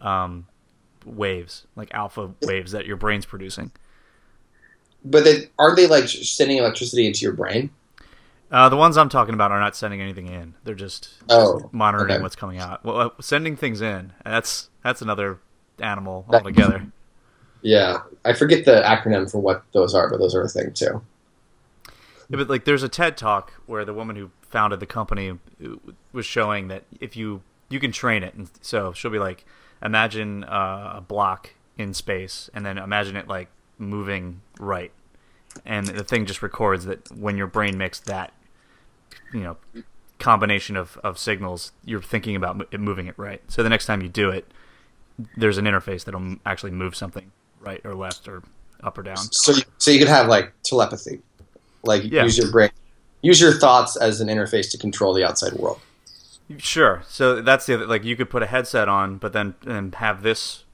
um, 0.00 0.46
waves, 1.04 1.66
like 1.76 1.92
alpha 1.94 2.30
waves 2.42 2.72
that 2.72 2.86
your 2.86 2.96
brain's 2.96 3.26
producing. 3.26 3.70
But 5.04 5.24
they 5.24 5.48
aren't 5.58 5.76
they 5.76 5.86
like 5.86 6.08
sending 6.08 6.58
electricity 6.58 7.06
into 7.06 7.20
your 7.20 7.32
brain? 7.32 7.70
Uh, 8.50 8.68
the 8.70 8.76
ones 8.76 8.96
I'm 8.96 9.10
talking 9.10 9.34
about 9.34 9.52
are 9.52 9.60
not 9.60 9.76
sending 9.76 10.00
anything 10.00 10.26
in; 10.26 10.54
they're 10.64 10.74
just 10.74 11.10
Oh, 11.28 11.68
monitoring 11.72 12.12
okay. 12.14 12.22
what's 12.22 12.36
coming 12.36 12.58
out. 12.58 12.84
Well, 12.84 12.98
uh, 13.00 13.10
sending 13.20 13.56
things 13.56 13.80
in. 13.80 14.12
That's 14.24 14.70
that's 14.82 15.02
another 15.02 15.38
animal 15.80 16.24
That- 16.30 16.38
altogether. 16.38 16.86
Yeah, 17.60 18.02
I 18.24 18.34
forget 18.34 18.64
the 18.66 18.82
acronym 18.86 19.28
for 19.28 19.40
what 19.40 19.64
those 19.72 19.92
are, 19.92 20.08
but 20.08 20.18
those 20.20 20.32
are 20.32 20.42
a 20.42 20.48
thing 20.48 20.72
too. 20.74 21.02
Yeah, 22.28 22.36
but 22.36 22.48
like, 22.48 22.64
there's 22.64 22.82
a 22.82 22.88
TED 22.88 23.16
talk 23.16 23.52
where 23.66 23.84
the 23.84 23.94
woman 23.94 24.16
who 24.16 24.30
founded 24.42 24.80
the 24.80 24.86
company 24.86 25.30
uh, 25.30 25.68
was 26.12 26.26
showing 26.26 26.68
that 26.68 26.84
if 27.00 27.16
you 27.16 27.42
you 27.70 27.80
can 27.80 27.92
train 27.92 28.22
it, 28.22 28.34
and 28.34 28.50
so 28.62 28.92
she'll 28.92 29.10
be 29.10 29.18
like, 29.18 29.44
imagine 29.82 30.44
uh, 30.44 30.94
a 30.96 31.00
block 31.00 31.54
in 31.76 31.92
space, 31.94 32.48
and 32.54 32.64
then 32.64 32.78
imagine 32.78 33.16
it 33.16 33.28
like 33.28 33.48
moving 33.78 34.40
right, 34.58 34.90
and 35.64 35.86
the 35.86 36.04
thing 36.04 36.26
just 36.26 36.42
records 36.42 36.84
that 36.86 37.10
when 37.12 37.36
your 37.36 37.46
brain 37.46 37.76
makes 37.78 38.00
that, 38.00 38.32
you 39.32 39.40
know, 39.40 39.56
combination 40.18 40.76
of 40.76 40.98
of 41.04 41.18
signals, 41.18 41.72
you're 41.84 42.02
thinking 42.02 42.36
about 42.36 42.66
it 42.70 42.80
moving 42.80 43.06
it 43.06 43.18
right. 43.18 43.42
So 43.48 43.62
the 43.62 43.68
next 43.68 43.86
time 43.86 44.02
you 44.02 44.08
do 44.08 44.30
it, 44.30 44.50
there's 45.36 45.58
an 45.58 45.64
interface 45.64 46.04
that'll 46.04 46.36
actually 46.46 46.72
move 46.72 46.96
something 46.96 47.32
right 47.60 47.80
or 47.84 47.94
left 47.94 48.28
or 48.28 48.42
up 48.82 48.96
or 48.98 49.02
down. 49.02 49.16
So, 49.16 49.54
so 49.78 49.90
you 49.90 49.98
could 49.98 50.08
have 50.08 50.28
like 50.28 50.52
telepathy, 50.62 51.20
like 51.84 52.04
Yeah. 52.04 52.24
use 52.24 52.38
your 52.38 52.50
brain, 52.50 52.70
use 53.22 53.40
your 53.40 53.52
thoughts 53.52 53.96
as 53.96 54.20
an 54.20 54.28
interface 54.28 54.70
to 54.72 54.78
control 54.78 55.14
the 55.14 55.24
outside 55.24 55.52
world. 55.54 55.80
Sure. 56.56 57.02
So 57.06 57.42
that's 57.42 57.66
the 57.66 57.74
other, 57.74 57.86
like 57.86 58.04
you 58.04 58.16
could 58.16 58.30
put 58.30 58.42
a 58.42 58.46
headset 58.46 58.88
on, 58.88 59.18
but 59.18 59.32
then 59.32 59.54
and 59.66 59.94
have 59.96 60.22
this 60.22 60.64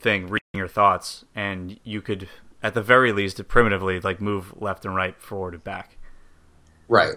thing 0.00 0.24
reading 0.24 0.40
your 0.54 0.68
thoughts, 0.68 1.24
and 1.34 1.78
you 1.84 2.00
could, 2.02 2.28
at 2.62 2.74
the 2.74 2.82
very 2.82 3.12
least, 3.12 3.46
primitively 3.46 4.00
like 4.00 4.20
move 4.20 4.60
left 4.60 4.84
and 4.84 4.94
right, 4.94 5.20
forward 5.22 5.54
and 5.54 5.62
back. 5.62 5.96
Right. 6.88 7.14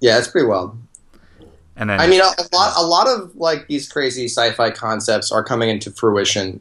Yeah, 0.00 0.18
it's 0.18 0.28
pretty 0.28 0.46
wild. 0.46 0.78
And 1.74 1.90
then 1.90 2.00
I 2.00 2.06
mean, 2.06 2.20
a, 2.20 2.24
a 2.24 2.46
lot, 2.54 2.74
a 2.76 2.86
lot 2.86 3.08
of 3.08 3.34
like 3.36 3.66
these 3.66 3.88
crazy 3.88 4.26
sci-fi 4.26 4.70
concepts 4.70 5.32
are 5.32 5.42
coming 5.42 5.68
into 5.68 5.90
fruition 5.90 6.60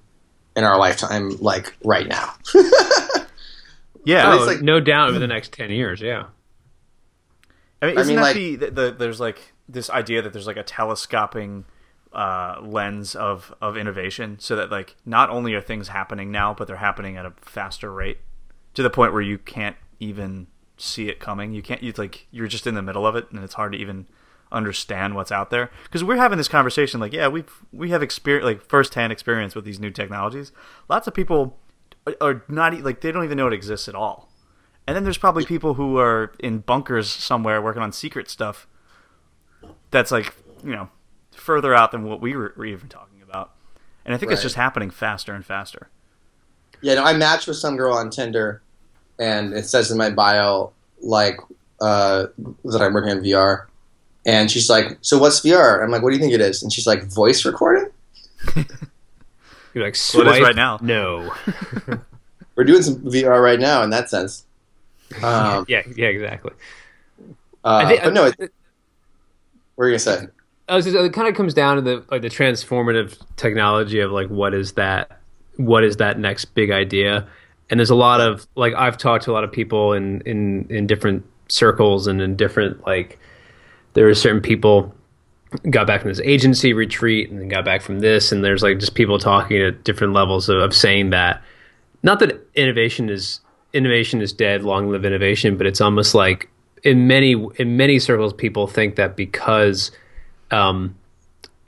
in 0.56 0.64
our 0.64 0.78
lifetime, 0.78 1.38
like 1.40 1.76
right 1.84 2.08
now. 2.08 2.34
yeah, 4.06 4.34
it's 4.36 4.44
Oh, 4.44 4.46
like- 4.48 4.62
no 4.62 4.80
doubt 4.80 5.10
over 5.10 5.20
the 5.20 5.28
next 5.28 5.52
ten 5.54 5.70
years. 5.72 6.02
Yeah. 6.02 6.26
I 7.82 7.88
mean, 7.88 7.98
isn't 8.00 8.08
mean, 8.08 8.16
that 8.18 8.22
like- 8.22 8.36
the, 8.36 8.56
the, 8.56 8.72
the 8.72 8.96
there's 8.98 9.20
like 9.20 9.54
this 9.68 9.90
idea 9.90 10.22
that 10.22 10.32
there's 10.34 10.48
like 10.48 10.58
a 10.58 10.64
telescoping 10.64 11.66
uh, 12.14 12.58
lens 12.62 13.16
of 13.16 13.54
of 13.62 13.76
innovation, 13.78 14.38
so 14.40 14.56
that 14.56 14.72
like 14.72 14.96
not 15.06 15.30
only 15.30 15.54
are 15.54 15.62
things 15.62 15.90
happening 15.90 16.32
now, 16.32 16.54
but 16.54 16.68
they're 16.68 16.78
happening 16.78 17.18
at 17.18 17.26
a 17.26 17.34
faster 17.42 17.92
rate 17.92 18.20
to 18.74 18.82
the 18.84 18.90
point 18.90 19.12
where 19.14 19.22
you 19.22 19.38
can't 19.38 19.76
even 20.00 20.48
see 20.78 21.10
it 21.10 21.20
coming. 21.20 21.54
You 21.54 21.62
can't. 21.62 21.84
You 21.84 21.94
like 21.98 22.28
you're 22.32 22.48
just 22.48 22.66
in 22.68 22.76
the 22.76 22.82
middle 22.82 23.06
of 23.06 23.16
it, 23.16 23.30
and 23.32 23.44
it's 23.44 23.56
hard 23.56 23.74
to 23.74 23.78
even 23.78 24.08
understand 24.52 25.16
what's 25.16 25.32
out 25.32 25.50
there 25.50 25.70
because 25.84 26.04
we're 26.04 26.16
having 26.16 26.38
this 26.38 26.48
conversation 26.48 27.00
like 27.00 27.12
yeah 27.12 27.28
we 27.28 27.44
we 27.74 27.90
have 27.90 28.04
experience 28.04 28.46
like 28.46 28.62
firsthand 28.64 29.12
experience 29.12 29.56
with 29.56 29.66
these 29.66 29.80
new 29.80 29.90
technologies 29.90 30.52
lots 30.88 31.08
of 31.08 31.14
people 31.16 31.58
are 32.22 32.44
not 32.48 32.74
like 32.82 33.02
they 33.02 33.12
don't 33.12 33.24
even 33.24 33.38
know 33.38 33.48
it 33.48 33.54
exists 33.54 33.88
at 33.88 33.96
all 33.96 34.30
and 34.88 34.96
then 34.96 35.04
there's 35.04 35.18
probably 35.18 35.46
people 35.46 35.74
who 35.76 35.98
are 35.98 36.34
in 36.40 36.60
bunkers 36.60 37.10
somewhere 37.10 37.62
working 37.62 37.82
on 37.82 37.92
secret 37.92 38.30
stuff 38.30 38.68
that's 39.92 40.12
like, 40.12 40.34
you 40.64 40.72
know, 40.76 40.90
further 41.32 41.74
out 41.74 41.92
than 41.92 42.04
what 42.04 42.22
we 42.22 42.36
were, 42.36 42.54
were 42.56 42.66
even 42.66 42.88
talking 42.88 43.22
about. 43.22 43.52
And 44.06 44.14
I 44.14 44.18
think 44.18 44.32
it's 44.32 44.44
just 44.44 44.56
happening 44.56 44.92
faster 44.92 45.34
and 45.34 45.44
faster. 45.44 45.90
Yeah, 46.82 46.96
no, 46.96 47.04
I 47.04 47.14
matched 47.14 47.48
with 47.48 47.58
some 47.58 47.76
girl 47.78 47.96
on 47.96 48.12
Tinder, 48.12 48.62
and 49.18 49.54
it 49.54 49.66
says 49.66 49.90
in 49.90 49.98
my 49.98 50.12
bio 50.12 50.72
like 51.02 51.40
uh, 51.82 52.28
that 52.66 52.82
I'm 52.82 52.94
working 52.94 53.12
on 53.12 53.24
VR, 53.24 53.66
and 54.26 54.52
she's 54.52 54.70
like, 54.70 55.00
"So 55.02 55.18
what's 55.18 55.40
VR?" 55.40 55.84
I'm 55.84 55.90
like, 55.90 56.04
"What 56.04 56.12
do 56.12 56.18
you 56.18 56.22
think 56.22 56.34
it 56.34 56.42
is?" 56.42 56.62
And 56.62 56.72
she's 56.72 56.86
like, 56.86 57.06
"Voice 57.06 57.46
recording." 57.46 57.90
You're 59.76 59.84
like 59.84 59.98
Well, 60.16 60.28
it 60.28 60.38
is 60.38 60.42
right 60.42 60.56
now. 60.56 60.80
No. 60.82 61.32
We're 62.56 62.64
doing 62.64 62.82
some 62.82 62.96
VR 63.02 63.44
right 63.44 63.60
now 63.60 63.84
in 63.84 63.90
that 63.92 64.10
sense. 64.10 64.46
Um, 65.22 65.66
yeah. 65.68 65.84
Yeah. 65.96 66.08
Exactly. 66.08 66.54
uh, 67.64 67.82
I 67.84 67.88
think. 67.90 68.04
but 68.04 68.14
no, 68.14 68.26
it, 68.26 68.52
what 69.76 69.84
are 69.84 69.88
you 69.90 69.92
gonna 69.92 70.00
say? 70.00 70.28
I 70.68 70.76
was 70.76 70.86
just, 70.86 70.98
it 70.98 71.14
kind 71.14 71.28
of 71.28 71.36
comes 71.36 71.54
down 71.54 71.76
to 71.76 71.82
the 71.82 72.04
like 72.10 72.22
the 72.22 72.30
transformative 72.30 73.20
technology 73.36 74.00
of 74.00 74.12
like 74.12 74.30
what 74.30 74.54
is 74.54 74.72
that 74.74 75.20
what 75.58 75.84
is 75.84 75.98
that 75.98 76.18
next 76.18 76.46
big 76.56 76.72
idea 76.72 77.28
and 77.70 77.80
there's 77.80 77.90
a 77.90 77.96
lot 77.96 78.22
of 78.22 78.48
like 78.56 78.74
I've 78.74 78.98
talked 78.98 79.26
to 79.26 79.32
a 79.32 79.34
lot 79.34 79.44
of 79.44 79.52
people 79.52 79.94
in 79.94 80.22
in 80.22 80.68
in 80.70 80.88
different 80.88 81.26
circles 81.50 82.08
and 82.08 82.22
in 82.22 82.36
different 82.36 82.86
like 82.86 83.20
there 83.94 84.08
are 84.08 84.16
certain 84.16 84.42
people 84.42 84.94
got 85.70 85.88
back 85.88 86.02
from 86.02 86.10
this 86.10 86.22
agency 86.22 86.74
retreat 86.74 87.30
and 87.30 87.40
then 87.40 87.48
got 87.48 87.66
back 87.66 87.82
from 87.82 88.00
this 88.00 88.32
and 88.32 88.44
there's 88.44 88.64
like 88.64 88.80
just 88.80 88.96
people 88.96 89.20
talking 89.20 89.62
at 89.62 89.84
different 89.84 90.14
levels 90.14 90.50
of, 90.50 90.58
of 90.58 90.74
saying 90.74 91.10
that 91.10 91.42
not 92.04 92.20
that 92.20 92.46
innovation 92.56 93.10
is 93.10 93.40
innovation 93.74 94.22
is 94.22 94.32
dead 94.32 94.64
long 94.64 94.90
live 94.90 95.06
innovation 95.06 95.58
but 95.58 95.68
it's 95.68 95.82
almost 95.82 96.16
like 96.16 96.50
in 96.84 97.08
many 97.08 97.34
in 97.58 97.76
many 97.76 98.00
circles 98.00 98.34
people 98.34 98.68
think 98.68 98.96
that 98.96 99.16
because 99.16 99.92
um, 100.52 100.96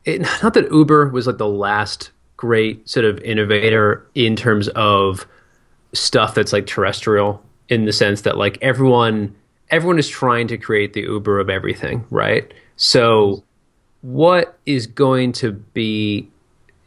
it, 0.06 0.22
not 0.44 0.54
that 0.54 0.72
Uber 0.72 1.10
was 1.10 1.28
like 1.28 1.38
the 1.38 1.48
last 1.48 2.12
great 2.38 2.88
sort 2.88 3.06
of 3.06 3.20
innovator 3.20 4.08
in 4.16 4.36
terms 4.36 4.68
of 4.70 5.28
stuff 5.94 6.36
that's 6.36 6.54
like 6.54 6.68
terrestrial 6.68 7.44
in 7.70 7.86
the 7.86 7.94
sense 7.94 8.22
that 8.22 8.38
like 8.38 8.58
everyone 8.62 9.36
everyone 9.70 10.00
is 10.00 10.08
trying 10.08 10.48
to 10.48 10.58
create 10.58 10.94
the 10.94 11.02
Uber 11.02 11.40
of 11.40 11.50
everything, 11.50 12.06
right? 12.10 12.54
So 12.78 13.44
what 14.02 14.58
is 14.66 14.88
going 14.88 15.32
to 15.34 15.52
be 15.52 16.30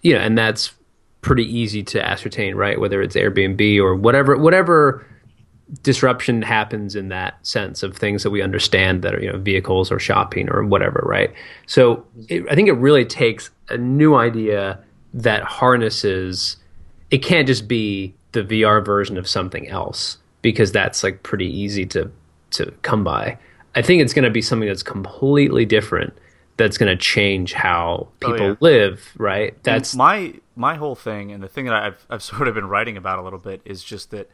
you 0.03 0.15
know, 0.15 0.21
and 0.21 0.37
that's 0.37 0.73
pretty 1.21 1.45
easy 1.45 1.83
to 1.83 2.05
ascertain, 2.05 2.55
right? 2.55 2.81
Whether 2.81 3.03
it's 3.03 3.17
Airbnb 3.17 3.79
or 3.79 3.95
whatever 3.95 4.37
whatever 4.37 5.07
disruption 5.83 6.43
happens 6.43 6.97
in 6.97 7.09
that 7.09 7.35
sense 7.47 7.83
of 7.83 7.97
things 7.97 8.23
that 8.23 8.31
we 8.31 8.43
understand 8.43 9.03
that 9.03 9.15
are 9.15 9.21
you 9.21 9.31
know 9.31 9.39
vehicles 9.39 9.93
or 9.93 10.01
shopping 10.01 10.51
or 10.51 10.65
whatever 10.65 11.01
right 11.07 11.33
so 11.67 12.05
it, 12.29 12.45
i 12.51 12.57
think 12.57 12.67
it 12.67 12.73
really 12.73 13.05
takes 13.05 13.51
a 13.69 13.77
new 13.77 14.17
idea 14.17 14.77
that 15.15 15.45
harnesses 15.45 16.57
it 17.13 17.19
can't 17.19 17.47
just 17.47 17.69
be 17.69 18.13
the 18.33 18.43
vr 18.43 18.85
version 18.85 19.17
of 19.17 19.29
something 19.29 19.69
else 19.69 20.19
because 20.43 20.73
that's 20.73 21.05
like 21.05 21.23
pretty 21.23 21.47
easy 21.47 21.87
to 21.87 22.11
to 22.51 22.73
come 22.83 23.05
by 23.05 23.39
i 23.77 23.81
think 23.81 24.03
it's 24.03 24.13
going 24.13 24.25
to 24.25 24.29
be 24.31 24.43
something 24.43 24.67
that's 24.67 24.83
completely 24.83 25.65
different 25.65 26.13
that's 26.61 26.77
going 26.77 26.91
to 26.91 27.03
change 27.03 27.55
how 27.55 28.09
oh, 28.23 28.29
people 28.29 28.49
yeah. 28.49 28.55
live 28.61 29.13
right? 29.17 29.61
That's 29.63 29.97
my 29.97 30.35
my 30.55 30.75
whole 30.75 30.95
thing 30.95 31.33
and 31.33 31.43
the 31.43 31.49
thing 31.49 31.65
that 31.65 31.75
I've 31.75 32.07
I've 32.11 32.23
sort 32.35 32.49
of 32.49 32.55
been 32.55 32.67
writing 32.67 32.97
about 32.97 33.19
a 33.19 33.23
little 33.23 33.39
bit 33.39 33.63
is 33.65 33.83
just 33.83 34.11
that 34.11 34.31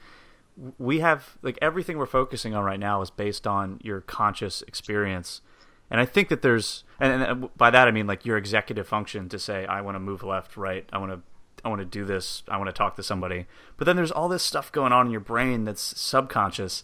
we 0.78 1.00
have 1.00 1.36
like 1.42 1.56
everything 1.62 1.98
we're 1.98 2.06
focusing 2.06 2.54
on 2.54 2.64
right 2.64 2.80
now 2.80 3.00
is 3.00 3.10
based 3.10 3.46
on 3.46 3.80
your 3.82 4.00
conscious 4.00 4.62
experience. 4.62 5.40
And 5.88 6.00
i 6.00 6.04
think 6.04 6.30
that 6.30 6.42
there's 6.42 6.82
and, 6.98 7.22
and 7.22 7.56
by 7.56 7.70
that 7.70 7.86
i 7.86 7.92
mean 7.92 8.08
like 8.08 8.26
your 8.26 8.36
executive 8.36 8.88
function 8.88 9.28
to 9.28 9.38
say 9.38 9.64
i 9.66 9.80
want 9.80 9.94
to 9.94 10.00
move 10.00 10.24
left 10.24 10.56
right. 10.56 10.84
I 10.92 10.98
want 10.98 11.12
to 11.12 11.20
i 11.64 11.68
want 11.68 11.80
to 11.80 11.84
do 11.84 12.04
this. 12.04 12.42
I 12.48 12.56
want 12.56 12.68
to 12.68 12.72
talk 12.72 12.96
to 12.96 13.04
somebody. 13.04 13.46
But 13.76 13.84
then 13.84 13.94
there's 13.94 14.10
all 14.10 14.28
this 14.28 14.42
stuff 14.42 14.72
going 14.72 14.92
on 14.92 15.06
in 15.06 15.12
your 15.12 15.20
brain 15.20 15.64
that's 15.64 15.98
subconscious 16.00 16.82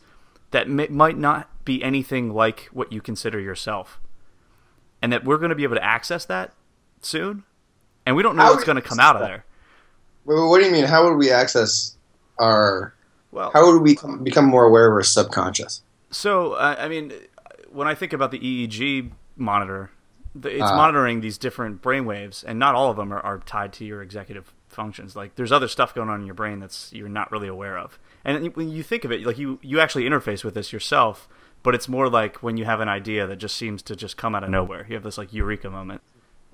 that 0.52 0.68
may, 0.68 0.86
might 0.86 1.18
not 1.18 1.64
be 1.64 1.82
anything 1.82 2.32
like 2.32 2.68
what 2.72 2.92
you 2.92 3.00
consider 3.00 3.40
yourself 3.40 3.98
and 5.02 5.12
that 5.12 5.24
we're 5.24 5.38
going 5.38 5.50
to 5.50 5.54
be 5.56 5.64
able 5.64 5.76
to 5.76 5.84
access 5.84 6.24
that 6.26 6.52
soon 7.02 7.44
and 8.06 8.16
we 8.16 8.22
don't 8.22 8.36
know 8.36 8.44
How 8.44 8.52
what's 8.52 8.64
going 8.64 8.76
to 8.76 8.82
come 8.82 8.98
out 9.00 9.16
of 9.16 9.22
access 9.22 9.28
there 9.28 9.44
Wait, 10.24 10.36
wait, 10.40 10.48
what 10.48 10.60
do 10.60 10.66
you 10.66 10.72
mean? 10.72 10.84
How 10.84 11.04
would 11.04 11.16
we 11.16 11.30
access 11.32 11.96
our? 12.38 12.94
well 13.32 13.50
How 13.52 13.66
would 13.66 13.82
we 13.82 13.96
become 14.22 14.44
more 14.46 14.64
aware 14.64 14.86
of 14.86 14.92
our 14.94 15.02
subconscious? 15.02 15.82
So, 16.10 16.52
uh, 16.52 16.76
I 16.78 16.88
mean, 16.88 17.12
when 17.70 17.88
I 17.88 17.94
think 17.94 18.12
about 18.12 18.30
the 18.30 18.38
EEG 18.38 19.10
monitor, 19.36 19.90
it's 20.44 20.62
Ah. 20.62 20.76
monitoring 20.76 21.20
these 21.22 21.38
different 21.38 21.82
brain 21.82 22.04
waves, 22.04 22.44
and 22.44 22.58
not 22.58 22.74
all 22.74 22.90
of 22.90 22.96
them 22.96 23.12
are, 23.12 23.20
are 23.20 23.38
tied 23.38 23.72
to 23.74 23.84
your 23.84 24.00
executive 24.02 24.52
functions. 24.68 25.16
Like, 25.16 25.34
there's 25.34 25.52
other 25.52 25.68
stuff 25.68 25.94
going 25.94 26.08
on 26.08 26.20
in 26.20 26.26
your 26.26 26.34
brain 26.34 26.60
that's 26.60 26.92
you're 26.92 27.08
not 27.08 27.32
really 27.32 27.48
aware 27.48 27.76
of. 27.78 27.98
And 28.24 28.54
when 28.54 28.70
you 28.70 28.82
think 28.82 29.04
of 29.04 29.10
it, 29.10 29.26
like 29.26 29.38
you 29.38 29.58
you 29.62 29.80
actually 29.80 30.04
interface 30.04 30.44
with 30.44 30.54
this 30.54 30.72
yourself, 30.72 31.28
but 31.62 31.74
it's 31.74 31.88
more 31.88 32.08
like 32.08 32.42
when 32.42 32.56
you 32.56 32.64
have 32.64 32.80
an 32.80 32.88
idea 32.88 33.26
that 33.26 33.36
just 33.36 33.56
seems 33.56 33.82
to 33.82 33.96
just 33.96 34.16
come 34.16 34.34
out 34.34 34.44
of 34.44 34.50
nowhere. 34.50 34.86
You 34.88 34.94
have 34.94 35.02
this 35.04 35.18
like 35.18 35.32
eureka 35.32 35.70
moment, 35.70 36.00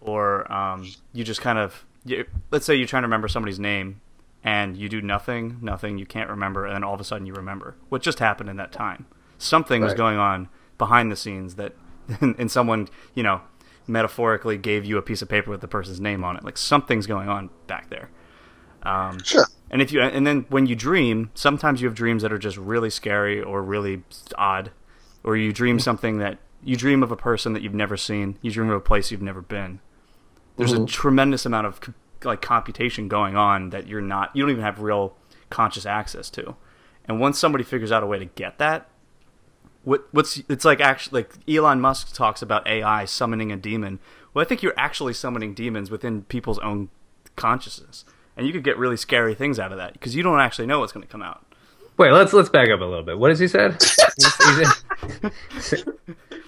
or 0.01 0.51
um, 0.53 0.87
you 1.13 1.25
just 1.25 1.41
kind 1.41 1.59
of 1.59 1.85
you, 2.05 2.25
let's 2.51 2.65
say 2.67 2.75
you're 2.75 2.87
trying 2.87 3.03
to 3.03 3.07
remember 3.09 3.29
somebody's 3.29 3.59
name 3.59 4.01
and 4.45 4.77
you 4.77 4.89
do 4.89 5.01
nothing, 5.03 5.59
nothing, 5.61 5.99
you 5.99 6.07
can't 6.07 6.31
remember, 6.31 6.65
and 6.65 6.75
then 6.75 6.85
all 6.85 6.95
of 6.95 7.01
a 7.01 7.05
sudden 7.05 7.27
you 7.27 7.35
remember 7.35 7.77
what 7.89 8.03
just 8.03 8.19
happened 8.21 8.49
in 8.49 8.57
that 8.57 8.71
time. 8.73 9.07
Something 9.37 9.83
was 9.83 9.95
going 9.95 10.17
on 10.19 10.49
behind 10.79 11.11
the 11.13 11.17
scenes 11.17 11.57
that, 11.57 11.75
and 12.21 12.51
someone, 12.51 12.89
you 13.15 13.23
know, 13.23 13.41
metaphorically 13.87 14.57
gave 14.57 14.85
you 14.85 14.97
a 14.99 15.03
piece 15.03 15.23
of 15.23 15.29
paper 15.29 15.51
with 15.51 15.61
the 15.61 15.69
person's 15.69 16.01
name 16.01 16.23
on 16.23 16.37
it. 16.37 16.45
Like 16.45 16.57
something's 16.57 17.07
going 17.07 17.29
on 17.29 17.51
back 17.67 17.91
there. 17.91 18.11
Um, 18.83 19.19
Sure. 19.25 19.45
and 19.71 19.83
if 19.83 19.91
you, 19.93 20.01
and 20.01 20.27
then 20.27 20.47
when 20.51 20.67
you 20.67 20.77
dream, 20.77 21.31
sometimes 21.35 21.81
you 21.81 21.89
have 21.89 21.95
dreams 21.97 22.23
that 22.23 22.33
are 22.33 22.39
just 22.39 22.57
really 22.57 22.91
scary 22.91 23.43
or 23.43 23.63
really 23.63 24.05
odd, 24.37 24.71
or 25.29 25.37
you 25.37 25.53
dream 25.53 25.79
something 25.79 26.17
that 26.21 26.39
you 26.65 26.75
dream 26.75 27.03
of 27.03 27.13
a 27.13 27.17
person 27.17 27.53
that 27.53 27.61
you've 27.61 27.75
never 27.75 27.99
seen. 27.99 28.39
You 28.41 28.51
dream 28.51 28.71
of 28.71 28.77
a 28.77 28.81
place 28.81 29.11
you've 29.11 29.21
never 29.21 29.43
been. 29.43 29.81
There's 30.57 30.73
a 30.73 30.77
mm-hmm. 30.77 30.87
tremendous 30.87 31.45
amount 31.45 31.67
of 31.67 31.81
like 32.25 32.41
computation 32.41 33.09
going 33.09 33.37
on 33.37 33.69
that 33.69 33.87
you're 33.87 34.01
not, 34.01 34.35
you 34.35 34.43
don't 34.43 34.51
even 34.51 34.65
have 34.65 34.81
real 34.81 35.17
conscious 35.51 35.85
access 35.85 36.31
to. 36.31 36.57
And 37.05 37.21
once 37.21 37.39
somebody 37.39 37.63
figures 37.63 37.93
out 37.93 38.03
a 38.03 38.07
way 38.07 38.19
to 38.19 38.25
get 38.25 38.57
that, 38.57 38.89
what 39.85 40.09
what's 40.13 40.43
it's 40.49 40.65
like 40.65 40.81
actually 40.81 41.23
like 41.23 41.35
Elon 41.47 41.81
Musk 41.81 42.15
talks 42.15 42.41
about 42.41 42.67
AI 42.67 43.05
summoning 43.05 43.53
a 43.53 43.57
demon. 43.57 43.99
Well, 44.33 44.43
I 44.43 44.49
think 44.49 44.63
you're 44.63 44.79
actually 44.79 45.13
summoning 45.13 45.53
demons 45.53 45.91
within 45.91 46.23
people's 46.23 46.59
own 46.61 46.89
consciousness, 47.37 48.07
and 48.35 48.47
you 48.47 48.53
could 48.53 48.65
get 48.65 48.79
really 48.79 48.97
scary 48.97 49.35
things 49.35 49.59
out 49.59 49.73
of 49.73 49.79
that 49.79 49.93
because 49.93 50.15
you 50.15 50.23
don't 50.23 50.41
actually 50.41 50.67
know 50.67 50.81
what's 50.81 50.93
going 50.93 51.07
to 51.07 51.11
come 51.11 51.23
out. 51.23 51.48
Wait 51.99 52.13
let's 52.13 52.33
let's 52.33 52.49
back 52.49 52.69
up 52.71 52.81
a 52.81 52.85
little 52.85 53.03
bit 53.05 53.19
what 53.19 53.31
has 53.31 53.39
he 53.39 53.49
said 53.49 53.73
He's- 53.83 54.39
he's- 55.53 55.85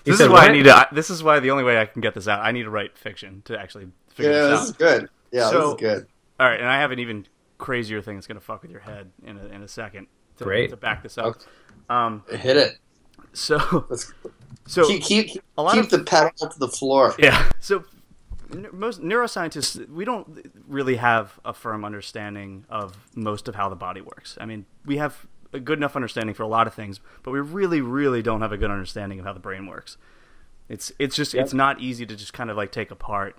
he 0.04 0.10
This 0.12 0.18
said 0.18 0.24
is 0.26 0.28
why 0.30 0.46
I 0.46 0.52
need 0.52 0.62
to. 0.64 0.88
This 0.92 1.10
is 1.10 1.22
why 1.22 1.40
the 1.40 1.50
only 1.50 1.62
way 1.62 1.78
I 1.78 1.84
can 1.84 2.00
get 2.00 2.14
this 2.14 2.26
out, 2.26 2.40
I 2.40 2.52
need 2.52 2.62
to 2.62 2.70
write 2.70 2.96
fiction 2.96 3.42
to 3.44 3.58
actually 3.60 3.88
figure 4.14 4.32
Yeah, 4.32 4.48
this 4.48 4.48
this 4.48 4.58
out. 4.60 4.64
is 4.64 4.72
good. 5.00 5.08
Yeah, 5.30 5.50
this 5.50 5.62
is 5.64 5.74
good. 5.74 6.06
All 6.40 6.48
right, 6.48 6.58
and 6.58 6.68
I 6.68 6.80
have 6.80 6.90
an 6.90 6.98
even 7.00 7.26
crazier 7.58 8.00
thing 8.00 8.16
that's 8.16 8.26
going 8.26 8.38
to 8.38 8.44
fuck 8.44 8.62
with 8.62 8.70
your 8.70 8.80
head 8.80 9.10
in 9.26 9.36
a, 9.36 9.44
in 9.48 9.62
a 9.62 9.68
second. 9.68 10.06
To, 10.38 10.44
Great. 10.44 10.70
to 10.70 10.76
back 10.78 11.02
this 11.02 11.18
up. 11.18 11.26
Okay. 11.26 11.44
Um, 11.90 12.24
Hit 12.30 12.56
it. 12.56 12.78
so 13.34 13.84
Let's 13.90 14.12
so 14.66 14.86
keep 14.86 15.02
keep, 15.02 15.42
a 15.58 15.62
lot 15.62 15.74
keep 15.74 15.84
of- 15.84 15.90
the 15.90 15.98
pedal 16.02 16.30
to 16.48 16.58
the 16.58 16.68
floor. 16.68 17.14
Yeah. 17.18 17.50
So 17.60 17.84
most 18.72 19.02
neuroscientists 19.02 19.86
we 19.90 20.06
don't 20.06 20.50
really 20.66 20.96
have 20.96 21.38
a 21.44 21.52
firm 21.52 21.84
understanding 21.84 22.64
of 22.70 22.96
most 23.14 23.48
of 23.48 23.54
how 23.54 23.68
the 23.68 23.76
body 23.76 24.00
works. 24.00 24.38
I 24.40 24.46
mean, 24.46 24.64
we 24.86 24.96
have 24.96 25.26
a 25.52 25.60
good 25.60 25.78
enough 25.78 25.96
understanding 25.96 26.34
for 26.34 26.42
a 26.42 26.48
lot 26.48 26.66
of 26.66 26.74
things, 26.74 27.00
but 27.22 27.30
we 27.30 27.40
really, 27.40 27.80
really 27.80 28.22
don't 28.22 28.40
have 28.40 28.52
a 28.52 28.56
good 28.56 28.70
understanding 28.70 29.18
of 29.18 29.26
how 29.26 29.32
the 29.32 29.40
brain 29.40 29.66
works. 29.66 29.96
It's 30.68 30.92
it's 30.98 31.16
just 31.16 31.34
yep. 31.34 31.44
it's 31.44 31.54
not 31.54 31.80
easy 31.80 32.06
to 32.06 32.14
just 32.14 32.32
kind 32.32 32.50
of 32.50 32.56
like 32.56 32.70
take 32.70 32.90
apart 32.90 33.36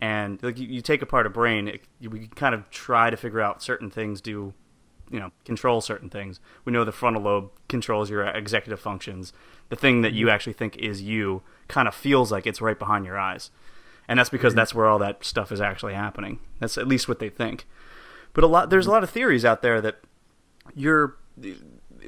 and 0.00 0.42
like 0.42 0.58
you, 0.58 0.66
you 0.66 0.80
take 0.80 1.02
apart 1.02 1.26
a 1.26 1.30
brain, 1.30 1.68
it, 1.68 1.82
we 2.00 2.28
kind 2.28 2.54
of 2.54 2.70
try 2.70 3.10
to 3.10 3.16
figure 3.16 3.40
out 3.40 3.62
certain 3.62 3.90
things 3.90 4.20
do, 4.20 4.54
you 5.10 5.20
know, 5.20 5.30
control 5.44 5.80
certain 5.80 6.08
things. 6.08 6.40
We 6.64 6.72
know 6.72 6.84
the 6.84 6.92
frontal 6.92 7.22
lobe 7.22 7.50
controls 7.68 8.08
your 8.08 8.26
executive 8.26 8.80
functions. 8.80 9.32
The 9.68 9.76
thing 9.76 10.00
that 10.02 10.12
you 10.12 10.26
mm-hmm. 10.26 10.34
actually 10.34 10.54
think 10.54 10.76
is 10.78 11.02
you 11.02 11.42
kind 11.68 11.86
of 11.86 11.94
feels 11.94 12.32
like 12.32 12.46
it's 12.46 12.60
right 12.60 12.78
behind 12.78 13.04
your 13.04 13.18
eyes, 13.18 13.50
and 14.08 14.18
that's 14.18 14.30
because 14.30 14.52
mm-hmm. 14.52 14.58
that's 14.58 14.74
where 14.74 14.86
all 14.86 14.98
that 14.98 15.24
stuff 15.24 15.52
is 15.52 15.60
actually 15.60 15.94
happening. 15.94 16.38
That's 16.60 16.78
at 16.78 16.88
least 16.88 17.08
what 17.08 17.18
they 17.18 17.28
think. 17.28 17.66
But 18.32 18.44
a 18.44 18.46
lot 18.46 18.70
there's 18.70 18.86
a 18.86 18.90
lot 18.90 19.04
of 19.04 19.10
theories 19.10 19.44
out 19.44 19.60
there 19.60 19.80
that 19.82 20.00
you're 20.74 21.16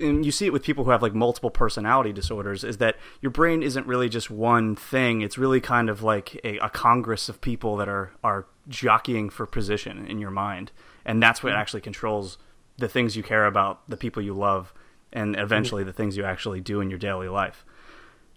and 0.01 0.25
you 0.25 0.33
see 0.33 0.47
it 0.47 0.53
with 0.53 0.63
people 0.63 0.85
who 0.85 0.91
have 0.91 1.03
like 1.03 1.15
multiple 1.15 1.51
personality 1.51 2.13
disorders 2.13 2.65
is 2.65 2.79
that 2.79 2.97
your 3.21 3.31
brain 3.31 3.63
isn't 3.63 3.87
really 3.87 4.09
just 4.09 4.31
one 4.31 4.75
thing 4.75 5.21
it's 5.21 5.39
really 5.39 5.61
kind 5.61 5.89
of 5.89 6.03
like 6.03 6.41
a, 6.45 6.59
a 6.59 6.69
congress 6.71 7.29
of 7.29 7.41
people 7.41 7.77
that 7.77 7.89
are 7.89 8.13
are 8.25 8.47
jockeying 8.69 9.29
for 9.29 9.47
position 9.47 10.07
in 10.07 10.19
your 10.19 10.31
mind 10.31 10.73
and 11.05 11.23
that's 11.23 11.43
what 11.43 11.51
mm-hmm. 11.51 11.61
actually 11.61 11.81
controls 11.81 12.39
the 12.79 12.89
things 12.89 13.17
you 13.17 13.23
care 13.23 13.47
about 13.47 13.89
the 13.89 13.97
people 13.97 14.23
you 14.23 14.35
love 14.35 14.73
and 15.13 15.37
eventually 15.39 15.83
mm-hmm. 15.83 15.89
the 15.89 15.93
things 15.93 16.17
you 16.17 16.25
actually 16.25 16.61
do 16.61 16.81
in 16.81 16.89
your 16.89 16.99
daily 16.99 17.29
life 17.29 17.65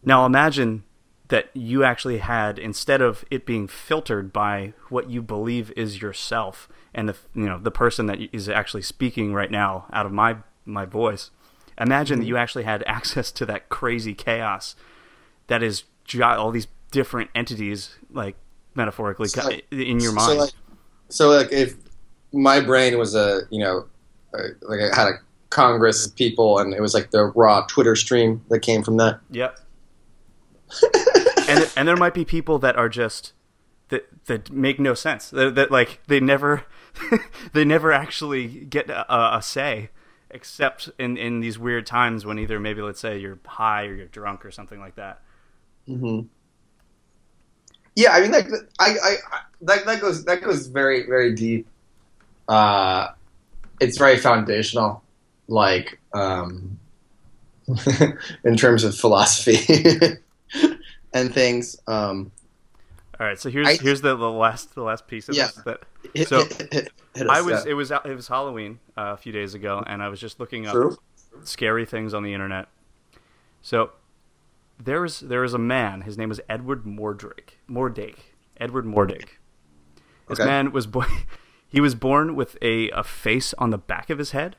now 0.03 0.25
imagine 0.25 0.83
that 1.27 1.49
you 1.53 1.83
actually 1.83 2.19
had 2.19 2.59
instead 2.59 3.01
of 3.01 3.25
it 3.31 3.45
being 3.45 3.67
filtered 3.67 4.31
by 4.31 4.73
what 4.89 5.09
you 5.09 5.21
believe 5.21 5.71
is 5.75 6.01
yourself 6.01 6.69
and 6.93 7.09
the 7.09 7.15
you 7.33 7.45
know 7.45 7.59
the 7.59 7.71
person 7.71 8.05
that 8.05 8.19
is 8.33 8.49
actually 8.49 8.81
speaking 8.81 9.33
right 9.33 9.51
now 9.51 9.85
out 9.91 10.05
of 10.05 10.11
my 10.11 10.35
my 10.65 10.85
voice 10.85 11.31
Imagine 11.79 12.15
mm-hmm. 12.15 12.21
that 12.21 12.27
you 12.27 12.37
actually 12.37 12.63
had 12.63 12.83
access 12.87 13.31
to 13.33 13.45
that 13.47 13.69
crazy 13.69 14.13
chaos 14.13 14.75
that 15.47 15.61
is 15.61 15.83
all 16.21 16.51
these 16.51 16.67
different 16.91 17.29
entities, 17.35 17.95
like 18.11 18.35
metaphorically, 18.75 19.27
so 19.27 19.43
like, 19.43 19.65
in 19.71 19.99
your 19.99 20.13
mind. 20.13 20.31
So 20.31 20.37
like, 20.37 20.51
so 21.09 21.29
like, 21.29 21.51
if 21.51 21.75
my 22.31 22.61
brain 22.61 22.97
was 22.97 23.15
a, 23.15 23.41
you 23.49 23.59
know, 23.59 23.87
like 24.61 24.79
I 24.79 24.95
had 24.95 25.07
a 25.07 25.13
Congress 25.49 26.05
of 26.05 26.15
people, 26.15 26.59
and 26.59 26.73
it 26.73 26.81
was 26.81 26.93
like 26.93 27.11
the 27.11 27.25
raw 27.35 27.65
Twitter 27.67 27.95
stream 27.95 28.43
that 28.49 28.59
came 28.59 28.81
from 28.81 28.97
that. 28.97 29.19
Yep. 29.31 29.59
and 31.49 31.71
and 31.75 31.87
there 31.87 31.97
might 31.97 32.13
be 32.13 32.25
people 32.25 32.57
that 32.59 32.77
are 32.77 32.89
just 32.89 33.33
that 33.89 34.07
that 34.25 34.49
make 34.49 34.79
no 34.79 34.93
sense. 34.93 35.29
That, 35.29 35.55
that 35.55 35.71
like 35.71 36.01
they 36.07 36.21
never 36.21 36.63
they 37.53 37.65
never 37.65 37.91
actually 37.91 38.47
get 38.47 38.89
a, 38.89 39.37
a 39.37 39.41
say 39.41 39.89
except 40.29 40.89
in 40.99 41.17
in 41.17 41.39
these 41.39 41.57
weird 41.59 41.85
times 41.85 42.25
when 42.25 42.39
either 42.39 42.59
maybe 42.59 42.81
let's 42.81 42.99
say 42.99 43.17
you're 43.17 43.39
high 43.45 43.85
or 43.85 43.93
you're 43.95 44.07
drunk 44.07 44.45
or 44.45 44.51
something 44.51 44.79
like 44.79 44.95
that. 44.95 45.21
hmm 45.87 46.21
Yeah, 47.95 48.11
I 48.11 48.21
mean, 48.21 48.31
like, 48.31 48.47
I, 48.79 48.95
I, 49.03 49.15
that 49.61 49.85
that 49.85 50.01
goes 50.01 50.25
that 50.25 50.41
goes 50.41 50.67
very 50.67 51.05
very 51.05 51.33
deep. 51.33 51.67
Uh, 52.47 53.09
it's 53.79 53.97
very 53.97 54.17
foundational, 54.17 55.03
like 55.47 55.99
um, 56.13 56.79
in 58.43 58.57
terms 58.57 58.83
of 58.83 58.95
philosophy 58.95 59.59
and 61.13 61.33
things. 61.33 61.77
Um, 61.87 62.31
all 63.19 63.25
right, 63.25 63.39
so 63.39 63.49
here's 63.49 63.67
I, 63.67 63.75
here's 63.77 64.01
the, 64.01 64.15
the 64.15 64.29
last 64.29 64.75
the 64.75 64.83
last 64.83 65.07
piece 65.07 65.29
of 65.29 65.35
yeah. 65.35 65.47
this. 65.47 65.55
That, 65.63 66.27
so 66.27 66.43
I 67.29 67.41
was 67.41 67.65
it 67.65 67.73
was 67.73 67.91
it 67.91 68.15
was 68.15 68.27
Halloween 68.27 68.79
uh, 68.97 69.13
a 69.13 69.17
few 69.17 69.31
days 69.31 69.53
ago, 69.53 69.83
and 69.85 70.03
I 70.03 70.09
was 70.09 70.19
just 70.19 70.39
looking 70.39 70.67
up 70.67 70.73
True. 70.73 70.97
scary 71.43 71.85
things 71.85 72.13
on 72.13 72.23
the 72.23 72.33
internet. 72.33 72.67
So 73.61 73.91
there 74.77 75.01
was 75.01 75.21
there 75.21 75.41
was 75.41 75.53
a 75.53 75.59
man. 75.59 76.01
His 76.01 76.17
name 76.17 76.29
is 76.29 76.41
Edward 76.49 76.83
Mordrake. 76.83 77.57
Mordake. 77.69 78.17
Edward 78.57 78.85
Mordake. 78.85 79.29
This 80.27 80.39
okay. 80.39 80.49
man 80.49 80.71
was 80.71 80.85
born. 80.85 81.07
he 81.67 81.79
was 81.79 81.95
born 81.95 82.35
with 82.35 82.57
a, 82.61 82.89
a 82.89 83.03
face 83.03 83.53
on 83.57 83.69
the 83.69 83.77
back 83.77 84.09
of 84.09 84.17
his 84.17 84.31
head. 84.31 84.57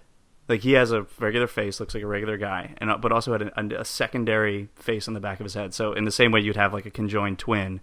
Like 0.49 0.61
he 0.61 0.73
has 0.73 0.93
a 0.93 1.07
regular 1.19 1.49
face, 1.49 1.81
looks 1.81 1.93
like 1.93 2.05
a 2.05 2.07
regular 2.07 2.37
guy, 2.39 2.75
and 2.79 2.91
uh, 2.91 2.97
but 2.97 3.13
also 3.13 3.33
had 3.33 3.43
a, 3.43 3.81
a 3.81 3.85
secondary 3.85 4.69
face 4.77 5.09
on 5.09 5.15
the 5.15 5.21
back 5.21 5.41
of 5.41 5.45
his 5.45 5.55
head. 5.55 5.75
So 5.75 5.93
in 5.93 6.05
the 6.05 6.13
same 6.13 6.33
way 6.33 6.41
you'd 6.41 6.57
have 6.57 6.73
like 6.73 6.87
a 6.87 6.91
conjoined 6.91 7.39
twin 7.39 7.81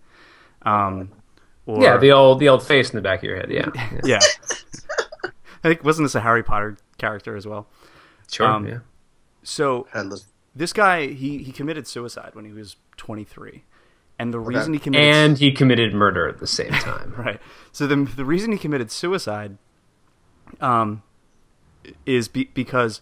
um, 0.65 1.11
or, 1.65 1.81
yeah, 1.81 1.97
the 1.97 2.11
old 2.11 2.39
the 2.39 2.49
old 2.49 2.63
face 2.63 2.89
in 2.89 2.95
the 2.95 3.01
back 3.01 3.19
of 3.19 3.23
your 3.23 3.37
head. 3.37 3.49
Yeah, 3.49 3.69
yeah. 4.03 4.19
I 5.63 5.69
think 5.69 5.83
wasn't 5.83 6.05
this 6.05 6.15
a 6.15 6.21
Harry 6.21 6.43
Potter 6.43 6.77
character 6.97 7.35
as 7.35 7.47
well? 7.47 7.67
Sure. 8.31 8.47
Um, 8.47 8.67
yeah. 8.67 8.79
So 9.43 9.87
this 10.55 10.73
guy 10.73 11.07
he 11.07 11.39
he 11.39 11.51
committed 11.51 11.87
suicide 11.87 12.31
when 12.33 12.45
he 12.45 12.51
was 12.51 12.75
23. 12.97 13.63
And 14.19 14.33
the 14.33 14.39
okay. 14.39 14.55
reason 14.55 14.73
he 14.73 14.79
committed 14.79 15.13
and 15.13 15.37
he 15.37 15.51
committed 15.51 15.93
murder 15.93 16.27
at 16.27 16.39
the 16.39 16.47
same 16.47 16.71
time. 16.71 17.13
right. 17.17 17.39
So 17.71 17.87
the 17.87 17.95
the 17.95 18.25
reason 18.25 18.51
he 18.51 18.57
committed 18.57 18.91
suicide 18.91 19.57
um 20.61 21.03
is 22.05 22.27
be, 22.27 22.45
because 22.53 23.01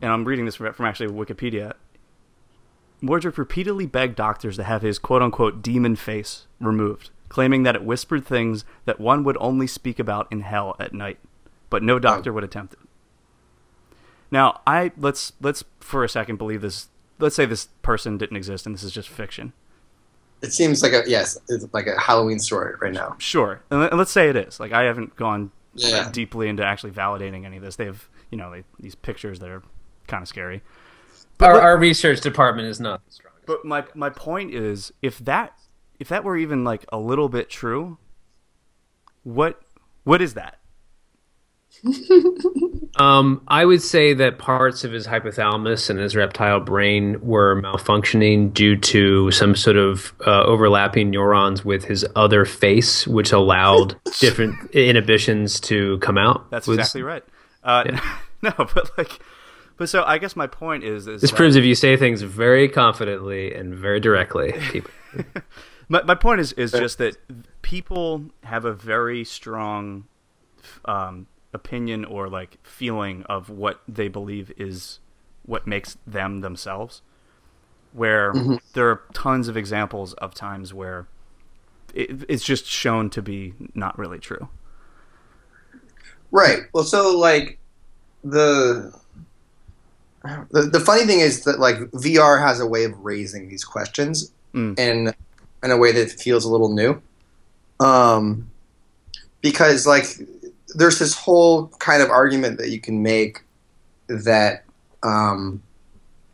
and 0.00 0.10
I'm 0.10 0.24
reading 0.24 0.44
this 0.44 0.56
from, 0.56 0.72
from 0.72 0.86
actually 0.86 1.08
Wikipedia. 1.08 1.74
Mordrake 3.02 3.38
repeatedly 3.38 3.86
begged 3.86 4.16
doctors 4.16 4.56
to 4.56 4.64
have 4.64 4.82
his 4.82 4.98
quote 4.98 5.22
unquote 5.22 5.62
demon 5.62 5.96
face 5.96 6.46
removed, 6.60 7.10
claiming 7.28 7.62
that 7.64 7.74
it 7.74 7.84
whispered 7.84 8.24
things 8.24 8.64
that 8.84 9.00
one 9.00 9.24
would 9.24 9.36
only 9.40 9.66
speak 9.66 9.98
about 9.98 10.26
in 10.30 10.40
hell 10.40 10.76
at 10.78 10.94
night, 10.94 11.18
but 11.70 11.82
no 11.82 11.98
doctor 11.98 12.30
oh. 12.30 12.34
would 12.34 12.44
attempt 12.44 12.74
it. 12.74 12.78
Now, 14.30 14.60
I 14.66 14.92
let's 14.96 15.32
let's 15.40 15.64
for 15.80 16.02
a 16.04 16.08
second 16.08 16.36
believe 16.36 16.60
this. 16.60 16.88
Let's 17.20 17.36
say 17.36 17.46
this 17.46 17.68
person 17.82 18.18
didn't 18.18 18.36
exist 18.36 18.66
and 18.66 18.74
this 18.74 18.82
is 18.82 18.90
just 18.90 19.08
fiction. 19.08 19.52
It 20.42 20.52
seems 20.52 20.82
like 20.82 20.92
a 20.92 21.02
yes, 21.06 21.38
it's 21.48 21.66
like 21.72 21.86
a 21.86 21.98
Halloween 21.98 22.38
story 22.38 22.74
right 22.80 22.92
now. 22.92 23.16
Sure, 23.18 23.62
and 23.70 23.96
let's 23.96 24.10
say 24.10 24.28
it 24.28 24.36
is. 24.36 24.58
Like 24.58 24.72
I 24.72 24.82
haven't 24.82 25.16
gone 25.16 25.52
yeah. 25.74 26.10
deeply 26.10 26.48
into 26.48 26.64
actually 26.64 26.90
validating 26.90 27.44
any 27.44 27.56
of 27.56 27.62
this. 27.62 27.76
They 27.76 27.86
have 27.86 28.08
you 28.30 28.38
know 28.38 28.50
they, 28.50 28.64
these 28.78 28.94
pictures 28.94 29.38
that 29.38 29.48
are 29.48 29.62
kind 30.06 30.22
of 30.22 30.28
scary. 30.28 30.62
But, 31.38 31.50
our, 31.50 31.60
our 31.60 31.78
research 31.78 32.20
department 32.20 32.68
is 32.68 32.80
not 32.80 33.04
the 33.04 33.12
strongest. 33.12 33.46
But 33.46 33.64
my 33.64 33.84
my 33.94 34.10
point 34.10 34.54
is, 34.54 34.92
if 35.02 35.18
that 35.20 35.58
if 35.98 36.08
that 36.08 36.24
were 36.24 36.36
even 36.36 36.64
like 36.64 36.84
a 36.90 36.98
little 36.98 37.28
bit 37.28 37.50
true, 37.50 37.98
what 39.22 39.60
what 40.04 40.22
is 40.22 40.34
that? 40.34 40.58
um, 42.96 43.42
I 43.48 43.64
would 43.64 43.82
say 43.82 44.14
that 44.14 44.38
parts 44.38 44.84
of 44.84 44.92
his 44.92 45.06
hypothalamus 45.06 45.90
and 45.90 45.98
his 45.98 46.14
reptile 46.14 46.60
brain 46.60 47.20
were 47.20 47.60
malfunctioning 47.60 48.54
due 48.54 48.76
to 48.76 49.30
some 49.30 49.56
sort 49.56 49.76
of 49.76 50.14
uh, 50.26 50.44
overlapping 50.44 51.10
neurons 51.10 51.64
with 51.64 51.84
his 51.84 52.06
other 52.14 52.44
face, 52.44 53.06
which 53.06 53.32
allowed 53.32 53.96
different 54.20 54.70
inhibitions 54.70 55.60
to 55.60 55.98
come 55.98 56.16
out. 56.16 56.50
That's 56.50 56.66
was, 56.66 56.78
exactly 56.78 57.02
right. 57.02 57.24
Uh, 57.62 57.84
yeah. 57.86 58.18
no, 58.42 58.52
but 58.56 58.96
like 58.96 59.18
but 59.76 59.88
so 59.88 60.04
I 60.04 60.18
guess 60.18 60.36
my 60.36 60.46
point 60.46 60.84
is, 60.84 61.06
is 61.06 61.22
this 61.22 61.30
that, 61.30 61.36
proves 61.36 61.56
if 61.56 61.64
you 61.64 61.74
say 61.74 61.96
things 61.96 62.22
very 62.22 62.68
confidently 62.68 63.54
and 63.54 63.74
very 63.74 64.00
directly, 64.00 64.52
people. 64.70 64.90
my 65.88 66.02
my 66.02 66.14
point 66.14 66.40
is 66.40 66.52
is 66.52 66.72
just 66.72 66.98
that 66.98 67.16
people 67.62 68.26
have 68.44 68.64
a 68.64 68.72
very 68.72 69.24
strong 69.24 70.04
um, 70.84 71.26
opinion 71.52 72.04
or 72.04 72.28
like 72.28 72.58
feeling 72.62 73.24
of 73.24 73.50
what 73.50 73.80
they 73.88 74.08
believe 74.08 74.52
is 74.56 75.00
what 75.44 75.66
makes 75.66 75.96
them 76.06 76.40
themselves. 76.40 77.02
Where 77.92 78.32
mm-hmm. 78.32 78.56
there 78.74 78.90
are 78.90 79.02
tons 79.12 79.46
of 79.48 79.56
examples 79.56 80.14
of 80.14 80.34
times 80.34 80.74
where 80.74 81.06
it, 81.94 82.24
it's 82.28 82.44
just 82.44 82.66
shown 82.66 83.08
to 83.10 83.22
be 83.22 83.54
not 83.74 83.96
really 83.98 84.18
true. 84.18 84.48
Right. 86.32 86.62
Well, 86.72 86.82
so 86.82 87.16
like 87.16 87.58
the 88.24 88.92
the, 90.50 90.62
the 90.62 90.80
funny 90.80 91.04
thing 91.04 91.20
is 91.20 91.44
that 91.44 91.58
like 91.58 91.76
VR 91.90 92.40
has 92.40 92.60
a 92.60 92.66
way 92.66 92.84
of 92.84 92.98
raising 93.00 93.48
these 93.48 93.64
questions 93.64 94.32
mm. 94.54 94.78
in 94.78 95.12
in 95.62 95.70
a 95.70 95.76
way 95.76 95.92
that 95.92 96.10
feels 96.10 96.44
a 96.44 96.50
little 96.50 96.72
new. 96.72 97.00
Um, 97.80 98.50
because 99.42 99.86
like 99.86 100.04
there's 100.74 100.98
this 100.98 101.14
whole 101.16 101.68
kind 101.78 102.02
of 102.02 102.10
argument 102.10 102.58
that 102.58 102.70
you 102.70 102.80
can 102.80 103.02
make 103.02 103.42
that 104.08 104.64
um, 105.02 105.62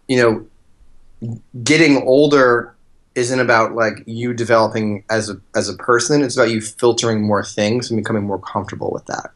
you 0.06 0.22
know 0.22 1.36
getting 1.64 2.02
older 2.02 2.74
isn't 3.16 3.40
about 3.40 3.74
like 3.74 4.04
you 4.06 4.32
developing 4.32 5.02
as 5.10 5.28
a 5.28 5.40
as 5.56 5.68
a 5.68 5.74
person. 5.74 6.22
It's 6.22 6.36
about 6.36 6.50
you 6.50 6.60
filtering 6.60 7.22
more 7.26 7.44
things 7.44 7.90
and 7.90 7.98
becoming 7.98 8.22
more 8.22 8.38
comfortable 8.38 8.92
with 8.92 9.06
that. 9.06 9.32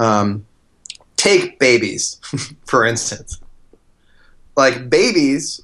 Um, 0.00 0.44
take 1.16 1.60
babies, 1.60 2.20
for 2.66 2.84
instance 2.84 3.40
like 4.56 4.88
babies, 4.90 5.60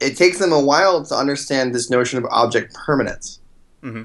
it 0.00 0.16
takes 0.16 0.38
them 0.38 0.52
a 0.52 0.60
while 0.60 1.04
to 1.04 1.14
understand 1.14 1.74
this 1.74 1.90
notion 1.90 2.18
of 2.18 2.26
object 2.30 2.74
permanence. 2.74 3.40
Mm-hmm. 3.82 4.02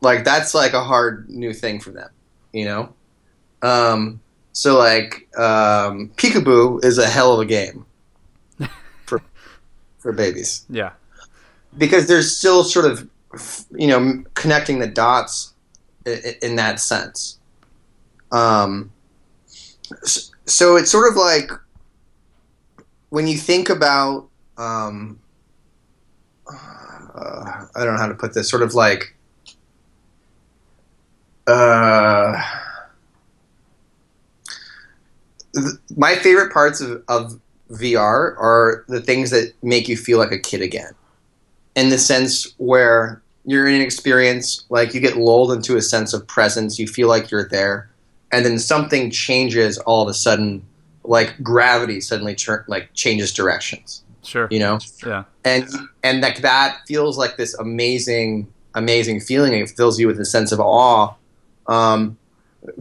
Like 0.00 0.24
that's 0.24 0.54
like 0.54 0.72
a 0.72 0.82
hard 0.82 1.28
new 1.28 1.52
thing 1.52 1.80
for 1.80 1.90
them, 1.90 2.10
you 2.52 2.64
know. 2.64 2.92
Um, 3.62 4.20
so 4.52 4.78
like 4.78 5.28
um, 5.38 6.10
Peekaboo 6.16 6.84
is 6.84 6.98
a 6.98 7.06
hell 7.06 7.34
of 7.34 7.40
a 7.40 7.44
game 7.44 7.84
for 9.06 9.22
for 9.98 10.12
babies 10.12 10.64
Yeah. 10.70 10.92
because 11.76 12.06
they're 12.08 12.22
still 12.22 12.64
sort 12.64 12.86
of 12.86 13.08
you 13.72 13.86
know 13.86 14.24
connecting 14.34 14.78
the 14.78 14.86
dots 14.86 15.52
in, 16.06 16.18
in 16.42 16.56
that 16.56 16.80
sense. 16.80 17.38
Um, 18.32 18.90
so 20.46 20.76
it's 20.76 20.90
sort 20.90 21.10
of 21.10 21.16
like 21.16 21.50
when 23.10 23.26
you 23.26 23.36
think 23.36 23.68
about 23.68 24.28
um, 24.56 25.20
uh, 27.14 27.66
I 27.74 27.84
don't 27.84 27.94
know 27.94 28.00
how 28.00 28.08
to 28.08 28.14
put 28.14 28.34
this. 28.34 28.48
Sort 28.48 28.62
of 28.62 28.74
like 28.74 29.14
uh, 31.46 32.40
th- 35.54 35.74
my 35.96 36.14
favorite 36.16 36.52
parts 36.52 36.80
of, 36.80 37.02
of 37.08 37.40
VR 37.70 38.36
are 38.38 38.84
the 38.88 39.00
things 39.00 39.30
that 39.30 39.52
make 39.62 39.88
you 39.88 39.96
feel 39.96 40.18
like 40.18 40.32
a 40.32 40.38
kid 40.38 40.62
again 40.62 40.92
in 41.76 41.88
the 41.88 41.98
sense 41.98 42.54
where 42.58 43.22
you're 43.44 43.66
in 43.66 43.74
an 43.74 43.80
experience 43.80 44.64
like 44.70 44.92
you 44.92 45.00
get 45.00 45.16
lulled 45.16 45.52
into 45.52 45.76
a 45.76 45.82
sense 45.82 46.12
of 46.12 46.26
presence 46.26 46.78
you 46.78 46.86
feel 46.86 47.08
like 47.08 47.30
you're 47.30 47.48
there 47.48 47.88
and 48.32 48.44
then 48.44 48.58
something 48.58 49.10
changes 49.10 49.78
all 49.78 50.02
of 50.02 50.08
a 50.08 50.14
sudden 50.14 50.62
like 51.04 51.42
gravity 51.42 52.00
suddenly 52.00 52.34
turn 52.34 52.64
like 52.66 52.92
changes 52.94 53.32
directions. 53.32 54.02
Sure. 54.22 54.48
you 54.50 54.58
know? 54.58 54.78
Yeah. 55.04 55.24
and 55.44 55.66
and 56.02 56.20
like 56.20 56.42
that 56.42 56.80
feels 56.86 57.16
like 57.16 57.36
this 57.36 57.54
amazing 57.54 58.52
amazing 58.74 59.20
feeling. 59.20 59.54
It 59.54 59.70
fills 59.70 59.98
you 59.98 60.06
with 60.06 60.20
a 60.20 60.24
sense 60.26 60.52
of 60.52 60.60
awe 60.60 61.14
um, 61.66 62.18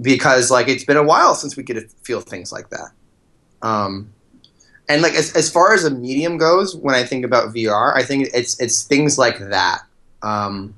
because 0.01 0.51
like 0.51 0.67
it's 0.67 0.83
been 0.83 0.97
a 0.97 1.03
while 1.03 1.35
since 1.35 1.55
we 1.55 1.63
could 1.63 1.89
feel 2.03 2.21
things 2.21 2.51
like 2.51 2.69
that. 2.69 2.91
Um, 3.61 4.11
and 4.89 5.03
like 5.03 5.13
as, 5.13 5.33
as 5.35 5.49
far 5.49 5.73
as 5.73 5.85
a 5.85 5.91
medium 5.91 6.37
goes 6.37 6.75
when 6.75 6.95
i 6.95 7.03
think 7.03 7.23
about 7.23 7.53
vr 7.53 7.95
i 7.95 8.03
think 8.03 8.27
it's 8.33 8.59
it's 8.59 8.83
things 8.83 9.17
like 9.17 9.37
that 9.49 9.81
um, 10.21 10.77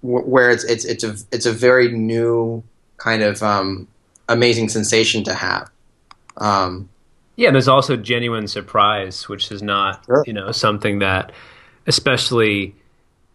wh- 0.00 0.26
where 0.26 0.50
it's 0.50 0.64
it's 0.64 0.86
it's 0.86 1.04
a 1.04 1.14
it's 1.32 1.44
a 1.44 1.52
very 1.52 1.92
new 1.92 2.62
kind 2.96 3.22
of 3.22 3.42
um, 3.42 3.86
amazing 4.28 4.68
sensation 4.70 5.22
to 5.24 5.34
have 5.34 5.70
um, 6.40 6.88
Yeah, 7.36 7.50
there's 7.52 7.68
also 7.68 7.96
genuine 7.96 8.48
surprise, 8.48 9.28
which 9.28 9.50
is 9.52 9.62
not, 9.62 10.04
Sure. 10.06 10.24
you 10.26 10.32
know, 10.32 10.50
something 10.52 10.98
that, 10.98 11.32
especially, 11.86 12.74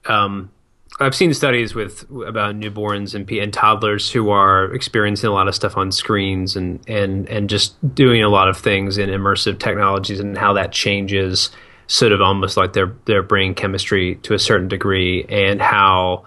um, 0.06 0.52
I've 1.00 1.16
seen 1.16 1.34
studies 1.34 1.76
with 1.76 2.10
about 2.26 2.56
newborns 2.56 3.16
and, 3.16 3.30
and 3.30 3.52
toddlers 3.54 4.12
who 4.12 4.30
are 4.30 4.74
experiencing 4.74 5.28
a 5.30 5.34
lot 5.34 5.48
of 5.48 5.56
stuff 5.56 5.76
on 5.76 5.92
screens 5.92 6.56
and 6.56 6.80
and 6.88 7.28
and 7.28 7.50
just 7.50 7.76
doing 7.94 8.24
a 8.24 8.30
lot 8.30 8.48
of 8.48 8.56
things 8.58 8.98
in 8.98 9.10
immersive 9.10 9.60
technologies 9.60 10.22
and 10.22 10.38
how 10.38 10.54
that 10.54 10.72
changes 10.72 11.50
sort 11.88 12.14
of 12.14 12.22
almost 12.22 12.56
like 12.56 12.72
their 12.74 12.94
their 13.06 13.22
brain 13.22 13.54
chemistry 13.54 14.16
to 14.24 14.34
a 14.34 14.40
certain 14.40 14.70
degree 14.70 15.26
and 15.28 15.62
how 15.62 16.24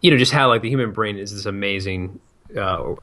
you 0.00 0.12
know 0.12 0.16
just 0.16 0.30
how 0.30 0.46
like 0.46 0.62
the 0.62 0.68
human 0.70 0.92
brain 0.92 1.18
is 1.18 1.32
this 1.32 1.44
amazing 1.46 2.20
uh, 2.56 2.94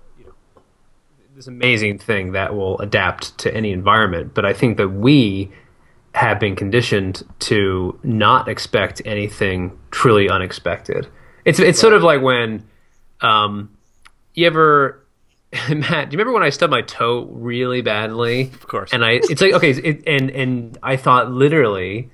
this 1.36 1.48
amazing 1.48 1.98
thing 1.98 2.34
that 2.34 2.56
will 2.56 2.80
adapt 2.80 3.38
to 3.40 3.54
any 3.54 3.72
environment. 3.72 4.34
But 4.34 4.46
I 4.46 4.54
think 4.54 4.78
that 4.78 4.90
we 4.90 5.52
have 6.14 6.40
been 6.40 6.56
conditioned 6.56 7.24
to 7.40 7.98
not 8.04 8.48
expect 8.48 9.02
anything 9.06 9.78
truly 9.92 10.30
unexpected. 10.30 11.08
It's 11.46 11.60
it's 11.60 11.80
sort 11.80 11.94
of 11.94 12.04
like 12.04 12.22
when 12.22 12.68
um, 13.22 13.76
you 14.34 14.46
ever 14.46 15.02
Matt, 15.70 16.10
do 16.10 16.14
you 16.14 16.18
remember 16.18 16.32
when 16.32 16.44
I 16.44 16.50
stubbed 16.50 16.72
my 16.72 16.82
toe 16.82 17.26
really 17.26 17.82
badly? 17.82 18.44
Of 18.44 18.68
course. 18.68 18.94
And 18.94 19.04
I, 19.04 19.20
it's 19.24 19.42
like 19.42 19.54
okay, 19.54 19.72
it, 19.72 20.04
and 20.08 20.30
and 20.30 20.78
I 20.82 20.96
thought 20.96 21.30
literally, 21.32 22.10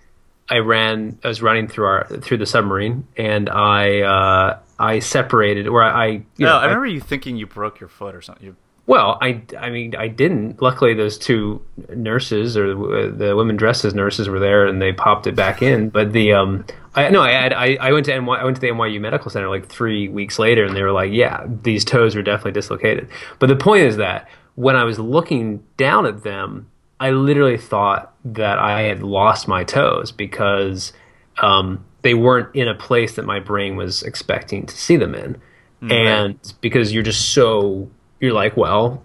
I 0.50 0.58
ran, 0.58 1.20
I 1.24 1.28
was 1.28 1.42
running 1.42 1.68
through 1.68 1.86
our 1.86 2.06
through 2.06 2.38
the 2.38 2.48
submarine, 2.48 3.08
and 3.16 3.48
I 3.50 4.02
uh, 4.02 4.60
I 4.80 5.00
separated, 5.00 5.68
or 5.68 5.84
I, 5.84 5.90
I 5.90 6.08
you 6.08 6.24
no, 6.40 6.48
know, 6.48 6.58
I 6.58 6.66
remember 6.66 6.88
you 6.88 7.00
thinking 7.00 7.38
you 7.38 7.46
broke 7.46 7.80
your 7.80 7.90
foot 7.90 8.16
or 8.16 8.22
something. 8.22 8.44
You, 8.44 8.56
well, 8.88 9.18
I, 9.22 9.42
I 9.60 9.70
mean, 9.70 9.96
I 9.98 10.08
didn't. 10.08 10.62
Luckily, 10.62 10.94
those 10.94 11.18
two 11.18 11.62
nurses 11.90 12.56
or 12.56 12.74
the, 13.12 13.36
women 13.36 13.58
dressed 13.58 13.84
as 13.84 13.94
nurses 13.94 14.30
were 14.30 14.40
there, 14.40 14.66
and 14.66 14.82
they 14.82 14.94
popped 14.94 15.28
it 15.28 15.36
back 15.36 15.62
in. 15.62 15.90
But 15.90 16.14
the 16.14 16.32
um, 16.32 16.66
I 16.96 17.10
no, 17.10 17.22
I 17.22 17.32
had, 17.32 17.52
I, 17.52 17.78
I 17.82 17.92
went 17.92 18.06
to 18.06 18.20
NY, 18.20 18.34
I 18.34 18.46
went 18.46 18.56
to 18.56 18.62
the 18.62 18.70
NYU 18.70 19.02
Medical 19.02 19.30
Center 19.30 19.50
like 19.50 19.68
three 19.68 20.08
weeks 20.08 20.40
later, 20.40 20.64
and 20.64 20.74
they 20.74 20.82
were 20.82 20.94
like, 20.94 21.12
yeah, 21.12 21.46
these 21.64 21.84
toes 21.84 22.16
were 22.16 22.22
definitely 22.22 22.54
dislocated. 22.54 23.10
But 23.40 23.48
the 23.48 23.58
point 23.58 23.84
is 23.84 23.98
that 23.98 24.30
when 24.56 24.78
I 24.78 24.86
was 24.86 24.98
looking 24.98 25.66
down 25.76 26.06
at 26.06 26.24
them, 26.24 26.72
I 26.98 27.12
literally 27.12 27.58
thought 27.58 28.16
that 28.24 28.58
I 28.58 28.84
had 28.84 29.04
lost 29.04 29.50
my 29.50 29.66
toes 29.66 30.14
because 30.14 30.94
um, 31.42 31.84
they 32.04 32.14
weren't 32.14 32.56
in 32.56 32.70
a 32.70 32.74
place 32.74 33.16
that 33.16 33.26
my 33.26 33.42
brain 33.42 33.76
was 33.76 34.02
expecting 34.02 34.66
to 34.66 34.78
see 34.78 34.96
them 34.96 35.14
in 35.14 35.42
and 35.82 36.54
because 36.62 36.94
you're 36.94 37.04
just 37.04 37.34
so 37.34 37.90
you're 38.20 38.34
like 38.34 38.56
well 38.58 39.04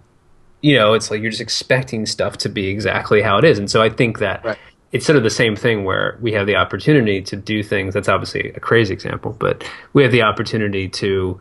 you 0.61 0.77
know 0.77 0.95
it's 0.95 1.11
like 1.11 1.21
you're 1.21 1.31
just 1.31 1.41
expecting 1.43 2.07
stuff 2.07 2.37
to 2.39 2.49
be 2.49 2.69
exactly 2.69 3.21
how 3.23 3.39
it 3.39 3.45
is 3.45 3.59
and 3.59 3.71
so 3.71 3.83
i 3.83 3.89
think 3.91 4.19
that 4.19 4.45
Right. 4.45 4.59
it's 4.93 5.05
sort 5.07 5.17
of 5.17 5.23
the 5.23 5.31
same 5.31 5.57
thing 5.57 5.85
where 5.85 6.19
we 6.21 6.33
have 6.33 6.47
the 6.47 6.57
opportunity 6.57 7.21
to 7.23 7.37
do 7.37 7.63
things 7.63 7.95
that's 7.95 8.09
obviously 8.09 8.51
a 8.53 8.61
crazy 8.61 8.93
example 8.93 9.37
but 9.39 9.65
we 9.93 10.03
have 10.03 10.13
the 10.13 10.23
opportunity 10.23 10.89
to 10.89 11.41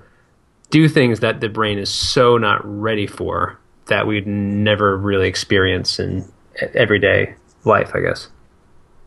do 0.70 0.88
things 0.88 1.20
that 1.20 1.42
the 1.42 1.50
brain 1.50 1.78
is 1.78 1.90
so 1.90 2.38
not 2.38 2.62
ready 2.64 3.06
for 3.08 3.60
that 3.88 4.08
we'd 4.08 4.26
never 4.28 4.98
really 4.98 5.28
experience 5.28 6.00
in 6.00 6.26
everyday 6.74 7.34
life 7.66 7.92
i 7.94 8.00
guess 8.00 8.28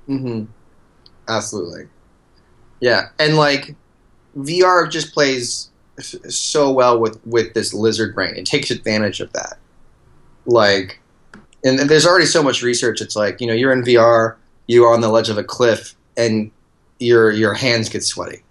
Mm-hmm. 0.08 0.44
Absolutely. 1.28 1.84
Yeah, 2.80 3.08
and 3.18 3.36
like 3.38 3.74
VR 4.36 4.90
just 4.90 5.14
plays 5.14 5.70
so 6.00 6.70
well 6.72 6.98
with 6.98 7.24
with 7.26 7.54
this 7.54 7.72
lizard 7.72 8.14
brain. 8.14 8.34
It 8.36 8.46
takes 8.46 8.70
advantage 8.70 9.20
of 9.20 9.32
that. 9.32 9.58
Like, 10.46 11.00
and, 11.64 11.78
and 11.80 11.88
there's 11.88 12.06
already 12.06 12.26
so 12.26 12.42
much 12.42 12.62
research. 12.62 13.00
It's 13.00 13.16
like 13.16 13.40
you 13.40 13.46
know 13.46 13.54
you're 13.54 13.72
in 13.72 13.82
VR, 13.82 14.36
you 14.66 14.84
are 14.84 14.92
on 14.92 15.00
the 15.00 15.08
ledge 15.08 15.28
of 15.28 15.38
a 15.38 15.44
cliff, 15.44 15.94
and 16.16 16.50
your 16.98 17.30
your 17.30 17.54
hands 17.54 17.88
get 17.88 18.02
sweaty. 18.04 18.42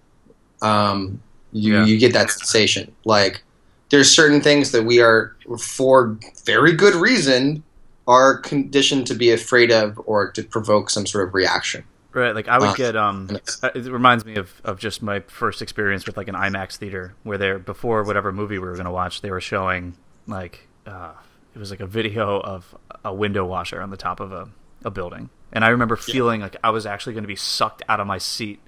Um, 0.62 1.20
you 1.52 1.74
Yeah. 1.74 1.84
you 1.84 1.98
get 1.98 2.12
that 2.14 2.30
sensation. 2.30 2.92
Like, 3.04 3.42
there's 3.90 4.10
certain 4.14 4.40
things 4.40 4.72
that 4.72 4.84
we 4.84 5.00
are 5.00 5.36
for 5.60 6.18
very 6.44 6.72
good 6.72 6.94
reason 6.94 7.62
are 8.06 8.36
conditioned 8.38 9.06
to 9.06 9.14
be 9.14 9.30
afraid 9.30 9.70
of 9.72 9.98
or 10.04 10.30
to 10.32 10.42
provoke 10.42 10.90
some 10.90 11.06
sort 11.06 11.26
of 11.28 11.34
reaction. 11.34 11.84
Right. 12.14 12.34
Like 12.34 12.48
I 12.48 12.58
would 12.58 12.68
Uh, 12.70 12.74
get 12.74 12.96
um. 12.96 13.28
uh, 13.62 13.70
It 13.74 13.84
reminds 13.86 14.24
me 14.24 14.36
of, 14.36 14.50
of 14.64 14.78
just 14.78 15.02
my 15.02 15.20
first 15.20 15.60
experience 15.62 16.06
with 16.06 16.16
like 16.16 16.28
an 16.28 16.34
IMAX 16.34 16.76
theater 16.76 17.14
where 17.22 17.36
they're 17.38 17.58
before 17.58 18.02
whatever 18.04 18.32
movie 18.32 18.58
we 18.58 18.66
were 18.68 18.76
gonna 18.76 18.92
watch, 18.92 19.20
they 19.20 19.30
were 19.30 19.40
showing 19.40 19.96
like 20.26 20.66
uh, 20.86 21.12
it 21.54 21.58
was 21.58 21.70
like 21.70 21.80
a 21.80 21.86
video 21.86 22.40
of 22.40 22.74
a 23.04 23.12
window 23.12 23.44
washer 23.44 23.80
on 23.82 23.90
the 23.90 23.96
top 23.96 24.20
of 24.20 24.32
a, 24.32 24.48
a 24.84 24.90
building, 24.90 25.28
and 25.52 25.64
I 25.64 25.68
remember 25.68 25.96
feeling 25.96 26.40
like 26.40 26.56
I 26.64 26.70
was 26.70 26.86
actually 26.86 27.12
going 27.14 27.24
to 27.24 27.28
be 27.28 27.36
sucked 27.36 27.82
out 27.88 28.00
of 28.00 28.06
my 28.06 28.18
seat 28.18 28.60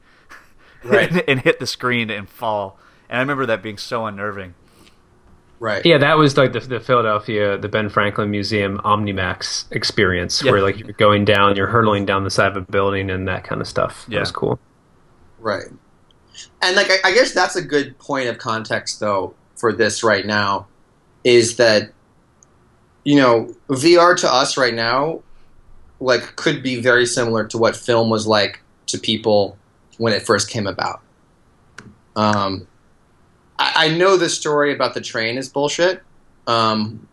Right. 0.85 1.11
and, 1.11 1.23
and 1.29 1.41
hit 1.41 1.59
the 1.59 1.67
screen 1.67 2.11
and 2.11 2.29
fall. 2.29 2.79
And 3.09 3.19
I 3.19 3.21
remember 3.21 3.47
that 3.47 3.63
being 3.63 3.79
so 3.79 4.07
unnerving. 4.07 4.55
Right. 5.59 5.85
Yeah, 5.87 5.97
that 5.99 6.19
was 6.19 6.37
like 6.37 6.53
the, 6.53 6.61
the 6.61 6.81
Philadelphia, 6.81 7.57
the 7.57 7.69
Ben 7.69 7.89
Franklin 7.89 8.31
Museum 8.31 8.79
Omnimax 8.85 9.65
experience, 9.73 10.43
Yeah. 10.43 10.53
where 10.53 10.61
like 10.63 10.79
you're 10.79 10.93
going 10.93 11.25
down, 11.25 11.57
you're 11.57 11.67
hurtling 11.67 12.05
down 12.05 12.25
the 12.25 12.31
side 12.31 12.49
of 12.55 12.57
a 12.57 12.61
building, 12.71 13.11
and 13.11 13.27
that 13.29 13.45
kind 13.45 13.61
of 13.61 13.67
stuff. 13.67 14.05
Yeah. 14.09 14.17
That 14.17 14.21
was 14.21 14.31
cool. 14.33 14.59
Right. 15.39 15.65
And 16.61 16.77
like 16.77 16.91
I, 16.91 16.97
I 17.05 17.13
guess 17.15 17.33
that's 17.33 17.57
a 17.57 17.63
good 17.63 17.99
point 17.99 18.29
of 18.29 18.37
context 18.39 19.01
though 19.01 19.35
for 19.57 19.73
this 19.73 20.05
right 20.05 20.27
now 20.27 20.67
is 21.25 21.57
that 21.57 21.91
you 23.05 23.17
know 23.17 23.55
VR 23.71 24.15
to 24.21 24.31
us 24.31 24.59
right 24.59 24.75
now 24.75 25.23
like 26.01 26.37
could 26.37 26.63
be 26.63 26.79
very 26.81 27.07
similar 27.07 27.47
to 27.47 27.57
what 27.57 27.75
film 27.75 28.11
was 28.11 28.27
like 28.27 28.61
to 28.89 28.99
people 28.99 29.57
when 29.97 30.13
it 30.13 30.23
first 30.27 30.51
came 30.51 30.67
about. 30.67 31.01
Um, 32.17 32.67
I, 33.59 33.87
I 33.87 33.97
know 33.97 34.17
the 34.17 34.29
story 34.29 34.75
about 34.75 34.95
the 34.95 35.01
train 35.01 35.39
is 35.39 35.49
bullshit, 35.49 36.03
um, 36.47 37.07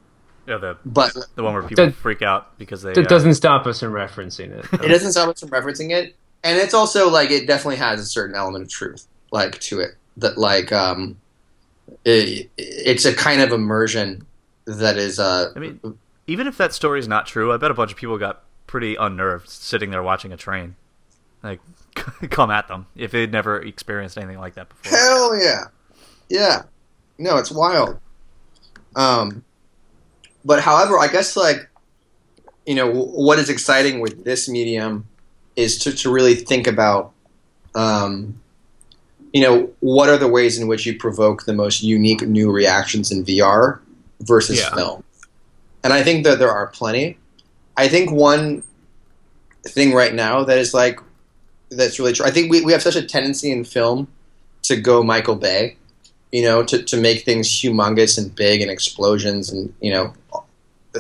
Yeah, 0.48 0.58
the 0.58 0.78
but 0.86 1.14
the 1.36 1.44
one 1.44 1.54
where 1.54 1.64
people 1.64 1.86
That- 1.86 1.96
freak 1.96 2.22
out 2.22 2.58
because 2.58 2.82
they. 2.82 2.94
That 2.94 3.06
uh, 3.06 3.10
doesn't 3.10 3.36
stop 3.36 3.66
us 3.66 3.80
from 3.80 3.94
referencing 3.94 4.52
it. 4.52 4.66
it 4.74 4.88
doesn't 4.90 5.12
stop 5.14 5.30
us 5.30 5.40
from 5.40 5.50
referencing 5.50 5.92
it 5.92 6.16
and 6.44 6.58
it's 6.58 6.74
also 6.74 7.10
like 7.10 7.32
it 7.32 7.48
definitely 7.48 7.78
has 7.78 8.00
a 8.02 8.06
certain 8.06 8.36
element 8.36 8.64
of 8.66 8.70
truth 8.70 9.08
like 9.32 9.58
to 9.62 9.80
it 9.80 9.92
that 10.18 10.38
like 10.38 10.72
um 10.74 11.18
it, 12.06 12.50
it's 12.58 13.06
a 13.06 13.14
kind 13.16 13.42
of 13.42 13.52
immersion 13.52 14.26
that 14.66 14.98
is 14.98 15.20
uh 15.20 15.52
I 15.56 15.60
mean, 15.60 15.80
even 16.28 16.48
if 16.48 16.58
that 16.58 16.74
story 16.74 17.00
is 17.00 17.08
not 17.08 17.26
true, 17.26 17.52
I 17.52 17.58
bet 17.58 17.72
a 17.72 17.74
bunch 17.74 17.92
of 17.92 17.98
people 17.98 18.18
got 18.18 18.44
pretty 18.68 18.96
unnerved 18.96 19.50
sitting 19.50 19.92
there 19.92 20.04
watching 20.04 20.32
a 20.34 20.38
train. 20.38 20.76
Like, 21.42 21.60
come 22.30 22.50
at 22.50 22.68
them 22.70 22.88
if 22.96 23.12
they'd 23.12 23.32
never 23.32 23.62
experienced 23.62 24.18
anything 24.18 24.40
like 24.40 24.56
that 24.56 24.70
before. 24.70 24.98
hell 24.98 25.38
yeah 25.42 25.66
Yeah. 26.34 26.64
No, 27.20 27.38
it's 27.38 27.52
wild. 27.52 28.00
Um, 28.96 29.44
but 30.44 30.62
however, 30.62 30.98
I 31.00 31.08
guess 31.08 31.38
like, 31.38 31.70
you 32.66 32.74
know, 32.76 32.92
what 32.92 33.38
is 33.38 33.50
exciting 33.50 34.00
with 34.00 34.26
this 34.26 34.50
medium 34.50 35.06
is 35.56 35.78
to, 35.80 35.94
to 35.94 36.12
really 36.12 36.34
think 36.34 36.66
about, 36.66 37.12
um, 37.76 38.42
you 39.32 39.42
know, 39.42 39.70
what 39.80 40.10
are 40.10 40.18
the 40.18 40.28
ways 40.28 40.60
in 40.60 40.68
which 40.68 40.86
you 40.88 40.98
provoke 40.98 41.46
the 41.46 41.54
most 41.54 41.84
unique 41.84 42.24
new 42.24 42.52
reactions 42.52 43.12
in 43.12 43.24
VR 43.24 43.80
versus 44.22 44.60
Yeah. 44.60 44.74
film? 44.74 45.04
And 45.84 45.94
I 45.94 46.02
think 46.02 46.24
that 46.24 46.40
there 46.40 46.52
are 46.52 46.68
plenty. 46.68 47.18
I 47.78 47.88
think 47.88 48.12
one 48.12 48.64
thing 49.68 49.94
right 49.94 50.14
now 50.14 50.44
that 50.46 50.58
is 50.58 50.74
like, 50.74 51.00
that's 51.70 52.00
really 52.00 52.14
true. 52.14 52.26
I 52.26 52.32
think 52.32 52.50
we, 52.52 52.62
we 52.62 52.72
have 52.72 52.82
such 52.82 52.96
a 52.96 53.04
tendency 53.04 53.52
in 53.52 53.64
film 53.66 54.08
to 54.64 54.78
go 54.78 55.04
Michael 55.04 55.36
Bay, 55.36 55.76
you 56.34 56.42
know, 56.42 56.64
to, 56.64 56.82
to 56.84 56.98
make 56.98 57.24
things 57.24 57.48
humongous 57.48 58.18
and 58.18 58.36
big 58.36 58.62
and 58.62 58.70
explosions 58.72 59.52
and, 59.52 59.72
you 59.80 59.94
know, 59.94 60.14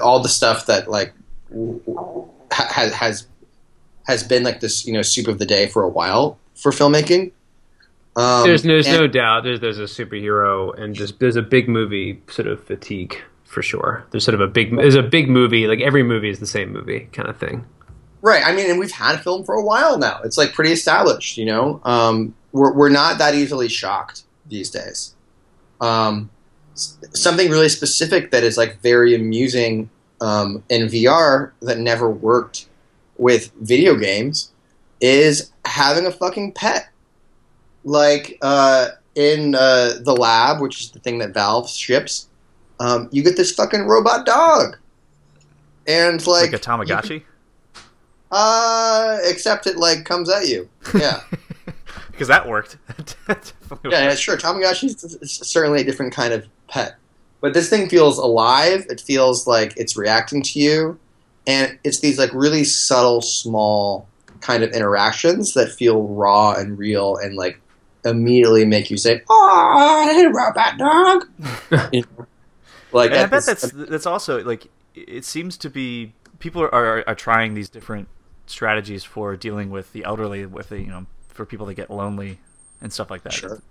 all 0.01 0.21
the 0.21 0.29
stuff 0.29 0.67
that 0.67 0.87
like 0.89 1.11
w- 1.49 1.81
w- 1.87 2.29
ha- 2.51 2.69
has, 2.71 2.93
has, 2.93 3.27
has 4.07 4.23
been 4.23 4.43
like 4.43 4.59
this, 4.59 4.85
you 4.85 4.93
know, 4.93 5.01
soup 5.01 5.27
of 5.27 5.39
the 5.39 5.45
day 5.45 5.65
for 5.67 5.81
a 5.81 5.89
while 5.89 6.37
for 6.55 6.71
filmmaking. 6.71 7.31
Um, 8.15 8.43
there's 8.45 8.61
there's 8.61 8.85
and- 8.85 8.95
no 8.95 9.07
doubt 9.07 9.43
there's 9.43 9.59
there's 9.59 9.79
a 9.79 9.83
superhero 9.85 10.77
and 10.79 10.93
just 10.93 11.19
there's 11.19 11.35
a 11.35 11.41
big 11.41 11.67
movie 11.67 12.21
sort 12.29 12.47
of 12.47 12.63
fatigue 12.63 13.17
for 13.43 13.63
sure. 13.63 14.05
There's 14.11 14.23
sort 14.23 14.35
of 14.35 14.41
a 14.41 14.47
big 14.47 14.75
there's 14.75 14.93
a 14.93 15.01
big 15.01 15.29
movie 15.29 15.65
like 15.65 15.81
every 15.81 16.03
movie 16.03 16.29
is 16.29 16.39
the 16.39 16.45
same 16.45 16.71
movie 16.71 17.09
kind 17.11 17.27
of 17.27 17.37
thing. 17.37 17.65
Right. 18.21 18.45
I 18.45 18.53
mean, 18.55 18.69
and 18.69 18.77
we've 18.79 18.91
had 18.91 19.17
film 19.21 19.43
for 19.43 19.55
a 19.55 19.63
while 19.63 19.97
now. 19.97 20.21
It's 20.23 20.37
like 20.37 20.53
pretty 20.53 20.71
established, 20.71 21.37
you 21.37 21.45
know. 21.45 21.81
Um, 21.83 22.35
we're 22.51 22.71
we're 22.71 22.89
not 22.89 23.17
that 23.17 23.33
easily 23.33 23.67
shocked 23.67 24.23
these 24.45 24.69
days. 24.69 25.15
Um, 25.83 26.29
something 26.75 27.49
really 27.51 27.69
specific 27.69 28.31
that 28.31 28.43
is 28.43 28.57
like 28.57 28.79
very 28.81 29.13
amusing 29.15 29.89
um, 30.21 30.63
in 30.69 30.87
VR 30.87 31.51
that 31.61 31.77
never 31.79 32.09
worked 32.09 32.67
with 33.17 33.51
video 33.61 33.95
games 33.95 34.51
is 35.01 35.51
having 35.65 36.05
a 36.05 36.11
fucking 36.11 36.53
pet. 36.53 36.89
Like 37.83 38.37
uh, 38.41 38.89
in 39.15 39.55
uh, 39.55 39.95
the 40.01 40.15
lab, 40.15 40.61
which 40.61 40.79
is 40.81 40.91
the 40.91 40.99
thing 40.99 41.17
that 41.19 41.33
Valve 41.33 41.69
ships, 41.69 42.29
um, 42.79 43.09
you 43.11 43.21
get 43.23 43.35
this 43.35 43.51
fucking 43.53 43.81
robot 43.83 44.25
dog, 44.25 44.77
and 45.85 46.25
like 46.25 46.51
Like, 46.51 46.53
a 46.53 46.63
Tamagotchi? 46.63 47.23
uh, 48.31 49.17
except 49.25 49.67
it 49.67 49.77
like 49.77 50.05
comes 50.05 50.29
at 50.29 50.47
you. 50.47 50.69
Yeah, 50.97 51.21
Because 52.13 52.29
that 52.29 52.47
worked. 52.47 52.77
That 53.27 53.53
yeah, 53.83 54.07
worked. 54.07 54.19
sure. 54.19 54.37
Tamagotchi 54.37 55.21
is 55.21 55.31
certainly 55.31 55.81
a 55.81 55.83
different 55.83 56.13
kind 56.13 56.33
of 56.33 56.45
pet, 56.67 56.95
but 57.41 57.53
this 57.53 57.69
thing 57.69 57.89
feels 57.89 58.17
alive. 58.17 58.85
It 58.89 59.01
feels 59.01 59.45
like 59.47 59.73
it's 59.77 59.97
reacting 59.97 60.41
to 60.43 60.59
you, 60.59 60.99
and 61.47 61.77
it's 61.83 61.99
these 61.99 62.17
like 62.19 62.31
really 62.33 62.63
subtle, 62.63 63.21
small 63.21 64.07
kind 64.41 64.63
of 64.63 64.71
interactions 64.71 65.53
that 65.55 65.71
feel 65.71 66.03
raw 66.03 66.53
and 66.53 66.77
real, 66.77 67.17
and 67.17 67.35
like 67.35 67.59
immediately 68.05 68.65
make 68.65 68.91
you 68.91 68.97
say, 68.97 69.21
"Oh, 69.29 70.07
hey, 70.11 70.27
robot 70.27 70.77
dog." 70.77 71.89
You 71.93 72.01
know? 72.17 72.27
Like 72.91 73.11
And 73.11 73.21
I 73.21 73.25
bet 73.25 73.45
this- 73.45 73.61
that's 73.61 73.73
that's 73.89 74.05
also 74.05 74.43
like 74.43 74.67
it 74.93 75.25
seems 75.25 75.57
to 75.57 75.69
be 75.69 76.13
people 76.39 76.61
are, 76.61 76.73
are 76.73 77.03
are 77.07 77.15
trying 77.15 77.55
these 77.55 77.69
different 77.69 78.07
strategies 78.45 79.03
for 79.03 79.35
dealing 79.35 79.71
with 79.71 79.93
the 79.93 80.03
elderly, 80.03 80.45
with 80.45 80.69
the 80.69 80.79
you 80.79 80.87
know 80.87 81.05
for 81.33 81.45
people 81.45 81.65
that 81.67 81.73
get 81.75 81.89
lonely 81.89 82.39
and 82.81 82.91
stuff 82.91 83.09
like 83.11 83.23
that. 83.23 83.33
sure. 83.33 83.61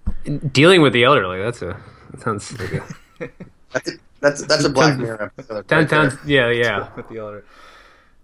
Dealing 0.52 0.82
with 0.82 0.92
the 0.92 1.04
elderly 1.04 1.40
that's 1.42 1.62
a 1.62 1.76
that 2.10 2.20
sounds 2.20 2.58
like 2.58 2.72
a 2.72 3.28
That's 3.72 3.88
a, 3.88 3.92
that's 4.20 4.46
that's 4.46 4.64
a 4.64 4.68
Black 4.78 4.98
Mirror 4.98 5.22
episode. 5.36 5.68
Town, 5.68 5.78
right 5.80 5.88
there. 5.88 6.10
town, 6.10 6.18
yeah, 6.26 6.50
yeah. 6.50 6.88
with 6.96 7.08
the 7.08 7.18
elder 7.18 7.44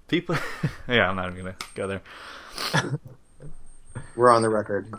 people. 0.08 0.36
yeah, 0.88 1.08
I'm 1.08 1.16
not 1.16 1.30
even 1.32 1.38
gonna 1.44 1.56
go 1.74 1.86
there. 1.86 2.02
We're 4.16 4.30
on 4.30 4.42
the 4.42 4.48
record. 4.48 4.92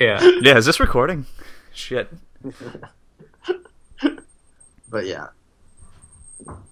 Yeah. 0.00 0.20
Yeah, 0.40 0.56
is 0.56 0.66
this 0.66 0.80
recording? 0.80 1.26
Shit. 1.72 2.12
But 4.88 5.06
yeah, 5.06 5.28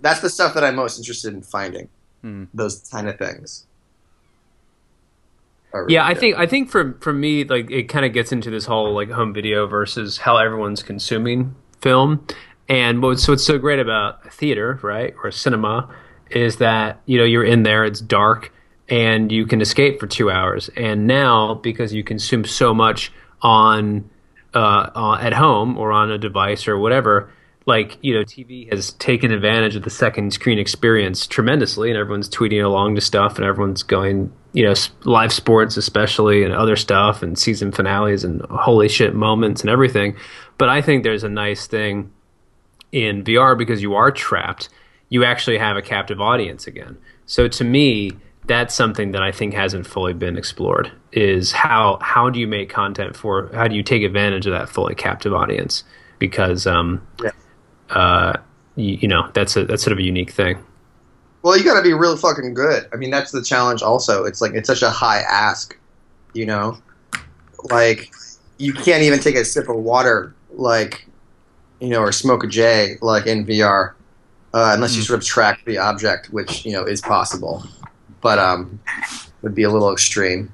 that's 0.00 0.20
the 0.20 0.30
stuff 0.30 0.54
that 0.54 0.62
I'm 0.64 0.76
most 0.76 0.98
interested 0.98 1.34
in 1.34 1.42
finding. 1.42 1.88
Hmm. 2.20 2.44
Those 2.54 2.88
kind 2.90 3.08
of 3.08 3.18
things. 3.18 3.66
Really 5.80 5.94
Yeah, 5.94 6.06
I 6.06 6.14
think 6.14 6.36
I 6.36 6.46
think 6.46 6.70
for 6.70 6.96
for 7.00 7.12
me, 7.12 7.44
like 7.44 7.70
it 7.70 7.84
kind 7.84 8.04
of 8.04 8.12
gets 8.12 8.32
into 8.32 8.50
this 8.50 8.66
whole 8.66 8.94
like 8.94 9.10
home 9.10 9.32
video 9.32 9.66
versus 9.66 10.18
how 10.18 10.36
everyone's 10.36 10.82
consuming 10.82 11.54
film. 11.80 12.26
And 12.68 13.02
what's 13.02 13.26
what's 13.26 13.44
so 13.44 13.58
great 13.58 13.80
about 13.80 14.32
theater, 14.32 14.78
right, 14.82 15.14
or 15.22 15.30
cinema, 15.30 15.94
is 16.30 16.56
that 16.56 17.00
you 17.06 17.18
know 17.18 17.24
you're 17.24 17.44
in 17.44 17.62
there, 17.64 17.84
it's 17.84 18.00
dark, 18.00 18.52
and 18.88 19.30
you 19.32 19.46
can 19.46 19.60
escape 19.60 20.00
for 20.00 20.06
two 20.06 20.30
hours. 20.30 20.70
And 20.76 21.06
now 21.06 21.54
because 21.54 21.92
you 21.92 22.04
consume 22.04 22.44
so 22.44 22.72
much 22.72 23.12
on 23.40 24.08
uh, 24.54 24.90
uh, 24.94 25.18
at 25.20 25.32
home 25.32 25.76
or 25.78 25.92
on 25.92 26.10
a 26.10 26.18
device 26.18 26.68
or 26.68 26.78
whatever, 26.78 27.30
like 27.66 27.98
you 28.02 28.14
know, 28.14 28.24
TV 28.24 28.70
has 28.70 28.92
taken 28.94 29.30
advantage 29.30 29.76
of 29.76 29.82
the 29.82 29.90
second 29.90 30.32
screen 30.32 30.58
experience 30.58 31.26
tremendously, 31.26 31.90
and 31.90 31.98
everyone's 31.98 32.28
tweeting 32.28 32.64
along 32.64 32.94
to 32.96 33.00
stuff, 33.00 33.36
and 33.36 33.44
everyone's 33.44 33.82
going, 33.82 34.32
you 34.52 34.64
know, 34.64 34.74
live 35.04 35.32
sports 35.32 35.76
especially, 35.76 36.44
and 36.44 36.52
other 36.52 36.76
stuff, 36.76 37.22
and 37.22 37.38
season 37.38 37.72
finales, 37.72 38.24
and 38.24 38.42
holy 38.50 38.88
shit 38.88 39.14
moments, 39.14 39.60
and 39.60 39.70
everything. 39.70 40.16
But 40.58 40.68
I 40.68 40.82
think 40.82 41.02
there's 41.02 41.24
a 41.24 41.28
nice 41.28 41.66
thing 41.66 42.12
in 42.90 43.24
VR 43.24 43.56
because 43.56 43.82
you 43.82 43.94
are 43.94 44.10
trapped. 44.10 44.68
You 45.08 45.24
actually 45.24 45.58
have 45.58 45.76
a 45.76 45.82
captive 45.82 46.20
audience 46.20 46.66
again. 46.66 46.98
So 47.26 47.48
to 47.48 47.64
me, 47.64 48.12
that's 48.46 48.74
something 48.74 49.12
that 49.12 49.22
I 49.22 49.30
think 49.30 49.54
hasn't 49.54 49.86
fully 49.86 50.14
been 50.14 50.36
explored. 50.36 50.90
Is 51.12 51.52
how 51.52 51.98
how 52.00 52.30
do 52.30 52.40
you 52.40 52.48
make 52.48 52.70
content 52.70 53.16
for? 53.16 53.50
How 53.54 53.68
do 53.68 53.76
you 53.76 53.82
take 53.82 54.02
advantage 54.02 54.46
of 54.46 54.52
that 54.52 54.68
fully 54.68 54.94
captive 54.94 55.32
audience? 55.32 55.84
Because 56.18 56.66
um, 56.66 57.06
Yeah. 57.22 57.30
Uh, 57.92 58.34
you, 58.76 58.98
you 59.02 59.08
know 59.08 59.30
that's 59.34 59.56
a 59.56 59.64
that's 59.64 59.82
sort 59.82 59.92
of 59.92 59.98
a 59.98 60.02
unique 60.02 60.30
thing. 60.30 60.58
Well, 61.42 61.58
you 61.58 61.64
got 61.64 61.74
to 61.76 61.82
be 61.82 61.92
real 61.92 62.16
fucking 62.16 62.54
good. 62.54 62.88
I 62.92 62.96
mean, 62.96 63.10
that's 63.10 63.32
the 63.32 63.42
challenge. 63.42 63.82
Also, 63.82 64.24
it's 64.24 64.40
like 64.40 64.52
it's 64.54 64.68
such 64.68 64.82
a 64.82 64.90
high 64.90 65.20
ask. 65.20 65.76
You 66.34 66.46
know, 66.46 66.78
like 67.64 68.10
you 68.58 68.72
can't 68.72 69.02
even 69.02 69.18
take 69.18 69.34
a 69.34 69.44
sip 69.44 69.68
of 69.68 69.76
water, 69.76 70.34
like 70.52 71.06
you 71.80 71.88
know, 71.88 72.00
or 72.00 72.12
smoke 72.12 72.44
a 72.44 72.46
J, 72.46 72.96
like 73.02 73.26
in 73.26 73.44
VR, 73.44 73.94
uh, 74.54 74.70
unless 74.74 74.94
you 74.94 75.02
Mm. 75.02 75.06
sort 75.06 75.18
of 75.18 75.26
track 75.26 75.64
the 75.66 75.78
object, 75.78 76.28
which 76.32 76.64
you 76.64 76.72
know 76.72 76.84
is 76.84 77.00
possible, 77.00 77.64
but 78.20 78.38
um, 78.38 78.78
would 79.42 79.54
be 79.54 79.64
a 79.64 79.70
little 79.70 79.92
extreme. 79.92 80.52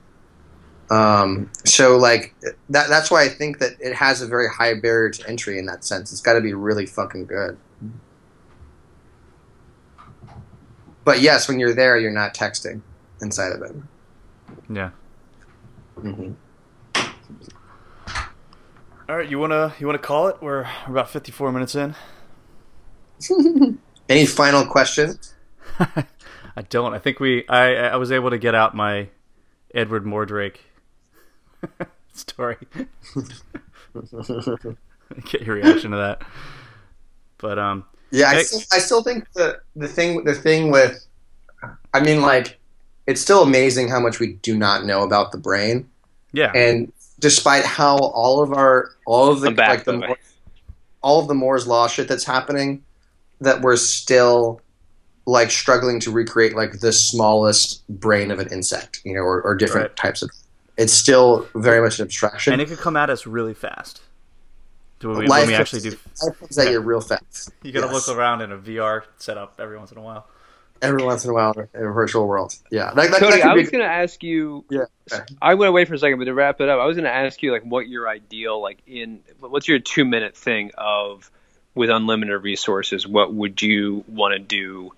Um, 0.90 1.50
so 1.64 1.96
like 1.98 2.34
that 2.70 2.88
that's 2.88 3.10
why 3.10 3.24
I 3.24 3.28
think 3.28 3.58
that 3.58 3.72
it 3.80 3.94
has 3.94 4.22
a 4.22 4.26
very 4.26 4.48
high 4.48 4.74
barrier 4.74 5.10
to 5.10 5.28
entry 5.28 5.58
in 5.58 5.66
that 5.66 5.84
sense. 5.84 6.12
It's 6.12 6.20
got 6.22 6.34
to 6.34 6.40
be 6.40 6.54
really 6.54 6.86
fucking 6.86 7.26
good. 7.26 7.58
But 11.04 11.20
yes, 11.20 11.48
when 11.48 11.58
you're 11.58 11.74
there, 11.74 11.98
you're 11.98 12.10
not 12.10 12.34
texting 12.34 12.82
inside 13.20 13.52
of 13.52 13.62
it. 13.62 13.72
Yeah. 14.70 14.90
hmm 16.00 16.32
All 19.08 19.16
right, 19.16 19.28
you 19.28 19.38
wanna 19.38 19.74
you 19.78 19.86
wanna 19.86 19.98
call 19.98 20.28
it? 20.28 20.36
We're 20.40 20.64
we're 20.86 20.92
about 20.92 21.10
54 21.10 21.52
minutes 21.52 21.74
in. 21.74 21.94
Any 24.08 24.26
final 24.26 24.66
questions? 24.66 25.34
I 25.78 26.62
don't. 26.68 26.94
I 26.94 26.98
think 26.98 27.20
we. 27.20 27.46
I 27.48 27.74
I 27.74 27.96
was 27.96 28.12
able 28.12 28.30
to 28.30 28.38
get 28.38 28.54
out 28.54 28.74
my 28.74 29.08
Edward 29.74 30.04
Mordrake 30.04 30.56
story. 32.14 32.56
get 35.30 35.42
your 35.42 35.54
reaction 35.56 35.90
to 35.92 35.96
that. 35.96 36.22
But 37.38 37.58
um, 37.58 37.84
Yeah, 38.10 38.28
I 38.30 38.34
Hey. 38.36 38.42
still, 38.44 38.60
I 38.72 38.78
still 38.78 39.02
think 39.02 39.30
the 39.32 39.60
the 39.76 39.88
thing 39.88 40.24
the 40.24 40.34
thing 40.34 40.70
with, 40.70 41.04
I 41.94 42.00
mean, 42.00 42.20
like, 42.22 42.58
it's 43.06 43.20
still 43.20 43.42
amazing 43.42 43.88
how 43.88 44.00
much 44.00 44.18
we 44.20 44.34
do 44.34 44.56
not 44.56 44.84
know 44.84 45.02
about 45.02 45.32
the 45.32 45.38
brain, 45.38 45.88
yeah, 46.32 46.52
and 46.54 46.92
despite 47.20 47.64
how 47.64 47.96
all 47.98 48.42
of 48.42 48.52
our 48.52 48.90
all 49.06 49.30
of 49.30 49.40
the 49.40 49.48
I'm 49.48 49.54
back, 49.54 49.68
like 49.70 49.84
the 49.84 49.92
by 49.92 49.96
the 49.96 50.00
way. 50.02 50.06
Moore- 50.08 50.18
all 51.00 51.20
of 51.20 51.28
the 51.28 51.34
Moore's 51.34 51.64
law 51.66 51.86
shit 51.86 52.08
that's 52.08 52.24
happening, 52.24 52.82
that 53.40 53.60
we're 53.60 53.76
still 53.76 54.60
like 55.26 55.48
struggling 55.50 56.00
to 56.00 56.10
recreate 56.10 56.56
like 56.56 56.80
the 56.80 56.92
smallest 56.92 57.86
brain 58.00 58.30
of 58.32 58.40
an 58.40 58.48
insect, 58.50 59.00
you 59.04 59.14
know, 59.14 59.20
or, 59.20 59.40
or 59.42 59.54
different 59.54 59.90
Right. 59.90 59.96
types 59.96 60.22
of. 60.22 60.30
It's 60.78 60.92
still 60.92 61.46
very 61.54 61.82
much 61.82 61.98
an 61.98 62.04
abstraction. 62.06 62.52
and 62.54 62.62
it 62.62 62.68
could 62.68 62.78
come 62.78 62.96
at 62.96 63.10
us 63.10 63.26
really 63.26 63.52
fast. 63.54 64.00
Do 65.00 65.10
we, 65.10 65.26
when 65.28 65.46
we 65.46 65.54
actually 65.54 65.82
do? 65.82 65.90
life 66.22 66.38
comes 66.38 66.58
at 66.58 66.70
you 66.72 66.80
real 66.80 67.00
fast. 67.00 67.50
You 67.62 67.72
gotta 67.72 67.92
Yes. 67.92 68.08
look 68.08 68.16
around 68.16 68.40
in 68.42 68.50
a 68.52 68.56
VR 68.58 69.02
setup 69.18 69.54
every 69.60 69.76
once 69.78 69.92
in 69.92 69.98
a 69.98 70.02
while. 70.02 70.26
every 70.80 71.02
once 71.04 71.24
in 71.24 71.30
a 71.30 71.34
while 71.34 71.52
in 71.52 71.68
a 71.84 71.90
virtual 71.92 72.26
world. 72.28 72.54
Yeah, 72.70 72.92
that, 72.94 73.10
that, 73.10 73.20
Cody, 73.20 73.32
that 73.32 73.42
could 73.42 73.50
I 73.50 73.54
be- 73.54 73.60
was 73.60 73.70
going 73.70 73.82
to 73.84 73.90
ask 73.90 74.22
you. 74.22 74.64
Yeah, 74.70 74.84
okay. 75.12 75.24
I 75.42 75.54
went 75.54 75.68
away 75.70 75.84
for 75.84 75.94
a 75.94 75.98
second, 75.98 76.18
but 76.20 76.24
to 76.26 76.34
wrap 76.34 76.60
it 76.60 76.68
up, 76.68 76.78
I 76.80 76.86
was 76.86 76.96
going 76.96 77.04
to 77.04 77.14
ask 77.14 77.42
you 77.42 77.50
like 77.52 77.62
what 77.64 77.88
your 77.88 78.08
ideal 78.08 78.60
like 78.62 78.78
in 78.86 79.20
what's 79.40 79.66
your 79.68 79.80
two 79.80 80.04
minute 80.04 80.36
thing 80.36 80.70
of 80.78 81.30
with 81.74 81.90
unlimited 81.90 82.42
resources. 82.42 83.06
What 83.06 83.32
would 83.34 83.60
you 83.62 84.04
want 84.08 84.32
to 84.34 84.38
do 84.38 84.92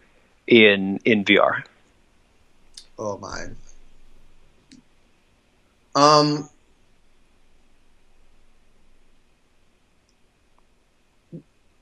in 0.47 0.99
in 1.07 1.25
VR? 1.25 1.63
Oh 2.99 3.17
my. 3.19 3.47
Um. 5.95 6.49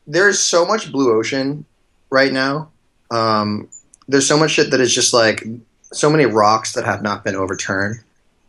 There's 0.06 0.38
so 0.38 0.64
much 0.64 0.90
blue 0.90 1.12
ocean 1.12 1.64
right 2.10 2.32
now. 2.32 2.70
Um, 3.10 3.68
there's 4.08 4.26
so 4.26 4.38
much 4.38 4.52
shit 4.52 4.70
that 4.70 4.80
is 4.80 4.94
just 4.94 5.12
like 5.12 5.44
so 5.92 6.08
many 6.10 6.24
rocks 6.24 6.72
that 6.72 6.84
have 6.84 7.02
not 7.02 7.24
been 7.24 7.34
overturned 7.36 7.96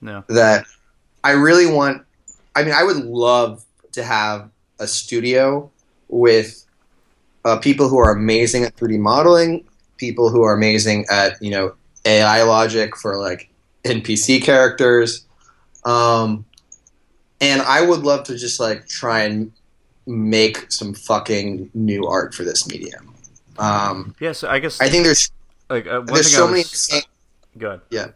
No. 0.01 0.23
that 0.29 0.65
I 1.23 1.31
really 1.31 1.65
want. 1.71 2.03
I 2.55 2.63
mean, 2.63 2.73
I 2.73 2.83
would 2.83 2.97
love 2.97 3.65
to 3.93 4.03
have 4.03 4.49
a 4.79 4.87
studio 4.87 5.69
with 6.07 6.65
uh, 7.45 7.57
people 7.59 7.89
who 7.89 7.97
are 7.97 8.11
amazing 8.11 8.63
at 8.63 8.75
3D 8.77 8.97
modeling, 8.99 9.65
people 9.97 10.29
who 10.29 10.43
are 10.43 10.53
amazing 10.53 11.05
at 11.09 11.41
you 11.41 11.51
know 11.51 11.73
AI 12.05 12.43
logic 12.43 12.95
for 12.95 13.17
like 13.17 13.49
NPC 13.83 14.41
characters, 14.41 15.25
um, 15.89 16.45
and 17.41 17.61
I 17.61 17.81
would 17.81 18.01
love 18.01 18.23
to 18.25 18.37
just 18.37 18.59
like 18.59 18.87
try 18.87 19.23
and 19.23 19.51
make 20.05 20.71
some 20.71 20.93
fucking 20.93 21.69
new 21.73 22.05
art 22.05 22.33
for 22.33 22.43
this 22.43 22.67
medium. 22.67 23.13
Um, 23.57 24.15
Yeah, 24.19 24.31
so 24.33 24.47
I 24.49 24.59
guess 24.59 24.79
I 24.81 24.89
think 24.89 25.03
there's 25.05 25.31
like 25.69 25.85
uh, 25.87 26.01
one 26.01 26.05
there's 26.05 26.33
so 26.33 26.45
I 26.47 26.49
many 26.51 26.59
was, 26.61 26.71
insane 26.71 27.01
good. 27.57 27.81
Yeah. 27.89 28.07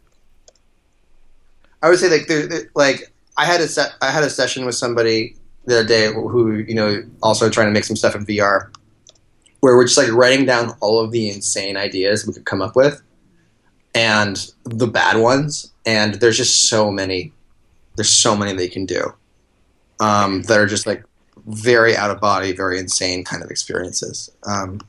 I 1.82 1.88
would 1.90 1.98
say 1.98 2.08
like 2.08 2.26
there, 2.28 2.46
there- 2.46 2.70
like 2.74 3.12
I 3.36 3.44
had 3.44 3.60
a 3.60 3.68
set 3.68 3.92
I 4.00 4.10
had 4.10 4.24
a 4.24 4.30
session 4.30 4.64
with 4.64 4.74
somebody 4.74 5.36
the 5.66 5.80
other 5.80 5.88
day 5.88 6.12
who 6.12 6.52
you 6.52 6.74
know 6.74 7.02
also 7.22 7.50
trying 7.50 7.66
to 7.66 7.72
make 7.72 7.84
some 7.84 7.96
stuff 7.96 8.14
in 8.14 8.24
VR 8.26 8.70
where 9.60 9.76
we're 9.76 9.84
just 9.84 9.98
like 9.98 10.10
writing 10.12 10.44
down 10.46 10.72
all 10.80 11.00
of 11.00 11.10
the 11.10 11.28
insane 11.30 11.76
ideas 11.76 12.26
we 12.26 12.32
could 12.34 12.44
come 12.44 12.60
up 12.62 12.76
with 12.76 13.02
and 13.94 14.52
the 14.64 14.86
bad 14.86 15.16
ones 15.16 15.72
and 15.86 16.14
there's 16.14 16.36
just 16.36 16.68
so 16.68 16.90
many 16.90 17.32
there's 17.96 18.12
so 18.12 18.36
many 18.36 18.52
they 18.52 18.68
can 18.68 18.86
do 18.86 19.12
um, 20.00 20.42
that 20.42 20.58
are 20.58 20.66
just 20.66 20.86
like 20.86 21.04
very 21.46 21.96
out 21.96 22.10
of 22.10 22.20
body 22.20 22.52
very 22.52 22.78
insane 22.78 23.24
kind 23.24 23.42
of 23.42 23.50
experiences 23.50 24.30
um, 24.44 24.80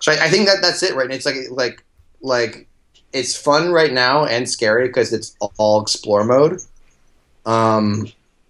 so 0.00 0.12
I, 0.12 0.24
I 0.26 0.28
think 0.28 0.46
that 0.46 0.58
that's 0.60 0.82
it 0.82 0.94
right 0.94 1.10
it's 1.10 1.26
like 1.26 1.36
like 1.50 1.84
like 2.22 2.68
it's 3.12 3.36
fun 3.36 3.72
right 3.72 3.92
now 3.92 4.24
and 4.24 4.48
scary 4.48 4.86
because 4.86 5.12
it's 5.12 5.36
all 5.58 5.82
explore 5.82 6.24
mode. 6.24 6.60
Um, 7.44 8.08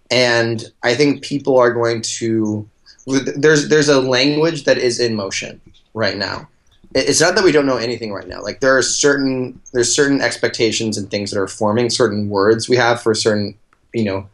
and 0.09 0.71
I 0.83 0.95
think 0.95 1.23
people 1.23 1.57
are 1.57 1.73
going 1.73 2.01
to 2.01 2.67
there's 3.05 3.67
there's 3.67 3.89
a 3.89 3.99
language 3.99 4.63
that 4.63 4.77
is 4.77 4.99
in 4.99 5.15
motion 5.15 5.59
right 5.93 6.15
now. 6.15 6.47
It's 6.95 7.19
not 7.19 7.35
that 7.35 7.43
we 7.43 7.51
don't 7.51 7.65
know 7.65 7.77
anything 7.77 8.13
right 8.13 8.27
now. 8.27 8.41
Like 8.41 8.59
there 8.59 8.77
are 8.77 8.81
certain 8.81 9.59
there's 9.73 9.93
certain 9.93 10.21
expectations 10.21 10.97
and 10.97 11.09
things 11.09 11.31
that 11.31 11.39
are 11.39 11.47
forming 11.47 11.89
certain 11.89 12.29
words 12.29 12.69
we 12.69 12.77
have 12.77 13.01
for 13.01 13.13
certain 13.13 13.57
you 13.93 14.03
know 14.03 14.29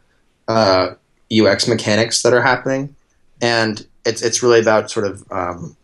uh, 0.48 0.94
UX 1.32 1.68
mechanics 1.68 2.22
that 2.22 2.32
are 2.32 2.42
happening, 2.42 2.94
and 3.40 3.86
it's 4.04 4.22
it's 4.22 4.42
really 4.42 4.60
about 4.60 4.90
sort 4.90 5.06
of 5.06 5.24
um, 5.30 5.76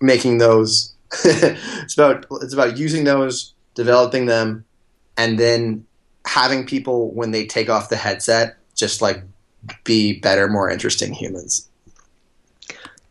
making 0.00 0.38
those 0.38 0.94
it's 1.24 1.94
about 1.94 2.26
it's 2.42 2.52
about 2.52 2.76
using 2.76 3.04
those, 3.04 3.54
developing 3.74 4.26
them, 4.26 4.64
and 5.16 5.38
then 5.38 5.86
having 6.26 6.66
people 6.66 7.10
when 7.12 7.30
they 7.30 7.46
take 7.46 7.70
off 7.70 7.88
the 7.88 7.96
headset 7.96 8.56
just 8.74 9.00
like 9.00 9.22
be 9.84 10.18
better, 10.20 10.48
more 10.48 10.70
interesting 10.70 11.12
humans. 11.12 11.68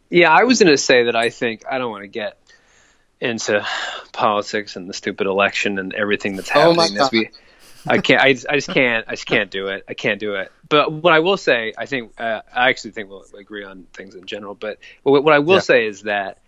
Yeah, 0.09 0.31
I 0.31 0.43
was 0.43 0.59
going 0.59 0.71
to 0.71 0.77
say 0.77 1.03
that 1.05 1.15
I 1.15 1.29
think 1.29 1.63
I 1.69 1.77
don't 1.77 1.91
want 1.91 2.03
to 2.03 2.07
get 2.07 2.37
into 3.19 3.65
politics 4.13 4.75
and 4.75 4.87
the 4.87 4.93
stupid 4.93 5.27
election 5.27 5.79
and 5.79 5.93
everything 5.93 6.35
that's 6.35 6.49
happening 6.49 6.79
Oh 6.79 6.95
my 6.95 7.03
happening. 7.03 7.31
I 7.89 7.99
can't. 7.99 8.21
I 8.21 8.33
just, 8.33 8.45
I 8.49 8.55
just 8.55 8.69
can't. 8.69 9.05
I 9.07 9.11
just 9.11 9.25
can't 9.25 9.49
do 9.51 9.67
it. 9.67 9.83
I 9.87 9.93
can't 9.93 10.19
do 10.19 10.35
it. 10.35 10.51
But 10.69 10.91
what 10.91 11.13
I 11.13 11.19
will 11.19 11.37
say, 11.37 11.73
I 11.77 11.85
think 11.85 12.13
uh, 12.19 12.41
I 12.53 12.69
actually 12.69 12.91
think 12.91 13.09
we'll 13.09 13.25
agree 13.37 13.63
on 13.63 13.85
things 13.93 14.15
in 14.15 14.25
general. 14.25 14.55
But 14.55 14.79
what, 15.03 15.23
what 15.23 15.33
I 15.33 15.39
will 15.39 15.55
Yeah. 15.55 15.59
say 15.61 15.87
is 15.87 16.01
that 16.03 16.39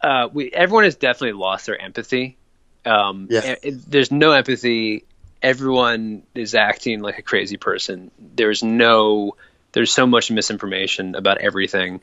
uh, 0.00 0.28
we 0.32 0.50
everyone 0.52 0.84
has 0.84 0.96
definitely 0.96 1.38
lost 1.38 1.66
their 1.66 1.80
empathy. 1.80 2.36
Um, 2.84 3.28
Yeah. 3.30 3.56
it- 3.62 3.90
there's 3.90 4.10
no 4.10 4.32
empathy. 4.32 5.04
Everyone 5.42 6.22
is 6.34 6.54
acting 6.54 7.00
like 7.00 7.18
a 7.18 7.22
crazy 7.22 7.56
person. 7.56 8.10
There's 8.18 8.62
no. 8.62 9.36
There's 9.72 9.92
so 9.92 10.06
much 10.06 10.30
misinformation 10.30 11.14
about 11.14 11.38
everything, 11.38 12.00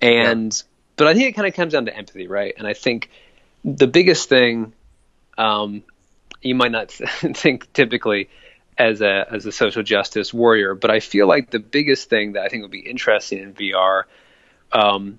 and 0.00 0.62
but 0.96 1.06
I 1.06 1.14
think 1.14 1.28
it 1.28 1.32
kind 1.32 1.46
of 1.48 1.54
comes 1.54 1.72
down 1.72 1.86
to 1.86 1.96
empathy, 1.96 2.26
right? 2.26 2.54
And 2.58 2.66
I 2.66 2.74
think 2.74 3.08
the 3.64 3.86
biggest 3.86 4.28
thing 4.28 4.72
um, 5.38 5.82
you 6.44 6.54
might 6.54 6.70
not 6.72 6.90
think 6.92 7.72
typically 7.72 8.28
as 8.76 9.00
a 9.00 9.26
as 9.30 9.46
a 9.46 9.52
social 9.52 9.82
justice 9.82 10.32
warrior, 10.34 10.74
but 10.74 10.90
I 10.90 11.00
feel 11.00 11.26
like 11.26 11.50
the 11.50 11.58
biggest 11.58 12.08
thing 12.10 12.32
that 12.32 12.42
I 12.42 12.48
think 12.48 12.62
would 12.62 12.70
be 12.70 12.80
interesting 12.80 13.38
in 13.40 13.54
VR, 13.54 14.04
um, 14.72 15.18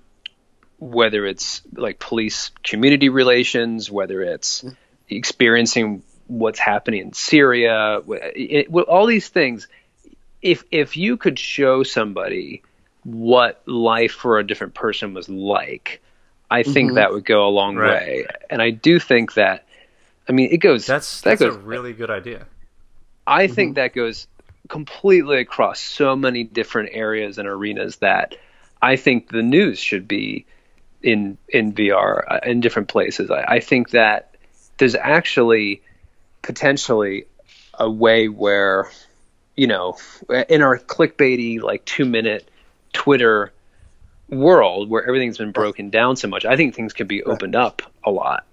whether 0.78 1.24
it's 1.26 1.62
like 1.72 1.98
police 1.98 2.50
community 2.62 3.08
relations, 3.08 3.90
whether 3.90 4.20
it's 4.22 4.64
experiencing 5.08 6.02
what's 6.26 6.58
happening 6.58 7.00
in 7.02 7.12
Syria, 7.12 8.00
wh- 8.06 8.16
it, 8.34 8.68
all 8.70 9.06
these 9.06 9.28
things. 9.28 9.68
If 10.42 10.64
if 10.70 10.96
you 10.96 11.16
could 11.16 11.38
show 11.38 11.82
somebody 11.82 12.62
what 13.04 13.62
life 13.66 14.12
for 14.12 14.38
a 14.38 14.46
different 14.46 14.74
person 14.74 15.14
was 15.14 15.28
like, 15.28 16.02
I 16.50 16.62
think 16.62 16.92
Mhm. 16.92 16.94
that 16.96 17.12
would 17.12 17.24
go 17.24 17.46
a 17.46 17.50
long 17.50 17.76
Right. 17.76 18.06
way. 18.06 18.26
And 18.50 18.60
I 18.60 18.70
do 18.70 18.98
think 19.00 19.34
that. 19.34 19.64
I 20.28 20.32
mean, 20.32 20.50
it 20.50 20.58
goes. 20.58 20.86
That's 20.86 21.20
that 21.22 21.38
that's 21.38 21.42
a 21.42 21.58
really 21.58 21.92
good 21.92 22.10
idea. 22.10 22.46
I 23.26 23.46
think 23.46 23.76
that 23.76 23.94
goes 23.94 24.26
completely 24.68 25.38
across 25.38 25.80
so 25.80 26.16
many 26.16 26.44
different 26.44 26.90
areas 26.92 27.38
and 27.38 27.48
arenas 27.48 27.96
that 27.96 28.36
I 28.82 28.96
think 28.96 29.30
the 29.30 29.42
news 29.42 29.78
should 29.78 30.08
be 30.08 30.46
in 31.02 31.38
in 31.48 31.72
VR 31.72 32.24
uh, 32.28 32.40
in 32.44 32.60
different 32.60 32.88
places. 32.88 33.30
I, 33.30 33.44
I 33.48 33.60
think 33.60 33.90
that 33.90 34.34
there's 34.78 34.94
actually 34.94 35.82
potentially 36.42 37.26
a 37.74 37.90
way 37.90 38.28
where 38.28 38.90
you 39.56 39.66
know 39.66 39.96
in 40.48 40.62
our 40.62 40.78
clickbaity 40.78 41.60
like 41.60 41.84
two 41.84 42.04
minute 42.04 42.50
Twitter 42.92 43.52
world 44.28 44.90
where 44.90 45.06
everything's 45.06 45.38
been 45.38 45.52
broken 45.52 45.90
down 45.90 46.16
so 46.16 46.26
much, 46.26 46.44
I 46.44 46.56
think 46.56 46.74
things 46.74 46.92
could 46.92 47.06
be 47.06 47.22
opened 47.22 47.54
up 47.54 47.82
a 48.04 48.10
lot 48.10 48.44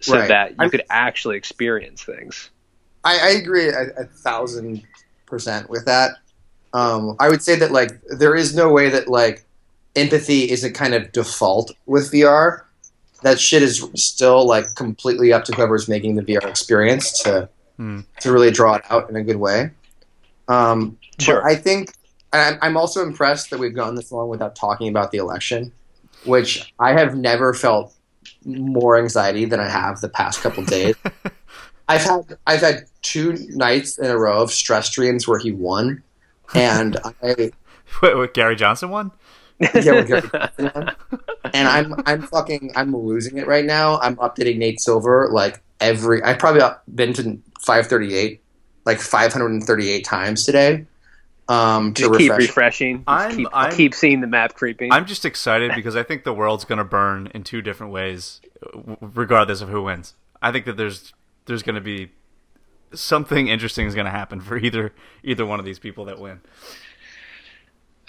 so 0.00 0.18
Right. 0.18 0.28
that 0.28 0.50
you 0.50 0.56
I'm- 0.60 0.70
could 0.70 0.82
actually 0.90 1.36
experience 1.36 2.02
things. 2.02 2.50
I, 3.04 3.18
I 3.18 3.28
agree 3.30 3.68
a, 3.68 3.90
a 3.96 4.04
thousand 4.04 4.82
percent 5.26 5.70
with 5.70 5.84
that. 5.86 6.12
Um, 6.74 7.16
I 7.20 7.28
would 7.28 7.42
say 7.42 7.56
that 7.56 7.70
like 7.72 8.00
there 8.08 8.34
is 8.34 8.54
no 8.54 8.70
way 8.72 8.88
that 8.90 9.08
like 9.08 9.44
empathy 9.96 10.50
isn't 10.50 10.74
kind 10.74 10.94
of 10.94 11.10
default 11.12 11.72
with 11.86 12.10
VR. 12.12 12.62
That 13.22 13.40
shit 13.40 13.62
is 13.62 13.84
still 13.94 14.46
like 14.46 14.74
completely 14.74 15.32
up 15.32 15.44
to 15.44 15.52
whoever's 15.54 15.88
making 15.88 16.16
the 16.16 16.22
VR 16.22 16.46
experience 16.46 17.22
to 17.22 17.48
Hmm. 17.76 18.00
to 18.20 18.32
really 18.32 18.50
draw 18.50 18.74
it 18.74 18.82
out 18.90 19.08
in 19.08 19.14
a 19.16 19.22
good 19.22 19.36
way. 19.36 19.70
Um, 20.48 20.98
Sure. 21.20 21.40
But 21.42 21.50
I 21.50 21.54
think 21.56 21.92
I'm, 22.32 22.58
I'm 22.62 22.76
also 22.76 23.02
impressed 23.02 23.50
that 23.50 23.58
we've 23.58 23.74
gone 23.74 23.94
this 23.94 24.12
long 24.12 24.28
without 24.28 24.54
talking 24.56 24.88
about 24.88 25.10
the 25.12 25.18
election, 25.18 25.72
which 26.24 26.72
I 26.78 26.92
have 26.92 27.16
never 27.16 27.54
felt 27.54 27.92
more 28.44 28.98
anxiety 28.98 29.44
than 29.44 29.60
I 29.60 29.68
have 29.68 30.00
the 30.00 30.08
past 30.08 30.40
couple 30.40 30.64
days. 30.64 30.94
I've 31.88 32.02
had 32.02 32.38
I've 32.46 32.60
had 32.60 32.84
two 33.02 33.34
nights 33.50 33.98
in 33.98 34.06
a 34.06 34.18
row 34.18 34.42
of 34.42 34.50
stress 34.52 34.90
dreams 34.90 35.26
where 35.26 35.38
he 35.38 35.52
won, 35.52 36.02
and 36.54 36.96
I 37.22 37.50
Wait, 38.02 38.18
wait, 38.18 38.34
Gary 38.34 38.56
Johnson 38.56 38.90
won? 38.90 39.10
yeah, 39.58 39.92
with 39.92 40.08
Gary 40.08 40.22
Johnson 40.32 40.70
won. 40.74 40.94
and 41.54 41.66
I'm 41.68 41.94
I'm 42.06 42.22
fucking 42.22 42.72
I'm 42.76 42.94
losing 42.94 43.38
it 43.38 43.46
right 43.46 43.64
now. 43.64 43.98
I'm 44.00 44.16
updating 44.16 44.58
Nate 44.58 44.80
Silver 44.80 45.28
like 45.32 45.62
every 45.80 46.22
I've 46.22 46.38
probably 46.38 46.62
been 46.94 47.12
to 47.14 47.38
538 47.60 48.42
like 48.84 49.00
538 49.00 50.04
times 50.04 50.44
today. 50.44 50.86
Um, 51.48 51.94
to 51.94 52.02
Just 52.02 52.18
keep 52.18 52.32
refreshing. 52.32 52.98
Just 52.98 53.08
I'm- 53.08 53.36
keep, 53.36 53.48
I'm- 53.52 53.72
keep 53.72 53.94
seeing 53.94 54.20
the 54.20 54.26
map 54.26 54.54
creeping. 54.54 54.92
I'm 54.92 55.06
just 55.06 55.24
excited 55.24 55.72
because 55.74 55.96
I 55.96 56.02
think 56.02 56.24
the 56.24 56.32
world's 56.34 56.64
going 56.66 56.78
to 56.78 56.84
burn 56.84 57.28
in 57.34 57.42
two 57.42 57.62
different 57.62 57.90
ways, 57.92 58.40
regardless 59.00 59.62
of 59.62 59.70
who 59.70 59.82
wins. 59.84 60.14
I 60.42 60.52
think 60.52 60.66
that 60.66 60.76
there's 60.76 61.14
there's 61.46 61.62
going 61.62 61.74
to 61.76 61.80
be 61.80 62.10
something 62.92 63.48
interesting 63.48 63.86
is 63.86 63.94
going 63.94 64.04
to 64.04 64.10
happen 64.10 64.40
for 64.40 64.56
either 64.58 64.92
either 65.24 65.46
one 65.46 65.58
of 65.58 65.64
these 65.64 65.78
people 65.78 66.04
that 66.06 66.18
win. 66.20 66.40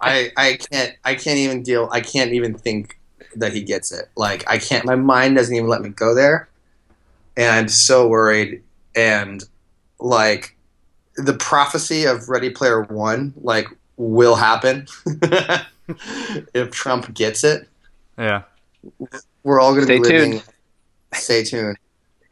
I 0.00 0.32
I 0.36 0.56
can't 0.56 0.94
I 1.04 1.14
can't 1.14 1.38
even 1.38 1.62
deal. 1.62 1.88
I 1.92 2.00
can't 2.00 2.32
even 2.32 2.54
think 2.54 2.98
that 3.36 3.52
he 3.52 3.62
gets 3.62 3.92
it. 3.92 4.06
Like 4.16 4.44
I 4.48 4.58
can't. 4.58 4.84
My 4.84 4.94
mind 4.96 5.36
doesn't 5.36 5.54
even 5.54 5.68
let 5.68 5.82
me 5.82 5.90
go 5.90 6.14
there, 6.14 6.47
and 7.38 7.70
so 7.70 8.06
worried. 8.08 8.62
And 8.94 9.42
like 10.00 10.56
the 11.16 11.34
prophecy 11.34 12.04
of 12.04 12.28
Ready 12.28 12.50
Player 12.50 12.82
One, 12.82 13.32
like 13.40 13.68
will 13.96 14.34
happen 14.36 14.86
if 16.54 16.70
Trump 16.70 17.14
gets 17.14 17.44
it. 17.44 17.68
Yeah. 18.18 18.42
We're 19.44 19.60
all 19.60 19.74
going 19.74 19.86
to 19.86 19.92
Stay 19.92 19.98
be 19.98 20.04
living. 20.04 20.30
tuned. 20.32 20.44
Stay 21.14 21.44
tuned 21.44 21.78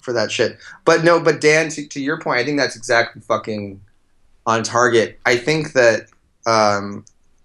for 0.02 0.12
that 0.12 0.30
shit. 0.30 0.59
But 0.84 1.04
no, 1.04 1.20
but 1.20 1.40
Dan, 1.40 1.68
to, 1.70 1.86
to 1.88 2.00
your 2.00 2.20
point, 2.20 2.40
I 2.40 2.44
think 2.44 2.59
that's 2.59 2.76
exactly 2.76 3.22
fucking 3.22 3.80
on 4.46 4.62
target. 4.62 5.18
I 5.24 5.36
think 5.36 5.72
that 5.72 6.09
um, 6.46 7.04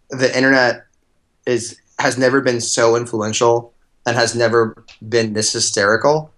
the 0.10 0.36
internet 0.36 0.86
is 1.46 1.80
has 2.00 2.18
never 2.18 2.42
been 2.42 2.62
so 2.62 2.96
influential 2.96 3.74
and 4.06 4.16
has 4.16 4.36
never 4.36 4.84
been 5.08 5.34
this 5.34 5.54
hysterical. 5.54 6.31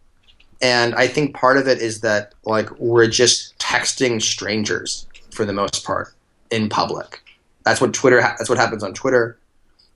And 0.64 0.96
I 0.96 1.08
think 1.08 1.36
part 1.36 1.58
of 1.58 1.68
it 1.68 1.80
is 1.80 2.00
that 2.02 2.34
like 2.46 2.72
we're 2.80 3.08
just 3.08 3.56
texting 3.60 4.22
strangers 4.22 5.06
for 5.32 5.44
the 5.46 5.52
most 5.52 5.84
part 5.84 6.16
in 6.52 6.70
public. 6.70 7.22
That's 7.66 7.82
what 7.82 7.94
Twitter. 7.94 8.22
Ha- 8.22 8.36
that's 8.38 8.50
what 8.50 8.58
happens 8.58 8.82
on 8.82 8.94
Twitter. 8.94 9.38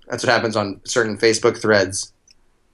That's 0.09 0.25
what 0.25 0.31
happens 0.31 0.57
on 0.57 0.81
certain 0.83 1.17
Facebook 1.17 1.59
threads. 1.61 2.11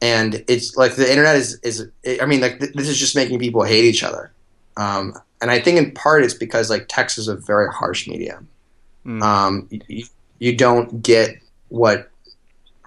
And 0.02 0.44
it's 0.48 0.76
like 0.76 0.96
the 0.96 1.10
internet 1.10 1.36
is 1.36 1.60
is. 1.62 1.88
I 2.20 2.26
mean, 2.26 2.42
like 2.42 2.60
th- 2.60 2.74
this 2.74 2.90
is 2.90 2.98
just 2.98 3.16
making 3.16 3.38
people 3.38 3.64
hate 3.64 3.86
each 3.86 4.04
other. 4.04 4.32
Um, 4.76 5.14
and 5.40 5.52
I 5.52 5.60
think 5.60 5.78
in 5.78 5.92
part 5.92 6.24
it's 6.24 6.34
because 6.34 6.72
like 6.72 6.88
text 6.90 7.20
is 7.20 7.28
a 7.28 7.36
very 7.36 7.72
harsh 7.72 8.08
medium. 8.08 8.48
Mm. 9.06 9.22
Um, 9.22 9.70
you, 9.88 10.06
you 10.40 10.56
don't 10.56 11.04
get 11.04 11.38
what 11.70 12.10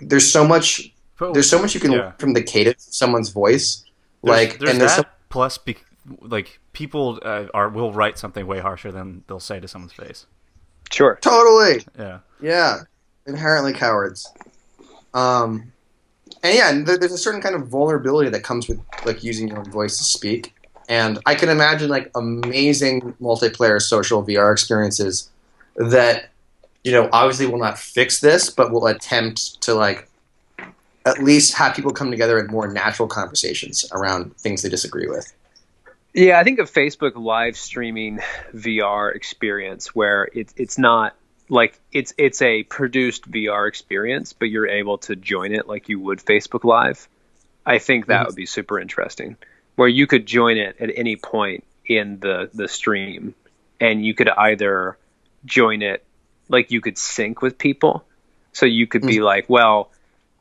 there's 0.00 0.30
so 0.30 0.46
much 0.46 0.92
there's 1.32 1.48
so 1.48 1.60
much 1.60 1.74
you 1.74 1.80
can 1.80 1.92
yeah. 1.92 1.98
learn 1.98 2.12
from 2.18 2.32
the 2.34 2.42
cadence 2.42 2.88
of 2.88 2.94
someone's 2.94 3.30
voice. 3.30 3.84
There's- 4.22 4.48
like 4.50 4.58
there's 4.58 4.70
and 4.72 4.80
there's 4.80 4.92
that 4.96 5.04
some, 5.04 5.12
plus 5.28 5.58
be, 5.58 5.76
like 6.20 6.58
people 6.72 7.18
uh, 7.22 7.46
are 7.54 7.68
will 7.68 7.92
write 7.92 8.18
something 8.18 8.46
way 8.46 8.60
harsher 8.60 8.90
than 8.92 9.24
they'll 9.28 9.40
say 9.40 9.60
to 9.60 9.68
someone's 9.68 9.92
face. 9.92 10.26
Sure. 10.90 11.18
totally 11.20 11.84
Yeah. 11.98 12.18
yeah 12.40 12.80
inherently 13.26 13.72
cowards. 13.72 14.32
Um, 15.14 15.72
and 16.42 16.54
yeah, 16.54 16.70
and 16.70 16.86
there, 16.86 16.96
there's 16.98 17.12
a 17.12 17.18
certain 17.18 17.40
kind 17.40 17.54
of 17.54 17.68
vulnerability 17.68 18.30
that 18.30 18.42
comes 18.44 18.68
with 18.68 18.80
like 19.04 19.24
using 19.24 19.48
your 19.48 19.58
own 19.58 19.70
voice 19.70 19.98
to 19.98 20.04
speak. 20.04 20.54
And 20.88 21.18
I 21.26 21.34
can 21.34 21.48
imagine 21.48 21.88
like 21.88 22.10
amazing 22.14 23.14
multiplayer 23.20 23.80
social 23.82 24.24
VR 24.24 24.52
experiences 24.52 25.28
that 25.76 26.30
you 26.84 26.92
know 26.92 27.08
obviously 27.12 27.46
will 27.46 27.58
not 27.58 27.78
fix 27.78 28.20
this, 28.20 28.50
but 28.50 28.70
will 28.70 28.86
attempt 28.86 29.60
to 29.62 29.74
like 29.74 30.08
at 31.06 31.22
least 31.22 31.54
have 31.54 31.74
people 31.74 31.92
come 31.92 32.10
together 32.10 32.38
in 32.38 32.48
more 32.48 32.66
natural 32.70 33.08
conversations 33.08 33.84
around 33.92 34.36
things 34.36 34.62
they 34.62 34.68
disagree 34.68 35.06
with. 35.06 35.32
Yeah, 36.12 36.38
I 36.40 36.44
think 36.44 36.58
a 36.58 36.62
Facebook 36.64 37.14
live 37.14 37.56
streaming 37.56 38.20
VR 38.54 39.14
experience 39.14 39.94
where 39.94 40.28
it's 40.32 40.52
it's 40.56 40.78
not 40.78 41.14
like 41.48 41.78
it's 41.92 42.12
it's 42.18 42.42
a 42.42 42.64
produced 42.64 43.30
VR 43.30 43.68
experience, 43.68 44.32
but 44.32 44.46
you're 44.46 44.66
able 44.68 44.98
to 44.98 45.14
join 45.14 45.52
it 45.52 45.68
like 45.68 45.88
you 45.88 46.00
would 46.00 46.18
Facebook 46.18 46.64
Live. 46.64 47.06
I 47.64 47.78
think 47.78 48.06
that 48.06 48.22
Mhm. 48.22 48.26
would 48.26 48.36
be 48.36 48.46
super 48.46 48.80
interesting, 48.80 49.36
where 49.76 49.88
you 49.88 50.06
could 50.06 50.26
join 50.26 50.56
it 50.56 50.76
at 50.80 50.90
any 50.96 51.16
point 51.16 51.64
in 51.86 52.18
the 52.18 52.50
the 52.52 52.66
stream, 52.66 53.34
and 53.80 54.04
you 54.04 54.14
could 54.14 54.28
either 54.30 54.96
join 55.44 55.82
it 55.82 56.02
like 56.48 56.70
you 56.70 56.80
could 56.80 56.96
sync 56.98 57.42
with 57.42 57.58
people, 57.58 58.04
so 58.52 58.66
you 58.66 58.86
could 58.88 59.02
be 59.02 59.20
like, 59.20 59.48
well. 59.48 59.90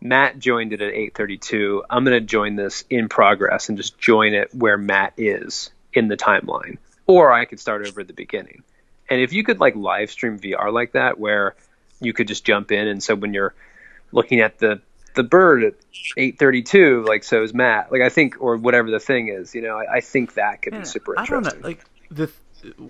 Matt 0.05 0.37
joined 0.39 0.71
it 0.71 0.81
at 0.81 0.93
8:32. 0.93 1.81
I'm 1.89 2.05
going 2.05 2.19
to 2.19 2.25
join 2.25 2.55
this 2.55 2.83
in 2.89 3.09
progress 3.09 3.69
and 3.69 3.77
just 3.77 3.97
join 3.97 4.33
it 4.33 4.53
where 4.53 4.77
Matt 4.77 5.13
is 5.17 5.71
in 5.93 6.07
the 6.07 6.17
timeline. 6.17 6.77
Or 7.07 7.31
I 7.31 7.45
could 7.45 7.59
start 7.59 7.85
over 7.85 8.01
at 8.01 8.07
the 8.07 8.13
beginning. 8.13 8.63
And 9.09 9.21
if 9.21 9.33
you 9.33 9.43
could 9.43 9.59
like 9.59 9.75
live 9.75 10.11
stream 10.11 10.39
VR 10.39 10.71
like 10.71 10.93
that 10.93 11.19
where 11.19 11.55
you 11.99 12.13
could 12.13 12.27
just 12.27 12.45
jump 12.45 12.71
in 12.71 12.87
and 12.87 13.01
so 13.01 13.15
when 13.15 13.33
you're 13.33 13.53
looking 14.11 14.41
at 14.41 14.59
the 14.59 14.81
the 15.15 15.23
bird 15.23 15.63
at 15.63 15.73
8:32 16.17 17.07
like 17.07 17.23
so 17.23 17.43
is 17.43 17.53
Matt. 17.53 17.91
Like 17.91 18.01
I 18.01 18.09
think 18.09 18.35
or 18.39 18.57
whatever 18.57 18.91
the 18.91 18.99
thing 18.99 19.29
is, 19.29 19.55
you 19.55 19.61
know, 19.61 19.77
I, 19.77 19.97
I 19.97 20.01
think 20.01 20.35
that 20.35 20.61
could 20.61 20.73
Yeah, 20.73 20.79
be 20.79 20.85
super 20.85 21.15
interesting. 21.15 21.37
I 21.37 21.51
don't 21.51 21.61
know. 21.61 21.67
Like 21.67 21.85
the 22.11 22.29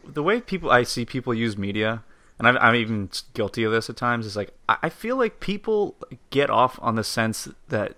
the 0.05 0.23
way 0.23 0.41
people 0.41 0.71
I 0.71 0.83
see 0.83 1.05
people 1.05 1.33
use 1.33 1.57
media, 1.57 2.03
and 2.37 2.47
I'm, 2.47 2.57
I'm 2.57 2.75
even 2.75 3.09
guilty 3.33 3.63
of 3.63 3.71
this 3.71 3.89
at 3.89 3.97
times. 3.97 4.25
Is 4.25 4.35
like 4.35 4.53
I 4.67 4.77
I 4.83 4.89
feel 4.89 5.15
like 5.15 5.39
people 5.39 5.95
get 6.29 6.49
off 6.49 6.79
on 6.81 6.95
the 6.95 7.03
sense 7.03 7.47
that 7.69 7.95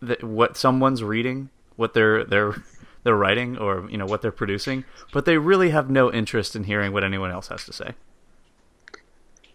that 0.00 0.22
what 0.22 0.56
someone's 0.56 1.02
reading, 1.02 1.50
what 1.76 1.94
they're 1.94 2.24
they're 2.24 2.54
they're 3.04 3.16
writing, 3.16 3.58
or 3.58 3.88
you 3.90 3.98
know 3.98 4.06
what 4.06 4.22
they're 4.22 4.32
producing, 4.32 4.84
but 5.12 5.24
they 5.24 5.38
really 5.38 5.70
have 5.70 5.90
no 5.90 6.12
interest 6.12 6.54
in 6.54 6.64
hearing 6.64 6.92
what 6.92 7.04
anyone 7.04 7.30
else 7.30 7.48
has 7.48 7.64
to 7.64 7.72
say. 7.72 7.92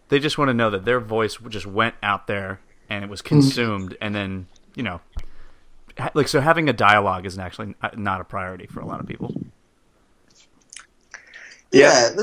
They 0.08 0.18
just 0.18 0.38
want 0.38 0.48
to 0.48 0.54
know 0.54 0.70
that 0.70 0.84
their 0.84 1.00
voice 1.00 1.36
just 1.48 1.66
went 1.66 1.94
out 2.02 2.26
there 2.26 2.60
and 2.88 3.04
it 3.04 3.10
was 3.10 3.20
hmm. 3.20 3.28
consumed, 3.28 3.96
and 4.00 4.14
then 4.14 4.46
you 4.74 4.82
know, 4.82 5.00
like 6.14 6.28
so 6.28 6.40
having 6.40 6.68
a 6.68 6.72
dialogue 6.72 7.26
is 7.26 7.38
actually 7.38 7.74
uh, 7.82 7.90
not 7.96 8.20
a 8.20 8.24
priority 8.24 8.66
for 8.66 8.80
a 8.80 8.86
lot 8.86 9.00
of 9.00 9.06
people. 9.06 9.34
Yeah, 11.70 12.10
the, 12.10 12.22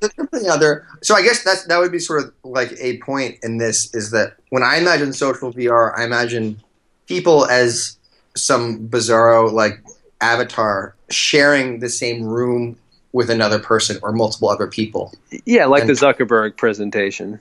the, 0.00 0.10
the 0.16 0.26
thing 0.26 0.48
out 0.48 0.60
there. 0.60 0.86
So 1.02 1.14
I 1.14 1.22
guess 1.22 1.44
that's 1.44 1.64
that 1.66 1.78
would 1.78 1.92
be 1.92 2.00
sort 2.00 2.24
of 2.24 2.32
like 2.42 2.72
a 2.80 2.98
point 2.98 3.38
in 3.42 3.58
this 3.58 3.94
is 3.94 4.10
that 4.10 4.36
when 4.48 4.62
I 4.62 4.76
imagine 4.76 5.12
social 5.12 5.52
VR, 5.52 5.96
I 5.96 6.04
imagine 6.04 6.60
people 7.06 7.46
as 7.46 7.96
some 8.36 8.88
bizarro 8.88 9.52
like 9.52 9.80
avatar 10.20 10.94
sharing 11.10 11.80
the 11.80 11.88
same 11.88 12.24
room 12.24 12.76
with 13.12 13.30
another 13.30 13.58
person 13.58 13.98
or 14.02 14.12
multiple 14.12 14.48
other 14.48 14.66
people. 14.66 15.12
yeah, 15.44 15.66
like 15.66 15.86
the 15.86 15.92
Zuckerberg 15.92 16.56
presentation. 16.56 17.40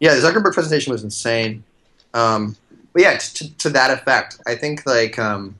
Yeah, 0.00 0.14
the 0.14 0.20
Zuckerberg 0.20 0.54
presentation 0.54 0.92
was 0.92 1.04
insane. 1.04 1.64
Um, 2.14 2.56
but 2.92 3.02
yeah, 3.02 3.18
t- 3.18 3.50
to 3.58 3.70
that 3.70 3.90
effect, 3.90 4.40
I 4.46 4.54
think 4.54 4.86
like 4.86 5.18
um, 5.18 5.56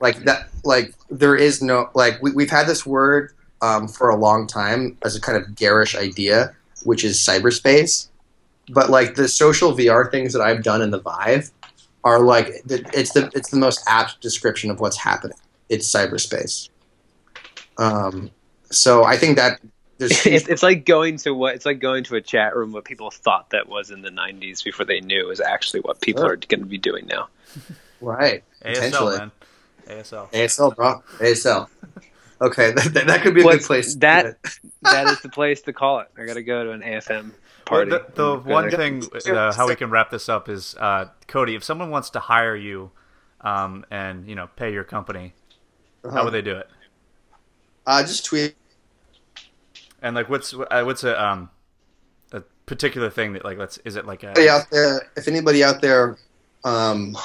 like 0.00 0.24
that 0.24 0.48
like 0.64 0.94
there 1.10 1.36
is 1.36 1.62
no 1.62 1.90
like 1.94 2.22
we, 2.22 2.32
we've 2.32 2.50
had 2.50 2.66
this 2.66 2.86
word 2.86 3.32
um, 3.62 3.88
for 3.88 4.10
a 4.10 4.16
long 4.16 4.46
time 4.46 4.98
as 5.04 5.16
a 5.16 5.20
kind 5.20 5.38
of 5.38 5.54
garish 5.54 5.94
idea, 5.94 6.54
which 6.82 7.04
is 7.04 7.16
cyberspace. 7.18 8.08
But 8.68 8.90
like 8.90 9.14
the 9.14 9.28
social 9.28 9.72
VR 9.72 10.10
things 10.10 10.32
that 10.34 10.42
I've 10.42 10.62
done 10.62 10.82
in 10.82 10.90
the 10.90 11.00
Vive 11.00 11.50
are 12.04 12.20
like 12.20 12.48
it's 12.68 13.12
the 13.12 13.30
it's 13.34 13.50
the 13.50 13.56
most 13.56 13.82
apt 13.86 14.20
description 14.20 14.70
of 14.70 14.80
what's 14.80 14.98
happening. 14.98 15.36
It's 15.68 15.90
cyberspace. 15.90 16.68
Um, 17.78 18.30
so 18.70 19.04
I 19.04 19.16
think 19.16 19.36
that 19.36 19.60
there's 19.98 20.26
it's, 20.26 20.48
it's 20.48 20.62
like 20.62 20.84
going 20.84 21.16
to 21.18 21.32
what 21.32 21.54
it's 21.54 21.64
like 21.66 21.78
going 21.78 22.04
to 22.04 22.16
a 22.16 22.20
chat 22.20 22.56
room 22.56 22.72
what 22.72 22.84
people 22.84 23.10
thought 23.10 23.50
that 23.50 23.68
was 23.68 23.90
in 23.90 24.02
the 24.02 24.10
90s 24.10 24.62
before 24.64 24.84
they 24.84 25.00
knew 25.00 25.30
is 25.30 25.40
actually 25.40 25.80
what 25.80 26.00
people 26.00 26.22
Sure. 26.22 26.32
are 26.32 26.36
going 26.36 26.60
to 26.60 26.66
be 26.66 26.78
doing 26.78 27.06
now. 27.06 27.28
right 28.00 28.42
potentially. 28.60 29.16
ASL 29.16 29.18
man, 29.18 29.30
ASL. 29.88 30.30
ASL, 30.32 30.76
bro. 30.76 31.02
ASL. 31.18 31.68
Okay, 32.42 32.72
that, 32.76 32.92
that, 32.94 33.06
that 33.06 33.22
could 33.22 33.34
be 33.34 33.42
a 33.42 33.44
What's 33.44 33.58
good 33.58 33.66
place. 33.66 33.94
that- 33.96 34.36
that 34.82 35.06
is 35.06 35.20
the 35.20 35.28
place 35.28 35.62
to 35.62 35.72
call 35.72 36.00
it. 36.00 36.08
I 36.18 36.24
got 36.24 36.34
to 36.34 36.42
go 36.42 36.64
to 36.64 36.70
an 36.72 36.80
AFM 36.82 37.32
party. 37.64 37.90
Well, 37.92 38.00
the, 38.14 38.40
the 38.40 38.50
one 38.50 38.68
gonna- 38.68 38.76
thing, 38.76 39.02
uh, 39.34 39.52
how 39.52 39.68
we 39.68 39.76
can 39.76 39.90
wrap 39.90 40.10
this 40.10 40.28
up 40.28 40.48
is, 40.48 40.74
uh, 40.78 41.06
Cody, 41.28 41.54
if 41.54 41.62
someone 41.64 41.90
wants 41.90 42.10
to 42.10 42.20
hire 42.20 42.56
you, 42.56 42.90
um, 43.40 43.84
and 43.90 44.28
you 44.28 44.34
know, 44.34 44.48
pay 44.56 44.72
your 44.72 44.84
company, 44.84 45.34
how 46.10 46.24
would 46.24 46.32
they 46.32 46.42
do 46.42 46.56
it? 46.56 46.68
Uh, 47.86 48.02
just 48.02 48.24
tweet. 48.24 48.54
And 50.00 50.14
like, 50.16 50.28
what's 50.28 50.52
uh, 50.54 50.82
what's 50.84 51.04
a 51.04 51.20
um, 51.20 51.50
a 52.32 52.40
particular 52.66 53.10
thing 53.10 53.32
that 53.34 53.44
like, 53.44 53.58
let's 53.58 53.78
is 53.78 53.96
it 53.96 54.06
like 54.06 54.22
a 54.22 54.26
Anybody 54.28 54.48
out 54.48 54.70
there, 54.70 55.10
if 55.16 55.28
anybody 55.28 55.62
out 55.64 55.80
there 55.80 56.18
um, 56.64 57.16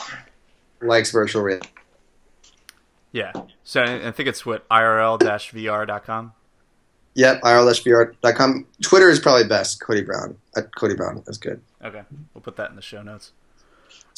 likes 0.82 1.12
virtual 1.12 1.42
reality, 1.44 1.70
yeah? 3.18 3.32
So 3.64 3.82
I 3.82 4.08
I 4.08 4.12
think 4.12 4.30
it's 4.30 4.46
what 4.46 4.68
irl-vr.com. 4.70 6.34
yep, 7.16 7.42
irlsvr.com. 7.42 8.68
Twitter 8.84 9.10
is 9.10 9.20
probably 9.20 9.48
best. 9.48 9.82
Cody 9.82 10.02
Brown 10.02 10.38
at 10.56 10.74
Cody 10.76 10.96
Brown 10.96 11.24
is 11.28 11.38
good. 11.38 11.62
Okay, 11.84 12.04
we'll 12.34 12.42
put 12.42 12.56
that 12.58 12.70
in 12.70 12.76
the 12.76 12.82
show 12.82 13.02
notes. 13.02 13.32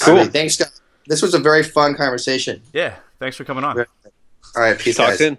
All 0.05 0.13
right, 0.13 0.31
thanks, 0.31 0.57
guys. 0.57 0.81
This 1.07 1.21
was 1.21 1.33
a 1.33 1.39
very 1.39 1.63
fun 1.63 1.95
conversation. 1.95 2.61
Yeah, 2.73 2.95
thanks 3.19 3.35
for 3.37 3.43
coming 3.45 3.63
on. 3.63 3.77
All 3.79 3.85
right, 4.61 4.77
peace, 4.77 4.97
Talk 4.97 5.09
guys. 5.09 5.17
soon. 5.17 5.37